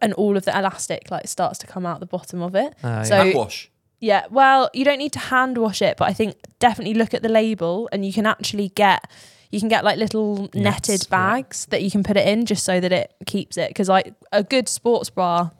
and 0.00 0.12
all 0.14 0.36
of 0.36 0.44
the 0.44 0.58
elastic 0.58 1.10
like 1.10 1.28
starts 1.28 1.58
to 1.60 1.66
come 1.66 1.84
out 1.86 2.00
the 2.00 2.06
bottom 2.06 2.42
of 2.42 2.54
it. 2.54 2.74
Uh, 2.82 3.04
So- 3.04 3.14
yeah. 3.16 3.22
Hand 3.24 3.34
wash. 3.36 3.68
Yeah, 4.00 4.24
well, 4.30 4.68
you 4.74 4.84
don't 4.84 4.98
need 4.98 5.12
to 5.12 5.20
hand 5.20 5.56
wash 5.58 5.80
it, 5.80 5.96
but 5.96 6.08
I 6.08 6.12
think 6.12 6.34
definitely 6.58 6.94
look 6.94 7.14
at 7.14 7.22
the 7.22 7.28
label 7.28 7.88
and 7.92 8.04
you 8.04 8.12
can 8.12 8.26
actually 8.26 8.70
get 8.70 9.08
you 9.52 9.60
can 9.60 9.68
get 9.68 9.84
like 9.84 9.98
little 9.98 10.48
Nets, 10.54 10.88
netted 10.88 11.02
yeah. 11.04 11.10
bags 11.10 11.66
that 11.66 11.82
you 11.82 11.90
can 11.90 12.02
put 12.02 12.16
it 12.16 12.26
in 12.26 12.44
just 12.46 12.64
so 12.64 12.80
that 12.80 12.90
it 12.90 13.14
keeps 13.26 13.56
it 13.56 13.68
because 13.68 13.88
like 13.88 14.12
a 14.32 14.42
good 14.42 14.68
sports 14.68 15.10
bra 15.10 15.50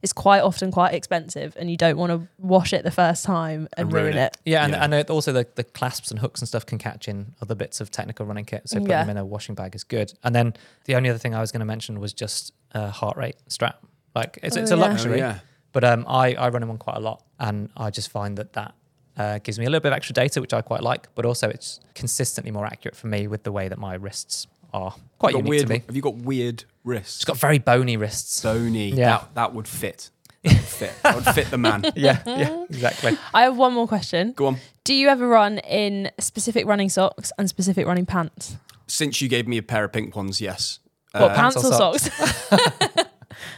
is 0.00 0.12
quite 0.12 0.40
often 0.40 0.72
quite 0.72 0.94
expensive 0.94 1.54
and 1.58 1.70
you 1.70 1.76
don't 1.76 1.96
want 1.96 2.10
to 2.10 2.26
wash 2.38 2.72
it 2.72 2.82
the 2.82 2.90
first 2.90 3.24
time 3.24 3.68
and, 3.76 3.86
And 3.86 3.92
ruin 3.92 4.04
ruin, 4.06 4.16
it. 4.18 4.32
it. 4.32 4.38
Yeah, 4.44 4.64
and, 4.64 4.72
Yeah. 4.72 4.84
and 4.98 5.10
also 5.10 5.32
the, 5.32 5.46
the 5.54 5.62
clasps 5.62 6.10
and 6.10 6.18
hooks 6.18 6.40
and 6.40 6.48
stuff 6.48 6.66
can 6.66 6.78
catch 6.78 7.06
in 7.06 7.34
other 7.40 7.54
bits 7.54 7.80
of 7.80 7.90
technical 7.90 8.26
running 8.26 8.44
kit. 8.44 8.62
So 8.68 8.76
putting 8.78 8.90
Yeah. 8.90 9.02
them 9.04 9.10
in 9.10 9.16
a 9.16 9.24
washing 9.24 9.54
bag 9.54 9.74
is 9.76 9.84
good. 9.84 10.12
And 10.24 10.34
then 10.34 10.54
the 10.86 10.96
only 10.96 11.08
other 11.08 11.20
thing 11.20 11.34
I 11.36 11.40
was 11.40 11.52
going 11.52 11.60
to 11.60 11.66
mention 11.66 12.00
was 12.00 12.12
just 12.12 12.52
a 12.72 12.90
heart 12.90 13.16
rate 13.16 13.36
strap. 13.46 13.78
Like 14.16 14.40
it's, 14.42 14.56
Oh, 14.56 14.60
it's 14.60 14.70
a 14.72 14.76
yeah. 14.76 14.84
Oh, 14.84 14.88
luxury, 14.88 15.18
yeah. 15.18 15.38
but 15.72 15.84
um, 15.84 16.04
I, 16.08 16.34
I 16.34 16.48
run 16.48 16.62
them 16.62 16.70
on 16.70 16.78
quite 16.78 16.96
a 16.96 17.00
lot, 17.00 17.22
and 17.38 17.70
I 17.76 17.90
just 17.90 18.10
find 18.10 18.36
that 18.38 18.52
that 18.54 18.74
uh, 19.16 19.38
gives 19.38 19.58
me 19.58 19.64
a 19.66 19.70
little 19.70 19.80
bit 19.82 19.92
of 19.92 19.96
extra 19.96 20.14
data, 20.14 20.40
which 20.40 20.52
I 20.52 20.62
quite 20.62 20.82
like. 20.82 21.08
But 21.14 21.24
also, 21.26 21.48
it's 21.48 21.80
consistently 21.94 22.50
more 22.50 22.66
accurate 22.66 22.96
for 22.96 23.06
me 23.06 23.26
with 23.26 23.42
the 23.42 23.52
way 23.52 23.68
that 23.68 23.78
my 23.78 23.94
wrists 23.94 24.46
are 24.72 24.94
quite 25.18 25.34
unique 25.34 25.48
weird, 25.50 25.62
to 25.66 25.72
me. 25.74 25.82
Have 25.86 25.96
you 25.96 26.02
got 26.02 26.16
weird 26.16 26.64
wrists? 26.84 27.16
It's 27.18 27.24
got 27.24 27.36
very 27.36 27.58
bony 27.58 27.96
wrists. 27.96 28.42
Bony. 28.42 28.90
Yeah. 28.90 29.18
That, 29.18 29.34
that 29.34 29.54
would 29.54 29.68
fit. 29.68 30.10
That 30.42 30.52
would 30.54 30.60
fit. 30.62 30.92
That 31.02 31.14
would 31.14 31.34
fit 31.34 31.50
the 31.50 31.58
man. 31.58 31.84
yeah, 31.94 32.20
yeah, 32.26 32.64
exactly. 32.68 33.16
I 33.32 33.42
have 33.42 33.56
one 33.56 33.72
more 33.74 33.86
question. 33.86 34.32
Go 34.32 34.46
on. 34.46 34.56
Do 34.84 34.94
you 34.94 35.08
ever 35.08 35.28
run 35.28 35.58
in 35.58 36.10
specific 36.18 36.66
running 36.66 36.88
socks 36.88 37.30
and 37.38 37.48
specific 37.48 37.86
running 37.86 38.06
pants? 38.06 38.56
Since 38.88 39.20
you 39.22 39.28
gave 39.28 39.46
me 39.46 39.58
a 39.58 39.62
pair 39.62 39.84
of 39.84 39.92
pink 39.92 40.16
ones, 40.16 40.40
yes. 40.40 40.80
What 41.12 41.30
Uh, 41.30 41.34
pants 41.34 41.56
or 41.56 41.66
or 41.66 41.72
socks? 41.98 42.10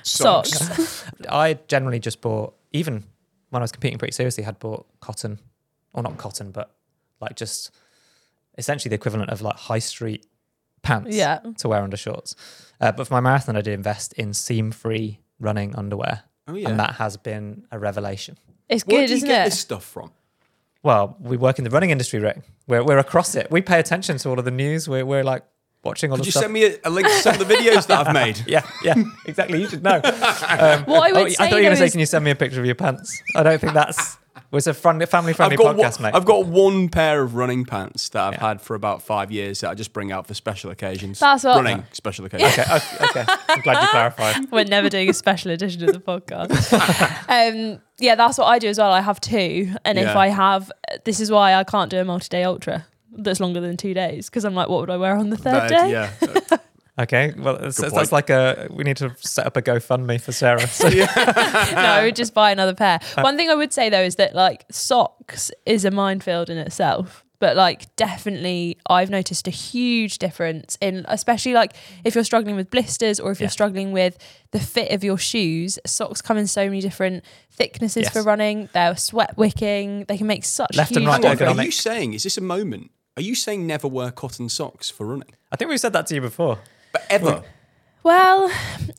socks? 0.03 0.51
socks. 0.59 1.05
I 1.29 1.59
generally 1.69 1.99
just 2.01 2.21
bought, 2.21 2.55
even 2.73 3.05
when 3.55 3.63
I 3.63 3.65
was 3.65 3.73
competing 3.73 3.99
pretty 3.99 4.13
seriously, 4.13 4.45
had 4.45 4.59
bought 4.59 4.87
cotton, 5.01 5.39
or 5.93 6.03
not 6.03 6.19
cotton, 6.19 6.51
but 6.51 6.75
like 7.21 7.37
just 7.37 7.71
essentially 8.59 8.91
the 8.91 8.97
equivalent 8.97 9.31
of 9.31 9.41
like 9.43 9.57
high 9.57 9.79
street 9.79 10.27
pants 10.83 11.17
Yeah. 11.17 11.39
to 11.59 11.69
wear 11.69 11.83
under 11.83 11.97
shorts. 11.97 12.37
Uh, 12.81 12.93
but 12.93 13.07
for 13.07 13.15
my 13.15 13.21
marathon, 13.21 13.57
I 13.57 13.63
did 13.63 13.73
invest 13.75 14.13
in 14.15 14.35
seam 14.35 14.71
free 14.71 15.21
running 15.41 15.75
underwear. 15.75 16.23
Oh 16.47 16.55
yeah. 16.55 16.69
And 16.69 16.79
that 16.79 16.97
has 16.97 17.17
been 17.17 17.67
a 17.73 17.79
revelation. 17.79 18.37
It's 18.69 18.85
Where 18.87 19.01
good, 19.01 19.07
do 19.07 19.13
you 19.13 19.17
isn't 19.19 19.29
get 19.29 19.47
it? 19.47 19.51
this 19.51 19.61
stuff 19.61 19.85
from? 19.85 20.11
Well, 20.83 21.17
we 21.21 21.37
work 21.39 21.59
in 21.59 21.65
the 21.65 21.71
running 21.71 21.91
industry, 21.91 22.19
Rick. 22.21 22.43
We're, 22.67 22.85
we're 22.85 22.99
across 22.99 23.35
it. 23.35 23.51
We 23.51 23.63
pay 23.63 23.79
attention 23.81 24.19
to 24.19 24.29
all 24.29 24.39
of 24.39 24.45
the 24.45 24.51
news. 24.51 24.87
We're, 24.89 25.07
we're 25.07 25.25
like 25.25 25.43
watching 25.85 26.11
all 26.11 26.17
Could 26.17 26.25
the 26.25 26.27
you 26.27 26.31
stuff. 26.33 26.43
send 26.45 26.53
me 26.53 26.65
a, 26.65 26.77
a 26.85 26.91
link 26.91 27.07
to 27.09 27.15
some 27.15 27.41
of 27.41 27.47
the 27.47 27.55
videos 27.55 27.87
that 27.89 28.07
I've 28.07 28.15
made? 28.23 28.43
yeah, 28.47 28.63
yeah, 28.83 28.95
exactly. 29.27 29.61
You 29.61 29.69
should 29.69 29.83
know. 29.83 30.01
Um, 30.55 30.85
What 30.85 31.03
I 31.11 31.13
would 31.13 31.27
oh, 31.27 31.29
say 31.29 31.45
I 31.45 31.51
thought 31.51 31.57
you 31.57 31.57
were 31.57 31.57
though 31.57 31.63
going 31.63 31.71
to 31.71 31.77
say, 31.77 31.85
is- 31.87 31.93
can 31.93 32.01
you 32.01 32.07
send 32.07 32.25
me 32.25 32.31
a 32.31 32.35
picture 32.37 32.61
of 32.61 32.67
your 32.67 32.75
pants? 32.75 33.21
I 33.37 33.43
don't 33.43 33.61
think 33.61 33.73
that's. 33.75 34.19
Was 34.51 34.69
a 34.69 34.75
family 34.75 35.05
friendly 35.07 35.35
I've 35.39 35.59
got, 35.59 35.77
podcast, 35.77 35.99
one, 36.01 36.03
mate. 36.03 36.15
I've 36.17 36.25
got 36.25 36.47
one 36.47 36.89
pair 36.89 37.23
of 37.23 37.35
running 37.35 37.65
pants 37.65 38.09
that 38.11 38.23
I've 38.23 38.35
Yeah. 38.35 38.49
had 38.49 38.61
for 38.61 38.77
about 38.77 39.03
five 39.03 39.33
years 39.33 39.61
that 39.63 39.71
I 39.71 39.75
just 39.75 39.93
bring 39.93 40.13
out 40.13 40.29
for 40.29 40.35
special 40.35 40.71
occasions. 40.71 41.19
That's 41.19 41.43
what- 41.43 41.57
running 41.57 41.85
special 41.91 42.25
occasions. 42.25 42.53
okay, 42.57 42.63
okay, 42.63 43.05
okay. 43.23 43.33
I'm 43.49 43.61
glad 43.63 43.83
you 43.83 43.89
clarified. 43.89 44.37
We're 44.53 44.65
never 44.65 44.89
doing 44.89 45.11
a 45.11 45.13
special 45.13 45.51
edition 45.51 45.83
of 45.89 45.93
the 45.93 45.99
podcast. 46.01 46.73
um, 47.29 47.81
yeah, 47.99 48.15
that's 48.15 48.39
what 48.39 48.47
I 48.47 48.59
do 48.61 48.69
as 48.69 48.79
well. 48.79 48.93
I 48.93 49.01
have 49.01 49.21
two, 49.21 49.75
and 49.85 49.99
if 49.99 50.05
Yeah. 50.07 50.19
I 50.19 50.29
have, 50.29 50.71
this 51.05 51.19
is 51.21 51.31
why 51.33 51.55
I 51.55 51.65
can't 51.65 51.91
do 51.91 51.99
a 51.99 52.05
multi-day 52.05 52.45
ultra 52.45 52.87
that's 53.17 53.41
longer 53.41 53.61
than 53.61 53.77
two 53.77 53.95
days 53.95 54.29
because 54.29 54.45
I'm 54.45 54.55
like, 54.55 54.69
what 54.69 54.81
would 54.81 54.91
I 54.91 54.97
wear 54.97 55.17
on 55.17 55.31
the 55.31 55.37
third 55.37 55.69
That- 55.69 55.69
day? 55.71 55.91
yeah. 55.91 56.57
Okay, 56.97 57.35
well, 57.37 57.57
it's, 57.57 57.77
Good 57.81 57.87
it's- 57.87 57.91
point. 57.91 57.95
that's 57.95 58.13
like 58.13 58.31
a. 58.31 58.69
We 58.71 58.85
need 58.85 58.97
to 58.99 59.17
set 59.19 59.47
up 59.49 59.57
a 59.57 59.63
GoFundMe 59.63 60.21
for 60.21 60.31
Sarah. 60.31 60.65
So, 60.69 60.89
no, 60.91 61.05
I 61.09 62.05
would 62.05 62.15
just 62.15 62.35
buy 62.35 62.53
another 62.53 62.73
pair. 62.73 63.01
Uh, 63.17 63.23
One 63.23 63.37
thing 63.37 63.51
I 63.51 63.57
would 63.57 63.73
say 63.73 63.91
though 63.91 64.01
is 64.03 64.15
that 64.15 64.37
like 64.37 64.65
socks 64.71 65.51
is 65.67 65.85
a 65.85 65.91
minefield 65.91 66.51
in 66.51 66.57
itself. 66.57 67.25
But 67.41 67.57
like 67.57 67.95
definitely 67.97 68.79
I've 68.89 69.11
noticed 69.11 69.49
a 69.49 69.51
huge 69.51 70.19
difference 70.19 70.79
in 70.81 71.05
especially 71.09 71.53
like 71.53 71.75
if 72.05 72.15
you're 72.15 72.23
struggling 72.23 72.55
with 72.55 72.71
blisters 72.71 73.19
or 73.19 73.33
if 73.33 73.41
you're 73.41 73.51
struggling 73.51 73.91
with 73.91 74.17
the 74.53 74.61
fit 74.61 74.93
of 74.93 75.03
your 75.03 75.19
shoes, 75.19 75.81
socks 75.85 76.23
come 76.23 76.39
in 76.39 76.47
so 76.47 76.65
many 76.65 76.81
different 76.81 77.25
thicknesses 77.51 78.05
Yes. 78.05 78.13
for 78.13 78.23
running. 78.23 78.69
They're 78.73 78.97
sweat 78.97 79.37
wicking, 79.37 80.05
they 80.05 80.17
can 80.17 80.29
make 80.29 80.45
such 80.45 80.77
Left 80.77 80.93
and 80.93 81.01
huge 81.01 81.09
right 81.09 81.25
Hang 81.25 81.33
difference. 81.37 81.59
are 81.59 81.65
you 81.65 81.71
saying, 81.73 82.15
is 82.15 82.23
this 82.23 82.39
a 82.39 82.41
moment? 82.41 82.93
Are 83.17 83.23
you 83.23 83.35
saying 83.35 83.67
never 83.67 83.87
wear 83.87 84.11
cotton 84.11 84.49
socks 84.49 84.91
for 84.91 85.07
running? 85.07 85.35
I 85.53 85.57
think 85.57 85.71
we've 85.71 85.79
said 85.81 85.93
that 85.93 86.07
to 86.09 86.15
you 86.17 86.21
before. 86.21 86.59
But 86.93 87.07
ever? 87.09 87.43
Well, 88.03 88.51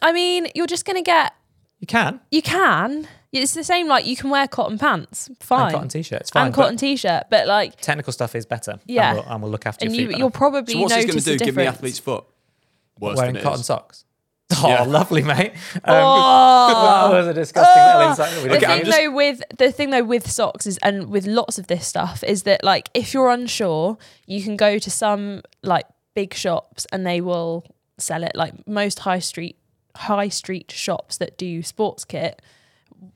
I 0.01 0.11
mean, 0.13 0.47
you're 0.55 0.67
just 0.67 0.85
gonna 0.85 1.01
get 1.01 1.33
You 1.79 1.87
can. 1.87 2.19
you 2.31 2.41
can. 2.41 3.07
It's 3.31 3.53
the 3.53 3.65
same 3.65 3.87
like 3.89 4.05
you 4.07 4.15
can 4.15 4.29
wear 4.29 4.47
cotton 4.47 4.77
pants, 4.79 5.29
fine. 5.41 5.63
And 5.65 5.73
cotton 5.73 5.89
t-shirt. 5.89 6.29
Fine. 6.31 6.45
and 6.45 6.55
cotton 6.55 6.77
t-shirt, 6.77 7.23
but 7.29 7.47
like 7.47 7.75
technical 7.81 8.13
stuff 8.13 8.33
is 8.35 8.45
better. 8.45 8.79
Yeah. 8.85 9.09
And 9.09 9.17
we'll, 9.19 9.27
and 9.33 9.41
we'll 9.43 9.51
look 9.51 9.65
after 9.65 9.85
and 9.85 9.93
your 9.93 10.01
you, 10.03 10.07
feet. 10.07 10.11
better. 10.13 10.19
you'll 10.19 10.31
probably 10.31 10.73
So 10.75 10.79
what's 10.79 10.95
this 10.95 11.05
notice 11.07 11.25
going 11.25 11.37
to 11.37 11.43
do? 11.43 11.45
Give 11.45 11.55
me 11.57 11.65
athlete's 11.65 11.99
foot? 11.99 12.23
Worse 12.99 13.17
wearing 13.17 13.33
than 13.33 13.41
it 13.41 13.43
cotton 13.43 13.59
is. 13.59 13.65
socks. 13.65 14.05
Oh, 14.63 14.67
Yeah. 14.69 14.83
lovely, 14.83 15.23
mate. 15.23 15.53
Um, 15.75 15.81
Oh. 15.87 17.09
that 17.11 17.17
was 17.17 17.27
a 17.27 17.33
disgusting 17.33 17.83
Oh. 17.83 18.09
insight. 18.09 18.43
we 18.43 18.49
the 18.49 18.57
Okay, 18.57 18.65
thing 18.65 18.85
just- 18.85 18.97
though 18.97 19.11
with 19.11 19.41
the 19.57 19.71
thing 19.71 19.89
though 19.89 20.03
with 20.03 20.29
socks 20.29 20.65
is 20.67 20.77
and 20.83 21.09
with 21.09 21.25
lots 21.25 21.57
of 21.57 21.67
this 21.67 21.85
stuff 21.87 22.23
is 22.23 22.43
that 22.43 22.63
like 22.63 22.89
if 22.93 23.13
you're 23.13 23.29
unsure, 23.29 23.97
you 24.27 24.43
can 24.43 24.55
go 24.55 24.77
to 24.77 24.91
some 24.91 25.41
like 25.63 25.85
big 26.15 26.33
shops 26.33 26.85
and 26.91 27.05
they 27.05 27.21
will 27.21 27.65
sell 27.97 28.23
it. 28.23 28.33
Like 28.35 28.67
most 28.67 28.99
high 28.99 29.19
street 29.19 29.57
high 29.95 30.27
street 30.29 30.71
shops 30.71 31.17
that 31.17 31.37
do 31.37 31.63
sports 31.63 32.03
kit 32.05 32.41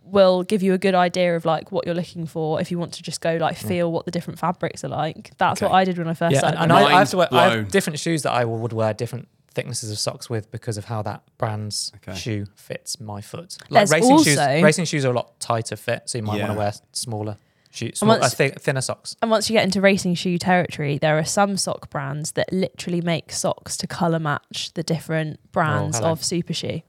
will 0.04 0.44
give 0.44 0.64
you 0.64 0.74
a 0.74 0.78
good 0.78 0.96
idea 0.96 1.36
of 1.36 1.46
like 1.46 1.72
what 1.72 1.86
you're 1.86 1.96
looking 1.96 2.26
for 2.26 2.60
if 2.60 2.72
you 2.72 2.80
want 2.80 2.94
to 2.94 3.04
just 3.04 3.22
go 3.22 3.36
like 3.38 3.56
feel 3.58 3.92
what 3.92 4.06
the 4.06 4.12
different 4.12 4.40
fabrics 4.40 4.84
are 4.84 4.88
like. 4.90 5.32
That's 5.38 5.62
Okay. 5.62 5.70
what 5.70 5.76
I 5.76 5.84
did 5.84 5.98
when 5.98 6.08
I 6.08 6.14
first 6.14 6.34
Yeah, 6.34 6.40
started. 6.40 6.58
and, 6.62 6.72
and. 6.72 6.86
I, 6.86 6.96
I 6.96 7.00
have 7.00 7.10
to 7.12 7.18
wear 7.18 7.28
I 7.32 7.50
have 7.50 7.70
different 7.70 8.00
shoes 8.00 8.24
that 8.24 8.32
I 8.32 8.46
would 8.46 8.74
wear 8.74 8.94
different 8.94 9.28
thicknesses 9.54 9.92
of 9.92 10.00
socks 10.00 10.30
with 10.30 10.52
because 10.52 10.78
of 10.78 10.86
how 10.86 11.02
that 11.04 11.22
brand's 11.38 11.92
Okay. 11.98 12.18
shoe 12.18 12.46
fits 12.56 13.00
my 13.00 13.22
foot. 13.22 13.58
Like 13.70 13.88
There's 13.88 13.92
racing 13.92 14.24
shoes, 14.24 14.38
racing 14.38 14.86
shoes 14.86 15.06
are 15.06 15.12
a 15.12 15.14
lot 15.14 15.40
tighter 15.40 15.76
fit, 15.76 16.04
so 16.06 16.18
you 16.18 16.24
might 16.24 16.34
want 16.34 16.42
Yeah. 16.42 16.48
to 16.48 16.54
wear 16.54 16.74
smaller 16.94 17.38
shoes, 17.72 17.90
And 17.90 17.98
small, 17.98 18.12
uh, 18.16 18.20
once- 18.20 18.34
thi- 18.34 18.50
thinner 18.50 18.82
socks. 18.82 19.16
And 19.22 19.30
once 19.30 19.50
you 19.50 19.54
get 19.56 19.64
into 19.64 19.80
racing 19.82 20.16
shoe 20.16 20.38
territory, 20.38 20.98
there 20.98 21.18
are 21.18 21.26
some 21.26 21.56
sock 21.58 21.90
brands 21.90 22.32
that 22.34 22.52
literally 22.52 23.02
make 23.02 23.32
socks 23.32 23.78
to 23.78 23.88
colour 23.88 24.20
match 24.20 24.72
the 24.74 24.84
different 24.84 25.40
brands 25.52 25.98
hello. 25.98 26.12
of 26.12 26.24
super 26.24 26.54
shoe. 26.54 26.82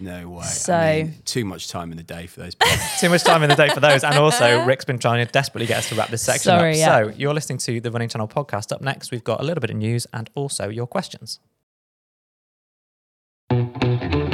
No 0.00 0.28
way. 0.28 0.44
So- 0.44 0.74
I 0.76 1.02
mean, 1.02 1.14
too 1.24 1.44
much 1.44 1.66
time 1.68 1.90
in 1.90 1.96
the 1.96 2.04
day 2.04 2.26
for 2.28 2.38
those 2.40 2.54
people. 2.60 2.76
Too 3.00 3.08
much 3.08 3.24
time 3.24 3.42
in 3.42 3.48
the 3.50 3.56
day 3.56 3.68
for 3.70 3.80
those, 3.80 4.04
and 4.04 4.14
also 4.16 4.64
Rick's 4.66 4.84
been 4.84 4.98
trying 5.00 5.26
to 5.26 5.32
desperately 5.32 5.66
get 5.66 5.78
us 5.78 5.88
to 5.88 5.96
wrap 5.96 6.08
this 6.10 6.22
section 6.22 6.50
Sorry, 6.50 6.70
up. 6.72 6.76
yeah. 6.76 6.86
So 7.10 7.12
you're 7.16 7.34
listening 7.34 7.58
to 7.60 7.80
the 7.80 7.90
Running 7.90 8.08
Channel 8.08 8.28
podcast. 8.28 8.70
Up 8.70 8.80
next, 8.80 9.10
we've 9.10 9.24
got 9.24 9.40
a 9.40 9.42
little 9.42 9.60
bit 9.60 9.70
of 9.70 9.76
news 9.76 10.06
and 10.12 10.30
also 10.36 10.68
your 10.68 10.86
questions. 10.86 11.40
Thank 13.50 14.14
you. 14.14 14.27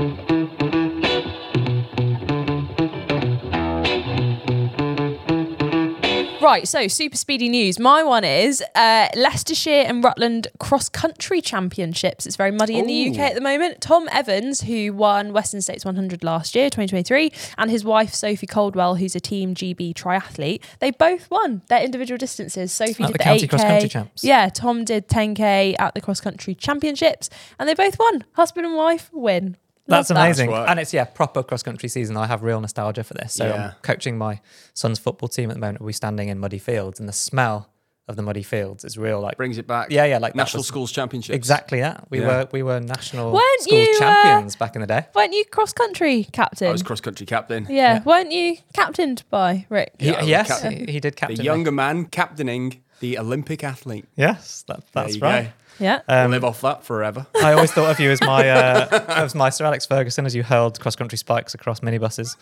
Right, 6.44 6.68
so 6.68 6.88
super 6.88 7.16
speedy 7.16 7.48
news. 7.48 7.78
My 7.78 8.02
one 8.02 8.22
is 8.22 8.62
uh, 8.74 9.08
Leicestershire 9.16 9.86
and 9.86 10.04
Rutland 10.04 10.48
cross 10.58 10.90
country 10.90 11.40
championships. 11.40 12.26
It's 12.26 12.36
very 12.36 12.50
muddy 12.50 12.78
in 12.78 12.86
the 12.86 13.08
UK 13.08 13.18
at 13.18 13.34
the 13.34 13.40
moment. 13.40 13.80
Tom 13.80 14.10
Evans, 14.12 14.60
who 14.60 14.92
won 14.92 15.32
Western 15.32 15.62
States 15.62 15.86
100 15.86 16.22
last 16.22 16.54
year, 16.54 16.66
2023, 16.66 17.32
and 17.56 17.70
his 17.70 17.82
wife 17.82 18.12
Sophie 18.12 18.46
Coldwell, 18.46 18.96
who's 18.96 19.16
a 19.16 19.20
Team 19.20 19.54
GB 19.54 19.94
triathlete, 19.94 20.62
they 20.80 20.90
both 20.90 21.30
won 21.30 21.62
their 21.68 21.82
individual 21.82 22.18
distances. 22.18 22.70
Sophie 22.72 23.04
At 23.04 23.06
did 23.06 23.14
the 23.14 23.18
the, 23.18 23.24
county 23.24 23.46
8K. 23.46 23.48
cross-country 23.48 23.88
champs. 23.88 24.22
Yeah, 24.22 24.50
Tom 24.50 24.84
did 24.84 25.08
10K 25.08 25.76
at 25.78 25.94
the 25.94 26.02
cross 26.02 26.20
country 26.20 26.54
championships, 26.54 27.30
and 27.58 27.66
they 27.66 27.74
both 27.74 27.98
won. 27.98 28.22
Husband 28.32 28.66
and 28.66 28.76
wife 28.76 29.08
win. 29.14 29.56
Love 29.86 29.98
That's 29.98 30.08
that. 30.08 30.16
amazing. 30.16 30.50
That's 30.50 30.60
right. 30.60 30.70
And 30.70 30.80
it's, 30.80 30.94
yeah, 30.94 31.04
proper 31.04 31.42
cross 31.42 31.62
country 31.62 31.88
season. 31.90 32.16
I 32.16 32.26
have 32.26 32.42
real 32.42 32.60
nostalgia 32.60 33.04
for 33.04 33.14
this. 33.14 33.34
So 33.34 33.46
Yeah. 33.46 33.66
I'm 33.66 33.72
coaching 33.82 34.16
my 34.16 34.40
son's 34.72 34.98
football 34.98 35.28
team 35.28 35.50
at 35.50 35.54
the 35.54 35.60
moment. 35.60 35.82
We're 35.82 35.92
standing 35.92 36.28
in 36.30 36.38
muddy 36.38 36.58
fields, 36.58 36.98
and 36.98 37.06
the 37.08 37.12
smell 37.12 37.68
of 38.06 38.16
the 38.16 38.22
muddy 38.22 38.42
fields 38.42 38.84
is 38.84 38.98
real. 38.98 39.18
Like, 39.20 39.36
Brings 39.38 39.56
it 39.56 39.66
back. 39.66 39.90
yeah, 39.90 40.04
yeah, 40.04 40.18
like 40.18 40.34
National 40.34 40.60
was- 40.60 40.66
Schools 40.68 40.92
Championships. 40.92 41.34
Exactly 41.34 41.80
that. 41.80 42.04
We 42.10 42.20
Yeah. 42.20 42.26
were 42.26 42.48
we 42.52 42.62
were 42.62 42.78
national 42.80 43.32
Weren't 43.32 43.60
schools 43.62 43.86
you, 43.88 43.94
uh, 43.96 43.98
champions 43.98 44.56
back 44.56 44.74
in 44.74 44.82
the 44.82 44.86
day. 44.86 45.06
Weren't 45.14 45.32
you 45.32 45.44
cross 45.46 45.72
country 45.72 46.24
captain? 46.32 46.68
I 46.68 46.72
was 46.72 46.82
cross 46.82 47.00
country 47.00 47.24
captain. 47.26 47.66
yeah. 47.70 47.74
Yeah. 47.94 48.02
weren't 48.04 48.30
you 48.32 48.58
captained 48.74 49.24
by 49.30 49.64
Rick? 49.70 49.94
He- 49.98 50.06
Yeah, 50.10 50.22
yes, 50.22 50.48
captain. 50.48 50.86
he, 50.86 50.92
he 50.92 51.00
did 51.00 51.16
captain. 51.16 51.36
The 51.36 51.42
me. 51.42 51.46
younger 51.46 51.72
man 51.72 52.04
captaining 52.06 52.82
the 53.04 53.18
Olympic 53.18 53.62
athlete. 53.62 54.06
Yes, 54.16 54.64
that, 54.68 54.80
that's 54.92 55.18
right. 55.18 55.44
go. 55.44 55.50
Yeah. 55.78 56.00
We'll 56.08 56.18
Um, 56.26 56.30
live 56.30 56.44
off 56.44 56.60
that 56.62 56.84
forever. 56.84 57.26
I 57.42 57.52
always 57.52 57.72
thought 57.72 57.90
of 57.90 57.98
you 58.00 58.10
as 58.10 58.20
my 58.22 58.48
uh, 58.48 58.86
as 59.08 59.34
my 59.34 59.50
Sir 59.50 59.64
Alex 59.66 59.84
Ferguson 59.84 60.24
as 60.24 60.34
you 60.34 60.42
hurled 60.44 60.78
cross 60.80 60.96
country 60.96 61.18
spikes 61.18 61.52
across 61.52 61.80
minibuses. 61.80 62.36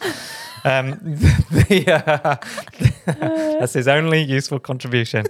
Um, 0.65 0.91
the, 1.51 1.81
uh, 2.07 2.37
that's 3.59 3.73
his 3.73 3.89
only 3.89 4.21
useful 4.23 4.59
contribution. 4.61 5.27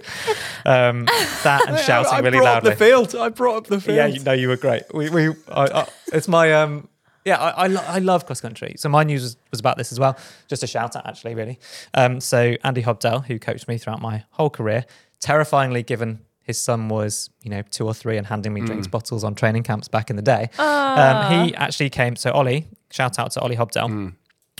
Um, 0.65 1.05
that 1.43 1.61
and 1.67 1.79
shouting 1.79 2.11
I 2.13 2.19
really 2.19 2.37
brought 2.39 2.63
loudly. 2.63 2.71
up 2.73 2.77
the 2.77 2.85
field. 2.85 3.15
I 3.15 3.29
brought 3.29 3.57
up 3.57 3.67
the 3.67 3.79
field. 3.81 3.97
Yeah, 3.97 4.05
you 4.07 4.19
know 4.23 4.33
you 4.33 4.49
were 4.49 4.57
great. 4.57 4.83
We 4.93 5.09
we 5.09 5.29
I, 5.49 5.63
I, 5.81 5.87
it's 6.11 6.27
my 6.27 6.53
um 6.53 6.89
Yeah, 7.25 7.37
I, 7.39 7.49
I, 7.63 7.67
lo- 7.67 7.85
I 7.87 7.99
love 7.99 8.25
cross 8.25 8.41
country. 8.41 8.75
So 8.77 8.89
my 8.89 9.03
news 9.05 9.23
was, 9.23 9.37
was 9.51 9.59
about 9.61 9.77
this 9.77 9.93
as 9.93 9.99
well. 9.99 10.17
Just 10.49 10.61
a 10.61 10.67
shout 10.67 10.95
out, 10.97 11.07
actually, 11.07 11.35
really. 11.35 11.57
Um, 11.93 12.19
so 12.19 12.55
Andy 12.65 12.83
Hobdell, 12.83 13.25
who 13.27 13.39
coached 13.39 13.67
me 13.69 13.77
throughout 13.77 14.01
my 14.01 14.25
whole 14.31 14.49
career, 14.49 14.83
terrifyingly 15.23 15.83
given 15.83 16.19
his 16.41 16.59
son 16.59 16.89
was, 16.89 17.29
you 17.41 17.49
know, 17.49 17.61
two 17.71 17.85
or 17.85 17.93
three 17.93 18.17
and 18.17 18.27
handing 18.27 18.53
me 18.53 18.59
drinks 18.59 18.87
bottles 18.87 19.23
on 19.23 19.33
training 19.33 19.63
camps 19.63 19.87
back 19.87 20.09
in 20.09 20.17
the 20.17 20.21
day. 20.21 20.49
Ah. 20.59 21.31
Um, 21.31 21.45
he 21.45 21.55
actually 21.55 21.89
came. 21.89 22.17
So 22.17 22.31
Ollie, 22.31 22.67
shout 22.91 23.17
out 23.17 23.31
to 23.31 23.39
Ollie 23.39 23.55
Hobdell, 23.55 24.13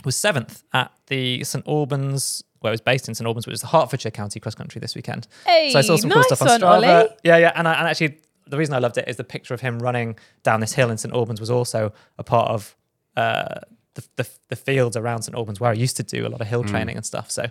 was 0.04 0.16
seventh 0.16 0.64
at 0.72 0.90
the 1.08 1.44
St 1.44 1.66
Albans. 1.68 2.42
Well, 2.62 2.70
it 2.70 2.72
was 2.72 2.80
based 2.80 3.08
in 3.08 3.14
St 3.14 3.26
Albans, 3.26 3.46
which 3.46 3.54
is 3.54 3.60
the 3.60 3.66
Hertfordshire 3.66 4.10
County 4.10 4.40
Cross 4.40 4.54
Country 4.54 4.80
this 4.80 4.94
weekend. 4.94 5.28
Hey, 5.46 5.70
so 5.70 5.78
I 5.78 5.82
saw 5.82 5.96
some 5.96 6.10
cool 6.10 6.22
stuff 6.22 6.40
on 6.40 6.48
one, 6.48 6.60
Strava. 6.60 7.00
Ollie. 7.00 7.08
Yeah, 7.22 7.36
yeah, 7.36 7.52
and, 7.54 7.68
I, 7.68 7.74
and 7.74 7.86
actually, 7.86 8.18
the 8.46 8.56
reason 8.56 8.74
I 8.74 8.78
loved 8.78 8.96
it 8.96 9.06
is 9.06 9.16
the 9.16 9.24
picture 9.24 9.52
of 9.52 9.60
him 9.60 9.78
running 9.78 10.16
down 10.42 10.60
this 10.60 10.72
hill 10.72 10.90
in 10.90 10.96
St 10.96 11.14
Albans 11.14 11.40
was 11.40 11.50
also 11.50 11.92
a 12.16 12.24
part 12.24 12.50
of 12.50 12.74
uh, 13.18 13.60
the, 13.94 14.04
the 14.16 14.28
the 14.48 14.56
fields 14.56 14.96
around 14.96 15.22
St 15.22 15.36
Albans 15.36 15.60
where 15.60 15.70
I 15.70 15.74
used 15.74 15.98
to 15.98 16.02
do 16.02 16.26
a 16.26 16.30
lot 16.30 16.40
of 16.40 16.46
hill 16.46 16.64
training 16.64 16.96
and 16.96 17.04
stuff. 17.04 17.30
So, 17.30 17.44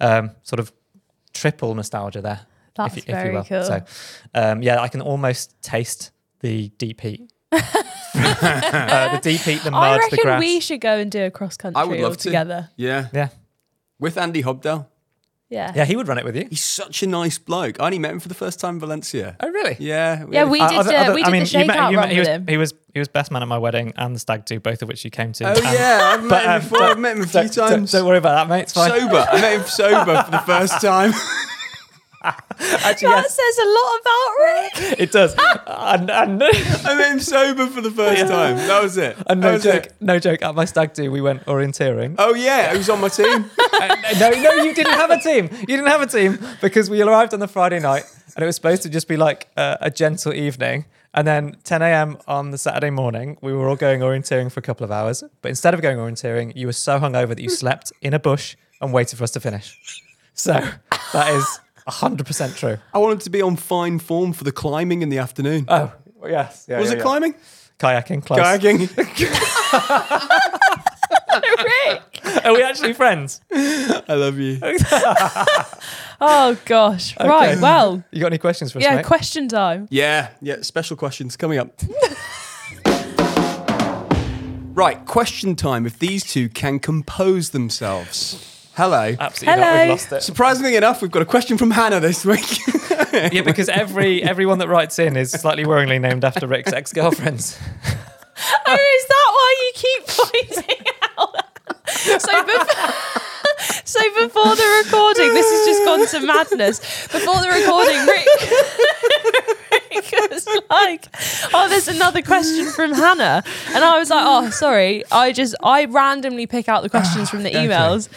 um, 0.00 0.32
sort 0.42 0.60
of 0.60 0.70
triple 1.32 1.74
nostalgia 1.74 2.20
there, 2.20 2.40
That's 2.78 2.96
if, 2.96 3.06
you, 3.08 3.12
if 3.12 3.18
very 3.18 3.30
you 3.30 3.36
will. 3.36 3.44
cool. 3.44 3.62
So, 3.64 3.82
um, 4.34 4.62
yeah, 4.62 4.80
I 4.80 4.88
can 4.88 5.02
almost 5.02 5.60
taste 5.60 6.12
the 6.40 6.68
deep 6.78 7.00
heat. 7.02 7.30
uh, 7.52 9.14
the 9.16 9.20
deep 9.22 9.40
heat, 9.42 9.62
the 9.62 9.68
I 9.68 9.70
mud, 9.70 9.96
the 10.00 10.02
reckon 10.04 10.18
grass. 10.22 10.40
we 10.40 10.60
should 10.60 10.80
go 10.80 10.96
and 10.98 11.10
do 11.10 11.24
a 11.24 11.30
cross 11.30 11.56
country 11.56 11.80
I 11.80 11.84
would 11.84 11.98
love 12.00 12.12
all 12.12 12.16
to. 12.16 12.22
together. 12.22 12.70
Yeah. 12.76 13.08
yeah, 13.12 13.28
With 13.98 14.16
Andy 14.16 14.42
Hobdell. 14.42 14.86
Yeah. 15.50 15.72
yeah, 15.74 15.86
he 15.86 15.96
would 15.96 16.06
run 16.08 16.18
it 16.18 16.26
with 16.26 16.36
you. 16.36 16.46
He's 16.50 16.62
such 16.62 17.02
a 17.02 17.06
nice 17.06 17.38
bloke. 17.38 17.80
I 17.80 17.86
only 17.86 17.98
met 17.98 18.10
him 18.10 18.20
for 18.20 18.28
the 18.28 18.34
first 18.34 18.60
time 18.60 18.74
in 18.74 18.80
Valencia. 18.80 19.34
Oh, 19.40 19.48
really? 19.48 19.76
Yeah. 19.80 20.26
Yeah, 20.30 20.44
we 20.44 20.60
Uh, 20.60 20.68
did. 20.68 20.78
other- 20.78 20.94
uh, 20.94 21.00
other- 21.04 21.14
we 21.14 21.22
I 21.22 21.24
did 21.24 21.32
mean, 21.32 21.44
the 21.44 21.58
you 21.60 21.66
met- 21.66 21.76
shakeout 21.78 21.90
you 21.90 21.96
met- 21.96 22.08
he 22.10 22.18
with 22.18 22.18
was, 22.18 22.28
him. 22.28 22.46
He 22.46 22.56
was 22.58 22.74
he 22.92 22.98
was 22.98 23.08
best 23.08 23.30
man 23.30 23.40
at 23.42 23.48
my 23.48 23.56
wedding 23.56 23.94
and 23.96 24.14
the 24.14 24.18
stag 24.20 24.44
do, 24.44 24.60
both 24.60 24.82
of 24.82 24.88
which 24.88 25.04
you 25.06 25.10
came 25.10 25.32
to. 25.32 25.44
Oh 25.44 25.48
And- 25.52 25.58
yeah, 25.62 26.00
I've 26.12 26.22
met 26.24 26.28
But, 26.28 26.42
him 26.44 26.50
um, 26.50 26.60
before. 26.60 26.82
I've 26.82 26.98
met 26.98 27.16
him 27.16 27.22
a 27.22 27.26
few 27.26 27.40
Don't, 27.40 27.54
don't, 27.54 27.70
times. 27.70 27.92
don't 27.92 28.06
worry 28.06 28.18
about 28.18 28.46
that, 28.46 28.54
mate. 28.54 28.60
It's 28.62 28.72
fine. 28.74 28.90
sober. 28.90 29.26
I 29.32 29.40
met 29.40 29.52
him 29.54 29.66
sober 29.66 30.22
for 30.22 30.30
the 30.30 30.38
first 30.40 30.80
time. 30.82 31.12
Actually, 32.60 33.08
That 33.08 33.24
yes, 33.24 33.36
says 33.36 33.58
a 33.58 33.68
lot 33.78 34.00
about 34.00 34.90
Rick. 34.90 35.00
it 35.00 35.12
does. 35.12 35.34
and, 35.66 36.10
and, 36.10 36.42
I 36.42 36.94
met 36.96 37.12
him 37.12 37.20
sober 37.20 37.66
for 37.66 37.80
the 37.80 37.90
first 37.90 38.22
time. 38.22 38.56
That 38.56 38.82
was 38.82 38.96
it. 38.96 39.16
and 39.26 39.40
no 39.40 39.58
joke, 39.58 39.86
it. 39.86 39.94
no 40.00 40.18
joke. 40.18 40.42
At 40.42 40.54
my 40.54 40.64
stag 40.64 40.92
do, 40.94 41.10
we 41.10 41.20
went 41.20 41.44
orienteering. 41.46 42.16
Oh 42.18 42.34
yeah, 42.34 42.72
he 42.72 42.78
was 42.78 42.88
on 42.90 43.00
my 43.00 43.08
team. 43.08 43.26
And- 43.26 43.50
uh, 43.82 44.18
no, 44.18 44.30
no, 44.30 44.52
you 44.64 44.74
didn't 44.74 44.94
have 44.94 45.10
a 45.10 45.20
team. 45.20 45.48
You 45.60 45.76
didn't 45.76 45.86
have 45.88 46.02
a 46.02 46.06
team 46.06 46.38
because 46.60 46.90
we 46.90 47.00
arrived 47.02 47.34
on 47.34 47.40
the 47.40 47.48
Friday 47.48 47.80
night, 47.80 48.04
and 48.34 48.42
it 48.42 48.46
was 48.46 48.56
supposed 48.56 48.82
to 48.82 48.88
just 48.88 49.08
be 49.08 49.16
like 49.16 49.48
a, 49.56 49.78
a 49.82 49.90
gentle 49.90 50.32
evening. 50.32 50.84
And 51.14 51.26
then 51.26 51.56
10 51.64 51.82
a.m. 51.82 52.18
on 52.28 52.50
the 52.50 52.58
Saturday 52.58 52.90
morning, 52.90 53.38
we 53.40 53.52
were 53.52 53.68
all 53.68 53.76
going 53.76 54.00
orienteering 54.00 54.52
for 54.52 54.60
a 54.60 54.62
couple 54.62 54.84
of 54.84 54.90
hours. 54.92 55.24
But 55.40 55.48
instead 55.48 55.72
of 55.74 55.80
going 55.80 55.96
orienteering, 55.96 56.54
you 56.54 56.66
were 56.66 56.72
so 56.74 57.00
hungover 57.00 57.28
that 57.28 57.40
you 57.40 57.48
slept 57.48 57.92
in 58.02 58.12
a 58.14 58.18
bush 58.18 58.56
and 58.80 58.92
waited 58.92 59.16
for 59.16 59.24
us 59.24 59.30
to 59.32 59.40
finish. 59.40 59.76
So 60.34 60.52
that 61.12 61.34
is 61.34 61.60
100% 61.88 62.56
true. 62.56 62.78
I 62.92 62.98
wanted 62.98 63.20
to 63.20 63.30
be 63.30 63.42
on 63.42 63.56
fine 63.56 63.98
form 63.98 64.32
for 64.32 64.44
the 64.44 64.52
climbing 64.52 65.02
in 65.02 65.08
the 65.08 65.18
afternoon. 65.18 65.64
Oh, 65.68 65.92
yes. 66.26 66.66
Yeah, 66.68 66.78
was 66.78 66.88
yeah, 66.88 66.94
it 66.94 66.98
yeah. 66.98 67.02
climbing? 67.02 67.34
Kayaking, 67.78 68.24
close. 68.24 68.40
Kayaking. 68.40 68.96
Rick. 71.64 72.44
Are 72.44 72.52
we 72.52 72.62
actually 72.62 72.92
friends? 72.92 73.40
I 73.50 74.14
love 74.14 74.38
you. 74.38 74.60
Oh 76.20 76.58
gosh. 76.64 77.16
Right. 77.20 77.60
Well. 77.60 78.02
You 78.10 78.20
got 78.20 78.26
any 78.26 78.38
questions 78.38 78.72
for 78.72 78.78
us, 78.78 78.84
Yeah. 78.84 78.96
mate? 78.96 79.04
Question 79.06 79.46
time. 79.46 79.86
Yeah, 79.88 80.30
yeah. 80.42 80.62
Special 80.62 80.96
questions 80.96 81.36
coming 81.36 81.60
up. 81.60 81.80
right, 84.74 85.04
question 85.06 85.54
time. 85.54 85.86
If 85.86 86.00
these 86.00 86.24
two 86.24 86.48
can 86.48 86.80
compose 86.80 87.50
themselves. 87.50 88.57
Hello. 88.78 89.12
Absolutely 89.18 89.60
not. 89.60 89.66
Hello. 89.70 89.80
We've 89.82 89.90
lost 89.90 90.12
it. 90.12 90.22
Surprisingly 90.22 90.76
enough, 90.76 91.02
we've 91.02 91.10
got 91.10 91.22
a 91.22 91.26
question 91.26 91.58
from 91.58 91.72
Hannah 91.72 91.98
this 92.00 92.24
week. 92.24 92.46
Yeah, 93.32 93.42
because 93.42 93.68
every 93.70 94.22
everyone 94.22 94.58
that 94.58 94.68
writes 94.68 94.98
in 94.98 95.16
is 95.16 95.30
slightly 95.32 95.64
worryingly 95.64 96.00
named 96.00 96.24
after 96.24 96.46
Rick's 96.46 96.72
ex-girlfriends. 96.72 97.58
Oh, 98.66 98.74
is 98.74 99.06
that 99.08 99.28
why 99.32 99.54
you 99.62 99.72
keep 99.74 100.06
pointing 100.06 100.86
out? 101.18 102.20
so 102.20 102.44
before. 102.44 102.94
So 103.84 104.00
before 104.14 104.54
the 104.54 104.82
recording, 104.84 105.32
this 105.32 105.46
has 105.50 105.66
just 105.66 105.84
gone 105.84 106.06
to 106.20 106.26
madness. 106.26 106.78
Before 107.08 107.40
the 107.40 107.48
recording, 107.48 108.04
Rick, 108.06 108.28
Rick 110.12 110.30
was 110.30 110.46
like, 110.70 111.06
"Oh, 111.54 111.68
there's 111.70 111.88
another 111.88 112.20
question 112.20 112.66
from 112.66 112.92
Hannah," 112.92 113.42
and 113.74 113.82
I 113.82 113.98
was 113.98 114.10
like, 114.10 114.24
"Oh, 114.24 114.50
sorry." 114.50 115.04
I 115.10 115.32
just 115.32 115.54
I 115.62 115.86
randomly 115.86 116.46
pick 116.46 116.68
out 116.68 116.82
the 116.82 116.90
questions 116.90 117.30
from 117.30 117.42
the 117.44 117.50
emails. 117.50 118.08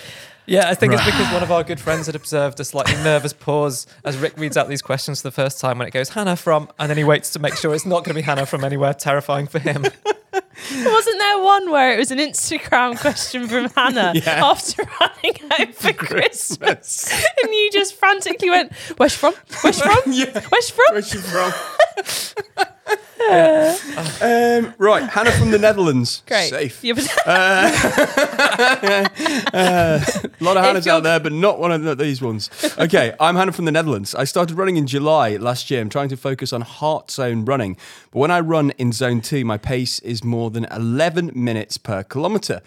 Yeah, 0.51 0.69
I 0.69 0.75
think 0.75 0.91
it's 0.93 1.05
because 1.05 1.31
one 1.33 1.43
of 1.43 1.51
our 1.51 1.63
good 1.63 1.79
friends 1.79 2.07
had 2.07 2.15
observed 2.15 2.59
a 2.59 2.65
slightly 2.65 2.95
nervous 3.03 3.31
pause 3.31 3.87
as 4.03 4.17
Rick 4.17 4.37
reads 4.37 4.57
out 4.57 4.67
these 4.67 4.81
questions 4.81 5.21
for 5.21 5.29
the 5.29 5.31
first 5.31 5.61
time 5.61 5.77
when 5.77 5.87
it 5.87 5.91
goes 5.91 6.09
Hannah 6.09 6.35
from, 6.35 6.69
and 6.77 6.89
then 6.89 6.97
he 6.97 7.03
waits 7.05 7.31
to 7.31 7.39
make 7.39 7.55
sure 7.55 7.73
it's 7.73 7.85
not 7.85 8.03
going 8.03 8.13
to 8.13 8.13
be 8.15 8.21
Hannah 8.21 8.45
from 8.45 8.63
anywhere 8.65 8.93
terrifying 8.93 9.47
for 9.47 9.59
him. 9.59 9.83
Wasn't 10.73 11.19
there 11.19 11.41
one 11.41 11.71
where 11.71 11.93
it 11.93 11.97
was 11.97 12.11
an 12.11 12.17
Instagram 12.19 12.99
question 12.99 13.47
from 13.47 13.69
Hannah 13.69 14.11
Yeah. 14.15 14.45
after 14.45 14.83
running 14.99 15.39
out 15.59 15.73
for 15.75 15.93
Christmas, 15.93 17.11
and 17.43 17.51
you 17.53 17.69
just 17.71 17.95
frantically 17.95 18.49
went, 18.49 18.73
"Where's 18.97 19.13
she 19.13 19.17
from? 19.17 19.33
Where's 19.61 19.77
she 19.77 19.81
from? 19.81 20.11
yeah. 20.11 20.41
Where's 20.49 20.65
she 20.67 20.73
from?" 20.73 20.91
Where's 20.91 21.07
she 21.09 21.17
from? 21.19 22.65
Um, 22.91 24.73
right, 24.77 25.03
Hannah 25.09 25.31
from 25.31 25.51
the 25.51 25.59
Netherlands. 25.59 26.23
Great. 26.27 26.49
Safe. 26.49 26.83
Yeah, 26.83 26.93
but- 26.93 27.07
A 29.53 30.01
lot 30.39 30.57
of 30.57 30.63
Hannahs 30.63 30.87
out 30.87 31.03
there, 31.03 31.19
but 31.19 31.31
not 31.31 31.59
one 31.59 31.71
of 31.71 31.97
these 31.97 32.21
ones. 32.21 32.49
Okay, 32.77 33.13
I'm 33.19 33.35
Hannah 33.35 33.51
from 33.51 33.65
the 33.65 33.71
Netherlands. 33.71 34.15
I 34.15 34.23
started 34.23 34.57
running 34.57 34.77
in 34.77 34.87
July 34.87 35.35
last 35.37 35.69
year. 35.71 35.81
I'm 35.81 35.89
trying 35.89 36.09
to 36.09 36.17
focus 36.17 36.51
on 36.53 36.61
heart 36.61 37.11
zone 37.11 37.45
running. 37.45 37.77
But 38.11 38.19
when 38.19 38.31
I 38.31 38.39
run 38.39 38.71
in 38.71 38.91
zone 38.91 39.21
two, 39.21 39.45
my 39.45 39.57
pace 39.57 39.99
is 39.99 40.23
more 40.23 40.49
than 40.49 40.65
11 40.65 41.31
minutes 41.35 41.77
per 41.77 42.03
kilometer, 42.03 42.61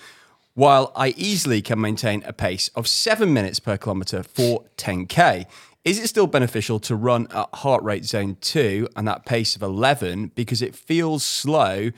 while 0.55 0.93
I 0.95 1.09
easily 1.17 1.63
can 1.63 1.81
maintain 1.81 2.23
a 2.27 2.33
pace 2.33 2.69
of 2.75 2.87
seven 2.87 3.33
minutes 3.33 3.59
per 3.61 3.77
kilometer 3.77 4.23
for 4.23 4.65
10K. 4.77 5.47
Is 5.85 5.99
it 5.99 6.09
still 6.09 6.27
beneficial 6.27 6.81
to 6.81 6.97
run 6.97 7.27
at 7.31 7.49
heart 7.55 7.83
rate 7.83 8.05
zone 8.07 8.37
two 8.41 8.89
and 8.97 9.07
that 9.07 9.27
pace 9.27 9.55
of 9.55 9.63
11 9.63 10.33
because 10.35 10.63
it 10.63 10.75
feels 10.75 11.23
slow 11.25 11.91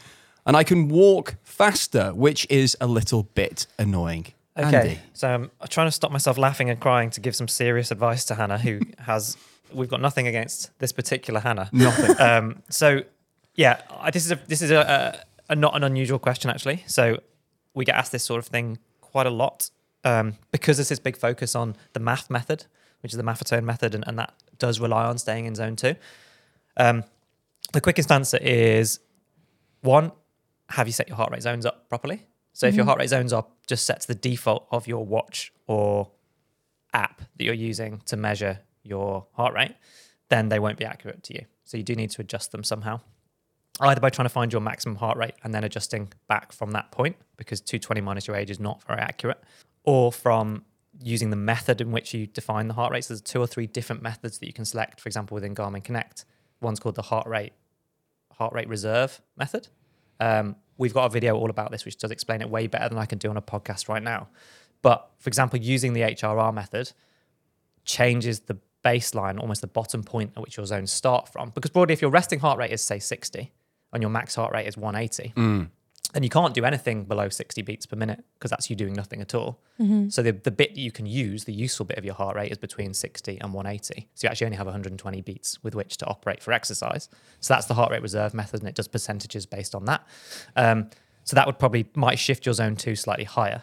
and 0.45 0.57
I 0.57 0.65
can 0.65 0.89
walk 0.89 1.37
faster, 1.45 2.13
which 2.13 2.47
is 2.51 2.77
a 2.81 2.87
little 2.87 3.25
bit 3.35 3.67
annoying? 3.79 4.27
Okay, 4.59 4.77
Andy. 4.77 4.99
so 5.13 5.29
I'm 5.29 5.51
trying 5.69 5.87
to 5.87 5.93
stop 5.93 6.11
myself 6.11 6.39
laughing 6.39 6.71
and 6.71 6.81
crying 6.81 7.11
to 7.11 7.21
give 7.21 7.37
some 7.37 7.47
serious 7.47 7.91
advice 7.91 8.25
to 8.27 8.35
Hannah, 8.35 8.59
who 8.59 8.81
has. 8.99 9.37
We've 9.73 9.89
got 9.89 10.01
nothing 10.01 10.27
against 10.27 10.77
this 10.79 10.93
particular 10.93 11.41
Hannah. 11.41 11.69
Nothing. 11.73 12.17
Um, 12.21 12.63
so, 12.71 13.03
yeah, 13.55 13.83
I- 14.01 14.11
this 14.11 14.25
is 14.25 14.33
a 14.33 14.37
this 14.47 14.63
is 14.63 14.71
a, 14.71 15.23
a, 15.49 15.53
a 15.53 15.57
not 15.57 15.77
an 15.77 15.85
unusual 15.85 16.19
question 16.19 16.51
actually. 16.51 16.83
So, 16.87 17.21
we 17.75 17.85
get 17.85 17.97
asked 17.97 18.13
this 18.13 18.25
sort 18.25 18.39
of 18.39 18.47
thing 18.47 18.79
quite 19.03 19.27
a 19.27 19.31
lot 19.31 19.69
um, 20.05 20.35
because 20.53 20.79
there's 20.79 20.89
this 20.89 21.01
big 21.01 21.17
focus 21.19 21.55
on 21.55 21.77
the 21.93 22.01
MAF 22.01 22.31
method, 22.31 22.65
which 23.01 23.13
is 23.13 23.17
the 23.17 23.25
Maffetone 23.25 23.65
method, 23.65 23.95
and, 23.95 24.05
and 24.07 24.19
that 24.19 24.35
does 24.59 24.81
rely 24.81 25.05
on 25.05 25.19
staying 25.19 25.47
in 25.47 25.55
zone 25.55 25.77
two. 25.77 25.95
Um, 26.77 27.05
the 27.73 27.81
quickest 27.81 28.11
answer 28.11 28.39
is 28.39 29.01
one: 29.83 30.13
Have 30.71 30.87
you 30.87 30.93
set 30.93 31.09
your 31.09 31.17
heart 31.17 31.31
rate 31.33 31.43
zones 31.43 31.67
up 31.67 31.89
properly? 31.89 32.27
So, 32.53 32.67
if 32.67 32.75
your 32.75 32.87
heart 32.87 32.99
rate 32.99 33.11
zones 33.11 33.33
are 33.33 33.45
just 33.67 33.85
set 33.85 34.01
to 34.03 34.09
the 34.09 34.15
default 34.15 34.67
of 34.71 34.87
your 34.87 35.05
watch 35.05 35.53
or 35.67 36.11
app 36.95 37.21
that 37.37 37.45
you're 37.45 37.55
using 37.55 38.01
to 38.07 38.17
measure 38.17 38.61
your 38.83 39.27
heart 39.33 39.55
rate, 39.55 39.75
then 40.29 40.49
they 40.49 40.59
won't 40.59 40.79
be 40.79 40.85
accurate 40.85 41.23
to 41.25 41.35
you. 41.35 41.45
So 41.65 41.77
you 41.77 41.83
do 41.83 41.95
need 41.95 42.11
to 42.11 42.23
adjust 42.23 42.53
them 42.53 42.65
somehow. 42.65 43.01
Either 43.81 44.01
by 44.01 44.09
trying 44.09 44.25
to 44.25 44.31
find 44.31 44.53
your 44.53 44.63
maximum 44.63 44.97
heart 44.97 45.19
rate 45.19 45.35
and 45.45 45.53
then 45.55 45.63
adjusting 45.63 46.11
back 46.29 46.53
from 46.53 46.71
that 46.71 46.91
point, 46.91 47.17
because 47.37 47.61
220 47.61 48.01
minus 48.01 48.27
your 48.27 48.37
age 48.37 48.51
is 48.51 48.59
not 48.59 48.83
very 48.85 49.01
accurate, 49.01 49.43
or 49.85 50.11
from 50.11 50.65
using 51.03 51.31
the 51.31 51.37
method 51.37 51.81
in 51.81 51.93
which 51.93 52.15
you 52.15 52.27
define 52.27 52.69
the 52.69 52.75
heart 52.75 52.93
rates. 52.93 53.09
There's 53.09 53.21
two 53.21 53.41
or 53.41 53.47
three 53.47 53.67
different 53.67 54.03
methods 54.03 54.39
that 54.39 54.47
you 54.47 54.53
can 54.53 54.65
select, 54.65 55.01
for 55.01 55.09
example, 55.09 55.35
within 55.35 55.55
Garmin 55.55 55.85
Connect. 55.85 56.25
One's 56.61 56.81
called 56.81 56.95
the 56.95 57.03
heart 57.03 57.27
rate 57.27 57.53
heart 58.33 58.53
rate 58.53 58.69
reserve 58.69 59.23
method. 59.37 59.69
Um, 60.21 60.57
we've 60.77 60.93
got 60.93 61.07
a 61.07 61.09
video 61.09 61.37
all 61.37 61.51
about 61.51 61.71
this, 61.71 61.85
which 61.85 61.97
does 61.97 62.11
explain 62.11 62.43
it 62.43 62.51
way 62.51 62.67
better 62.67 62.89
than 62.89 62.99
I 62.99 63.07
can 63.07 63.19
do 63.19 63.31
on 63.31 63.37
a 63.37 63.43
podcast 63.43 63.89
right 63.89 64.03
now. 64.03 64.29
But 64.83 65.11
for 65.19 65.29
example, 65.29 65.59
using 65.59 65.95
the 65.95 66.03
HRR 66.03 66.53
method 66.53 66.93
changes 67.85 68.41
the 68.41 68.59
baseline, 68.85 69.41
almost 69.41 69.63
the 69.63 69.67
bottom 69.67 70.03
point 70.03 70.33
at 70.37 70.43
which 70.43 70.57
your 70.57 70.67
zones 70.67 70.93
start 70.93 71.29
from. 71.33 71.51
Because 71.51 71.71
broadly, 71.71 71.95
if 71.95 72.03
your 72.03 72.11
resting 72.11 72.39
heart 72.41 72.59
rate 72.59 72.73
is 72.73 72.83
say 72.83 72.99
60 72.99 73.51
and 73.93 74.03
your 74.03 74.11
max 74.11 74.35
heart 74.35 74.53
rate 74.53 74.67
is 74.67 74.77
180, 74.77 75.33
then 76.13 76.23
you 76.23 76.29
can't 76.31 76.55
do 76.55 76.65
anything 76.65 77.05
below 77.05 77.29
60 77.29 77.63
beats 77.63 77.85
per 77.87 77.97
minute 77.97 78.25
because 78.35 78.51
that's 78.51 78.71
you 78.71 78.77
doing 78.77 78.95
nothing 78.95 79.21
at 79.21 79.35
all. 79.35 79.61
So 80.11 80.23
the, 80.23 80.33
the 80.33 80.51
bit 80.51 80.77
you 80.77 80.91
can 80.91 81.05
use, 81.07 81.45
the 81.45 81.53
useful 81.53 81.85
bit 81.85 81.99
of 81.99 82.05
your 82.05 82.15
heart 82.15 82.37
rate 82.37 82.51
is 82.51 82.59
between 82.59 82.95
60 82.95 83.39
and 83.41 83.53
180. 83.53 84.09
So 84.15 84.27
you 84.27 84.31
actually 84.31 84.47
only 84.47 84.57
have 84.57 84.67
120 84.67 85.21
beats 85.23 85.63
with 85.63 85.75
which 85.75 85.97
to 85.99 86.07
operate 86.07 86.43
for 86.43 86.53
exercise. 86.53 87.09
So 87.41 87.53
that's 87.55 87.67
the 87.67 87.75
heart 87.75 87.91
rate 87.91 88.03
reserve 88.03 88.33
method 88.35 88.61
and 88.61 88.69
it 88.69 88.75
does 88.75 88.89
percentages 88.89 89.47
based 89.47 89.75
on 89.75 89.85
that. 89.87 90.07
Um, 90.55 90.91
So 91.25 91.35
that 91.35 91.47
would 91.47 91.59
probably 91.59 91.87
might 91.95 92.19
shift 92.19 92.47
your 92.47 92.55
zone 92.55 92.77
two 92.77 92.95
slightly 92.95 93.25
higher. 93.25 93.63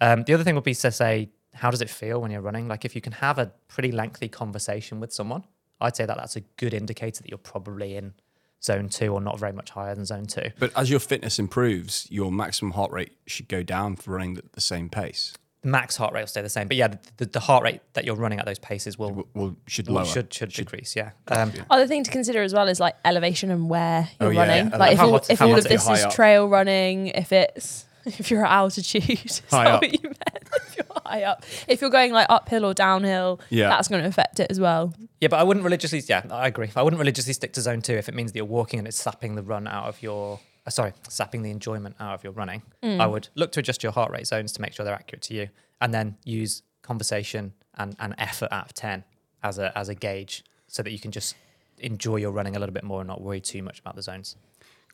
Um, 0.00 0.24
the 0.24 0.34
other 0.34 0.42
thing 0.42 0.54
would 0.54 0.64
be 0.64 0.74
to 0.74 0.90
say, 0.90 1.30
how 1.52 1.70
does 1.70 1.82
it 1.82 1.90
feel 1.90 2.20
when 2.20 2.30
you're 2.30 2.40
running? 2.40 2.66
Like 2.66 2.84
if 2.84 2.94
you 2.96 3.00
can 3.02 3.12
have 3.12 3.38
a 3.38 3.52
pretty 3.68 3.92
lengthy 3.92 4.28
conversation 4.28 5.00
with 5.00 5.12
someone, 5.12 5.44
I'd 5.80 5.94
say 5.96 6.06
that 6.06 6.16
that's 6.16 6.36
a 6.36 6.40
good 6.56 6.72
indicator 6.74 7.22
that 7.22 7.28
you're 7.28 7.38
probably 7.38 7.96
in 7.96 8.14
zone 8.62 8.88
two 8.88 9.12
or 9.12 9.20
not 9.20 9.38
very 9.38 9.52
much 9.52 9.70
higher 9.70 9.94
than 9.94 10.04
zone 10.06 10.26
two. 10.26 10.50
But 10.58 10.72
as 10.76 10.90
your 10.90 11.00
fitness 11.00 11.38
improves, 11.38 12.06
your 12.10 12.32
maximum 12.32 12.72
heart 12.72 12.90
rate 12.92 13.12
should 13.26 13.48
go 13.48 13.62
down 13.62 13.96
for 13.96 14.12
running 14.12 14.36
at 14.38 14.52
the 14.52 14.60
same 14.60 14.88
pace. 14.88 15.34
Max 15.66 15.96
heart 15.96 16.12
rate 16.12 16.20
will 16.20 16.26
stay 16.26 16.42
the 16.42 16.48
same, 16.50 16.68
but 16.68 16.76
yeah, 16.76 16.88
the, 17.16 17.24
the 17.24 17.40
heart 17.40 17.64
rate 17.64 17.80
that 17.94 18.04
you're 18.04 18.16
running 18.16 18.38
at 18.38 18.44
those 18.44 18.58
paces 18.58 18.98
will, 18.98 19.12
Will, 19.12 19.28
will 19.32 19.56
should 19.66 19.86
will- 19.88 19.94
lower. 19.94 20.04
should, 20.04 20.30
should 20.32 20.50
decrease. 20.50 20.94
Yeah. 20.94 21.12
Um, 21.28 21.52
Other 21.70 21.86
thing 21.86 22.04
to 22.04 22.10
consider 22.10 22.42
as 22.42 22.52
well 22.52 22.68
is 22.68 22.80
like 22.80 22.96
elevation 23.02 23.50
and 23.50 23.70
where 23.70 24.08
you're 24.20 24.28
Oh, 24.28 24.30
yeah, 24.32 24.40
running. 24.40 24.70
yeah. 24.72 24.76
Like 24.76 24.92
if 24.92 24.98
How 24.98 25.06
all, 25.06 25.12
hot- 25.12 25.30
if 25.30 25.38
how 25.38 25.46
all 25.48 25.56
of 25.56 25.64
this 25.64 25.88
is 25.88 26.04
up? 26.04 26.12
trail 26.14 26.48
running, 26.48 27.06
if 27.08 27.32
it's 27.32 27.86
if 28.18 28.30
you're 28.30 28.44
at 28.44 28.52
altitude, 28.52 29.08
is 29.24 29.42
High 29.50 29.64
that 29.64 29.74
up. 29.74 29.82
what 29.82 29.92
you 29.92 30.00
meant? 30.08 30.48
if 30.66 30.76
you're 30.76 30.86
high 31.04 31.22
up, 31.22 31.44
if 31.68 31.80
you're 31.80 31.90
going 31.90 32.12
like 32.12 32.26
uphill 32.30 32.64
or 32.64 32.74
downhill, 32.74 33.40
Yeah. 33.50 33.68
that's 33.68 33.88
going 33.88 34.02
to 34.02 34.08
affect 34.08 34.40
it 34.40 34.48
as 34.50 34.58
well. 34.60 34.94
Yeah, 35.20 35.28
but 35.28 35.38
I 35.38 35.42
wouldn't 35.42 35.64
religiously. 35.64 36.02
Yeah, 36.08 36.24
I 36.30 36.46
agree. 36.48 36.70
I 36.76 36.82
wouldn't 36.82 36.98
religiously 37.00 37.32
stick 37.32 37.52
to 37.54 37.60
zone 37.60 37.82
two 37.82 37.94
if 37.94 38.08
it 38.08 38.14
means 38.14 38.32
that 38.32 38.36
you're 38.36 38.44
walking 38.46 38.78
and 38.78 38.86
it's 38.88 39.00
sapping 39.00 39.34
the 39.34 39.42
run 39.42 39.66
out 39.66 39.86
of 39.86 40.02
your. 40.02 40.40
Uh, 40.66 40.70
sorry, 40.70 40.92
sapping 41.08 41.42
the 41.42 41.50
enjoyment 41.50 41.94
out 42.00 42.14
of 42.14 42.24
your 42.24 42.32
running. 42.32 42.62
I 42.82 43.06
would 43.06 43.28
look 43.34 43.52
to 43.52 43.60
adjust 43.60 43.82
your 43.82 43.92
heart 43.92 44.10
rate 44.10 44.26
zones 44.26 44.50
to 44.52 44.62
make 44.62 44.72
sure 44.72 44.84
they're 44.84 44.94
accurate 44.94 45.22
to 45.24 45.34
you, 45.34 45.48
and 45.80 45.92
then 45.92 46.16
use 46.24 46.62
conversation 46.82 47.52
and, 47.76 47.94
and 47.98 48.14
effort 48.18 48.48
out 48.50 48.64
of 48.66 48.74
ten 48.74 49.04
as 49.42 49.58
a 49.58 49.76
as 49.76 49.88
a 49.90 49.94
gauge, 49.94 50.42
so 50.68 50.82
that 50.82 50.90
you 50.90 50.98
can 50.98 51.10
just 51.10 51.36
enjoy 51.80 52.16
your 52.16 52.30
running 52.30 52.56
a 52.56 52.58
little 52.58 52.72
bit 52.72 52.84
more 52.84 53.00
and 53.00 53.08
not 53.08 53.20
worry 53.20 53.40
too 53.40 53.62
much 53.62 53.78
about 53.80 53.94
the 53.96 54.00
zones. 54.02 54.36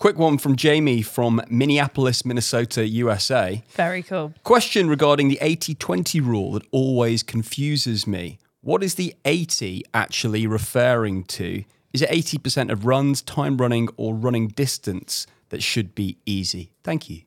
Quick 0.01 0.17
one 0.17 0.39
from 0.39 0.57
Jamie 0.57 1.03
from 1.03 1.43
Minneapolis, 1.51 2.25
Minnesota, 2.25 2.89
USA. 2.89 3.63
Very 3.73 4.03
cool. 4.03 4.33
Question 4.45 4.89
regarding 4.89 5.29
the 5.29 5.37
80 5.43 5.75
20 5.75 6.21
rule 6.23 6.53
that 6.53 6.63
always 6.71 7.23
confuses 7.23 8.07
me. 8.07 8.39
What 8.63 8.83
is 8.83 8.95
the 8.95 9.15
80 9.27 9.83
actually 9.93 10.47
referring 10.47 11.25
to? 11.25 11.65
Is 11.93 12.01
it 12.01 12.09
80% 12.09 12.73
of 12.73 12.87
runs, 12.87 13.21
time 13.21 13.59
running, 13.59 13.91
or 13.99 14.15
running 14.15 14.49
distance 14.49 15.27
that 15.51 15.63
should 15.63 15.95
be 15.95 16.17
easy? 16.25 16.73
Thank 16.83 17.11
you. 17.11 17.25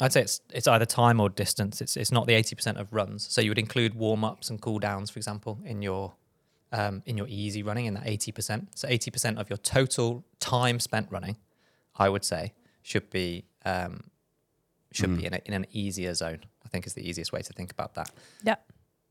I'd 0.00 0.12
say 0.12 0.22
it's 0.22 0.40
it's 0.52 0.66
either 0.66 0.84
time 0.84 1.20
or 1.20 1.28
distance. 1.28 1.80
It's 1.80 1.96
it's 1.96 2.10
not 2.10 2.26
the 2.26 2.34
eighty 2.34 2.56
percent 2.56 2.76
of 2.78 2.92
runs. 2.92 3.24
So 3.32 3.40
you 3.40 3.50
would 3.50 3.58
include 3.58 3.94
warm 3.94 4.24
ups 4.24 4.50
and 4.50 4.60
cool 4.60 4.80
downs, 4.80 5.10
for 5.10 5.20
example, 5.20 5.60
in 5.64 5.80
your 5.80 6.14
um, 6.72 7.04
in 7.06 7.16
your 7.16 7.28
easy 7.28 7.62
running 7.62 7.86
in 7.86 7.94
that 7.94 8.02
eighty 8.04 8.32
percent. 8.32 8.76
So 8.76 8.88
eighty 8.88 9.12
percent 9.12 9.38
of 9.38 9.48
your 9.48 9.58
total 9.58 10.24
time 10.40 10.80
spent 10.80 11.06
running, 11.12 11.36
I 11.98 12.08
would 12.08 12.24
say, 12.24 12.52
should 12.82 13.10
be 13.10 13.44
um, 13.64 14.04
should 14.92 15.16
be 15.16 15.26
in, 15.26 15.34
a, 15.34 15.40
in 15.44 15.52
an 15.52 15.66
easier 15.72 16.14
zone. 16.14 16.40
I 16.64 16.68
think 16.68 16.86
is 16.86 16.94
the 16.94 17.08
easiest 17.08 17.32
way 17.32 17.42
to 17.42 17.52
think 17.52 17.70
about 17.70 17.94
that. 17.94 18.10
Yeah. 18.42 18.56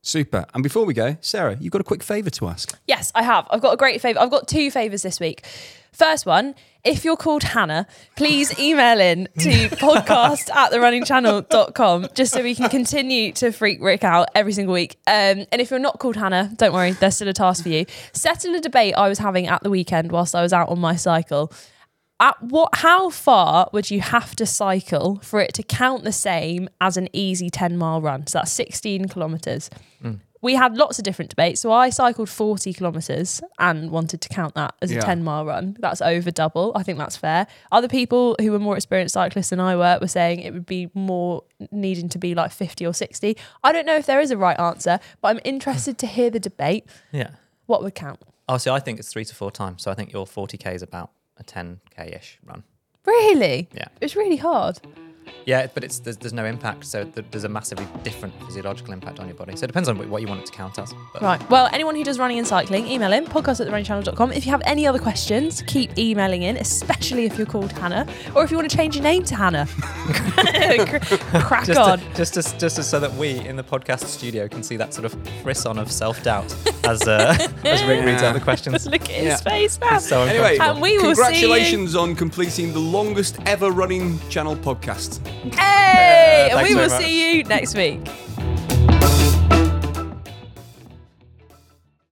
Super. 0.01 0.45
And 0.53 0.61
before 0.61 0.85
we 0.85 0.93
go, 0.93 1.17
Sarah, 1.21 1.57
you've 1.59 1.71
got 1.71 1.81
a 1.81 1.85
quick 1.85 2.03
favour 2.03 2.29
to 2.29 2.47
ask. 2.47 2.77
Yes, 2.85 3.11
I 3.15 3.23
have. 3.23 3.47
I've 3.49 3.61
got 3.61 3.73
a 3.73 3.77
great 3.77 4.01
favour. 4.01 4.19
I've 4.19 4.29
got 4.29 4.47
two 4.47 4.69
favours 4.69 5.01
this 5.01 5.19
week. 5.19 5.43
First 5.93 6.27
one, 6.27 6.53
if 6.83 7.03
you're 7.03 7.17
called 7.17 7.41
Hannah, 7.41 7.87
please 8.15 8.59
email 8.59 8.99
in 8.99 9.29
to 9.39 9.49
podcast 9.77 10.53
at 10.53 10.71
therunningchannel.com 10.71 12.09
just 12.13 12.33
so 12.33 12.43
we 12.43 12.53
can 12.53 12.69
continue 12.69 13.31
to 13.31 13.51
freak 13.51 13.81
Rick 13.81 14.03
out 14.03 14.27
every 14.35 14.51
single 14.53 14.73
week. 14.75 14.97
Um, 15.07 15.45
and 15.51 15.59
if 15.59 15.71
you're 15.71 15.79
not 15.79 15.97
called 15.97 16.17
Hannah, 16.17 16.51
don't 16.55 16.73
worry, 16.73 16.91
there's 16.91 17.15
still 17.15 17.29
a 17.29 17.33
task 17.33 17.63
for 17.63 17.69
you. 17.69 17.85
Settle 18.13 18.53
a 18.55 18.59
debate 18.59 18.93
I 18.95 19.09
was 19.09 19.17
having 19.17 19.47
at 19.47 19.63
the 19.63 19.71
weekend 19.71 20.11
whilst 20.11 20.35
I 20.35 20.43
was 20.43 20.53
out 20.53 20.69
on 20.69 20.79
my 20.79 20.95
cycle. 20.95 21.51
At 22.19 22.41
what 22.41 22.69
how 22.75 23.09
far 23.09 23.69
would 23.73 23.91
you 23.91 23.99
have 23.99 24.35
to 24.37 24.45
cycle 24.45 25.19
for 25.21 25.41
it 25.41 25.53
to 25.55 25.63
count 25.63 26.05
the 26.05 26.13
same 26.13 26.69
as 26.79 26.95
an 26.95 27.09
easy 27.11 27.49
10 27.49 27.77
mile 27.77 28.01
run? 28.01 28.25
So 28.27 28.39
that's 28.39 28.51
16 28.53 29.09
kilometers. 29.09 29.69
Mm. 30.01 30.19
We 30.41 30.53
had 30.53 30.77
lots 30.77 30.99
of 30.99 31.03
different 31.03 31.29
debates. 31.29 31.59
So 31.61 31.71
I 31.71 31.89
cycled 31.89 32.29
40 32.29 32.71
kilometers 32.71 33.41
and 33.57 33.89
wanted 33.89 34.21
to 34.21 34.29
count 34.29 34.53
that 34.53 34.75
as 34.79 34.91
a 34.91 35.01
10 35.01 35.23
mile 35.23 35.43
run. 35.43 35.75
That's 35.79 36.01
over 36.01 36.29
double. 36.29 36.71
I 36.75 36.83
think 36.83 36.99
that's 36.99 37.17
fair. 37.17 37.47
Other 37.71 37.87
people 37.87 38.35
who 38.39 38.51
were 38.51 38.59
more 38.59 38.75
experienced 38.75 39.15
cyclists 39.15 39.49
than 39.49 39.59
I 39.59 39.75
were 39.75 39.97
were 39.99 40.07
saying 40.07 40.41
it 40.41 40.53
would 40.53 40.67
be 40.67 40.91
more 40.93 41.43
needing 41.71 42.09
to 42.09 42.19
be 42.19 42.35
like 42.35 42.51
50 42.51 42.85
or 42.85 42.93
60. 42.93 43.35
I 43.63 43.71
don't 43.71 43.87
know 43.87 43.95
if 43.95 44.05
there 44.05 44.21
is 44.21 44.29
a 44.29 44.37
right 44.37 44.59
answer, 44.59 44.99
but 45.19 45.29
I'm 45.29 45.41
interested 45.43 45.97
to 45.97 46.07
hear 46.07 46.29
the 46.29 46.39
debate. 46.39 46.85
Yeah. 47.11 47.31
What 47.65 47.81
would 47.81 47.95
count? 47.95 48.21
Oh, 48.47 48.57
see, 48.57 48.69
I 48.69 48.79
think 48.79 48.99
it's 48.99 49.11
three 49.11 49.25
to 49.25 49.33
four 49.33 49.49
times. 49.49 49.81
So 49.81 49.89
I 49.89 49.95
think 49.95 50.13
your 50.13 50.27
forty 50.27 50.57
k 50.57 50.75
is 50.75 50.83
about 50.83 51.09
a 51.37 51.43
ten 51.43 51.79
k 51.89 52.13
ish 52.15 52.39
run. 52.45 52.63
Really? 53.05 53.69
Yeah. 53.73 53.87
It 53.99 54.05
was 54.05 54.15
really 54.15 54.37
hard. 54.37 54.79
Yeah, 55.45 55.67
but 55.73 55.83
it's 55.83 55.99
there's, 55.99 56.17
there's 56.17 56.33
no 56.33 56.45
impact, 56.45 56.85
so 56.85 57.03
th- 57.03 57.25
there's 57.31 57.43
a 57.43 57.49
massively 57.49 57.87
different 58.03 58.33
physiological 58.45 58.93
impact 58.93 59.19
on 59.19 59.27
your 59.27 59.35
body. 59.35 59.55
So 59.55 59.63
it 59.65 59.67
depends 59.67 59.87
on 59.89 59.97
what 60.09 60.21
you 60.21 60.27
want 60.27 60.39
it 60.41 60.45
to 60.47 60.51
count 60.51 60.79
as. 60.79 60.93
But 61.13 61.21
Right. 61.21 61.49
Well, 61.49 61.69
anyone 61.71 61.95
who 61.95 62.03
does 62.03 62.17
running 62.17 62.39
and 62.39 62.47
cycling, 62.47 62.87
email 62.87 63.13
in 63.13 63.25
podcast 63.25 63.59
at 63.61 63.67
therunningchannel.com. 63.71 64.31
If 64.31 64.45
you 64.45 64.51
have 64.51 64.61
any 64.65 64.87
other 64.87 64.99
questions, 64.99 65.61
keep 65.67 65.95
emailing 65.97 66.41
in, 66.43 66.57
especially 66.57 67.25
if 67.25 67.37
you're 67.37 67.45
called 67.47 67.71
Hannah 67.73 68.07
or 68.35 68.43
if 68.43 68.51
you 68.51 68.57
want 68.57 68.69
to 68.69 68.75
change 68.75 68.95
your 68.95 69.03
name 69.03 69.23
to 69.25 69.35
Hannah. 69.35 69.67
Crack 71.41 71.65
just 71.65 71.79
on. 71.79 71.99
To, 71.99 72.13
just 72.15 72.37
as 72.37 72.53
just 72.53 72.79
as 72.79 72.89
so 72.89 72.99
that 72.99 73.13
we 73.13 73.39
in 73.47 73.55
the 73.55 73.63
podcast 73.63 74.05
studio 74.05 74.47
can 74.47 74.63
see 74.63 74.77
that 74.77 74.93
sort 74.93 75.05
of 75.05 75.15
frisson 75.43 75.77
of 75.77 75.91
self 75.91 76.21
doubt 76.23 76.53
as 76.83 77.07
uh, 77.07 77.35
as 77.63 77.83
Rick 77.83 78.05
reads 78.05 78.21
out 78.23 78.33
the 78.33 78.39
questions. 78.39 78.85
Look 78.95 79.03
at 79.03 79.09
his 79.09 79.23
Yeah. 79.25 79.37
face, 79.37 79.79
man. 79.79 79.99
So 79.99 80.21
Anyway. 80.23 80.57
And 80.59 80.81
we 80.81 80.97
will 80.97 81.03
see 81.03 81.09
you- 81.09 81.15
congratulations 81.15 81.95
on 81.95 82.15
completing 82.15 82.73
the 82.73 82.79
longest 82.79 83.37
ever 83.45 83.71
running 83.71 84.19
channel 84.29 84.55
podcast. 84.55 85.14
Hey! 85.19 86.49
Uh, 86.51 86.57
and 86.57 86.67
we 86.67 86.75
will 86.75 86.89
much. 86.89 87.01
see 87.01 87.37
you 87.37 87.43
next 87.43 87.75
week. 87.75 87.99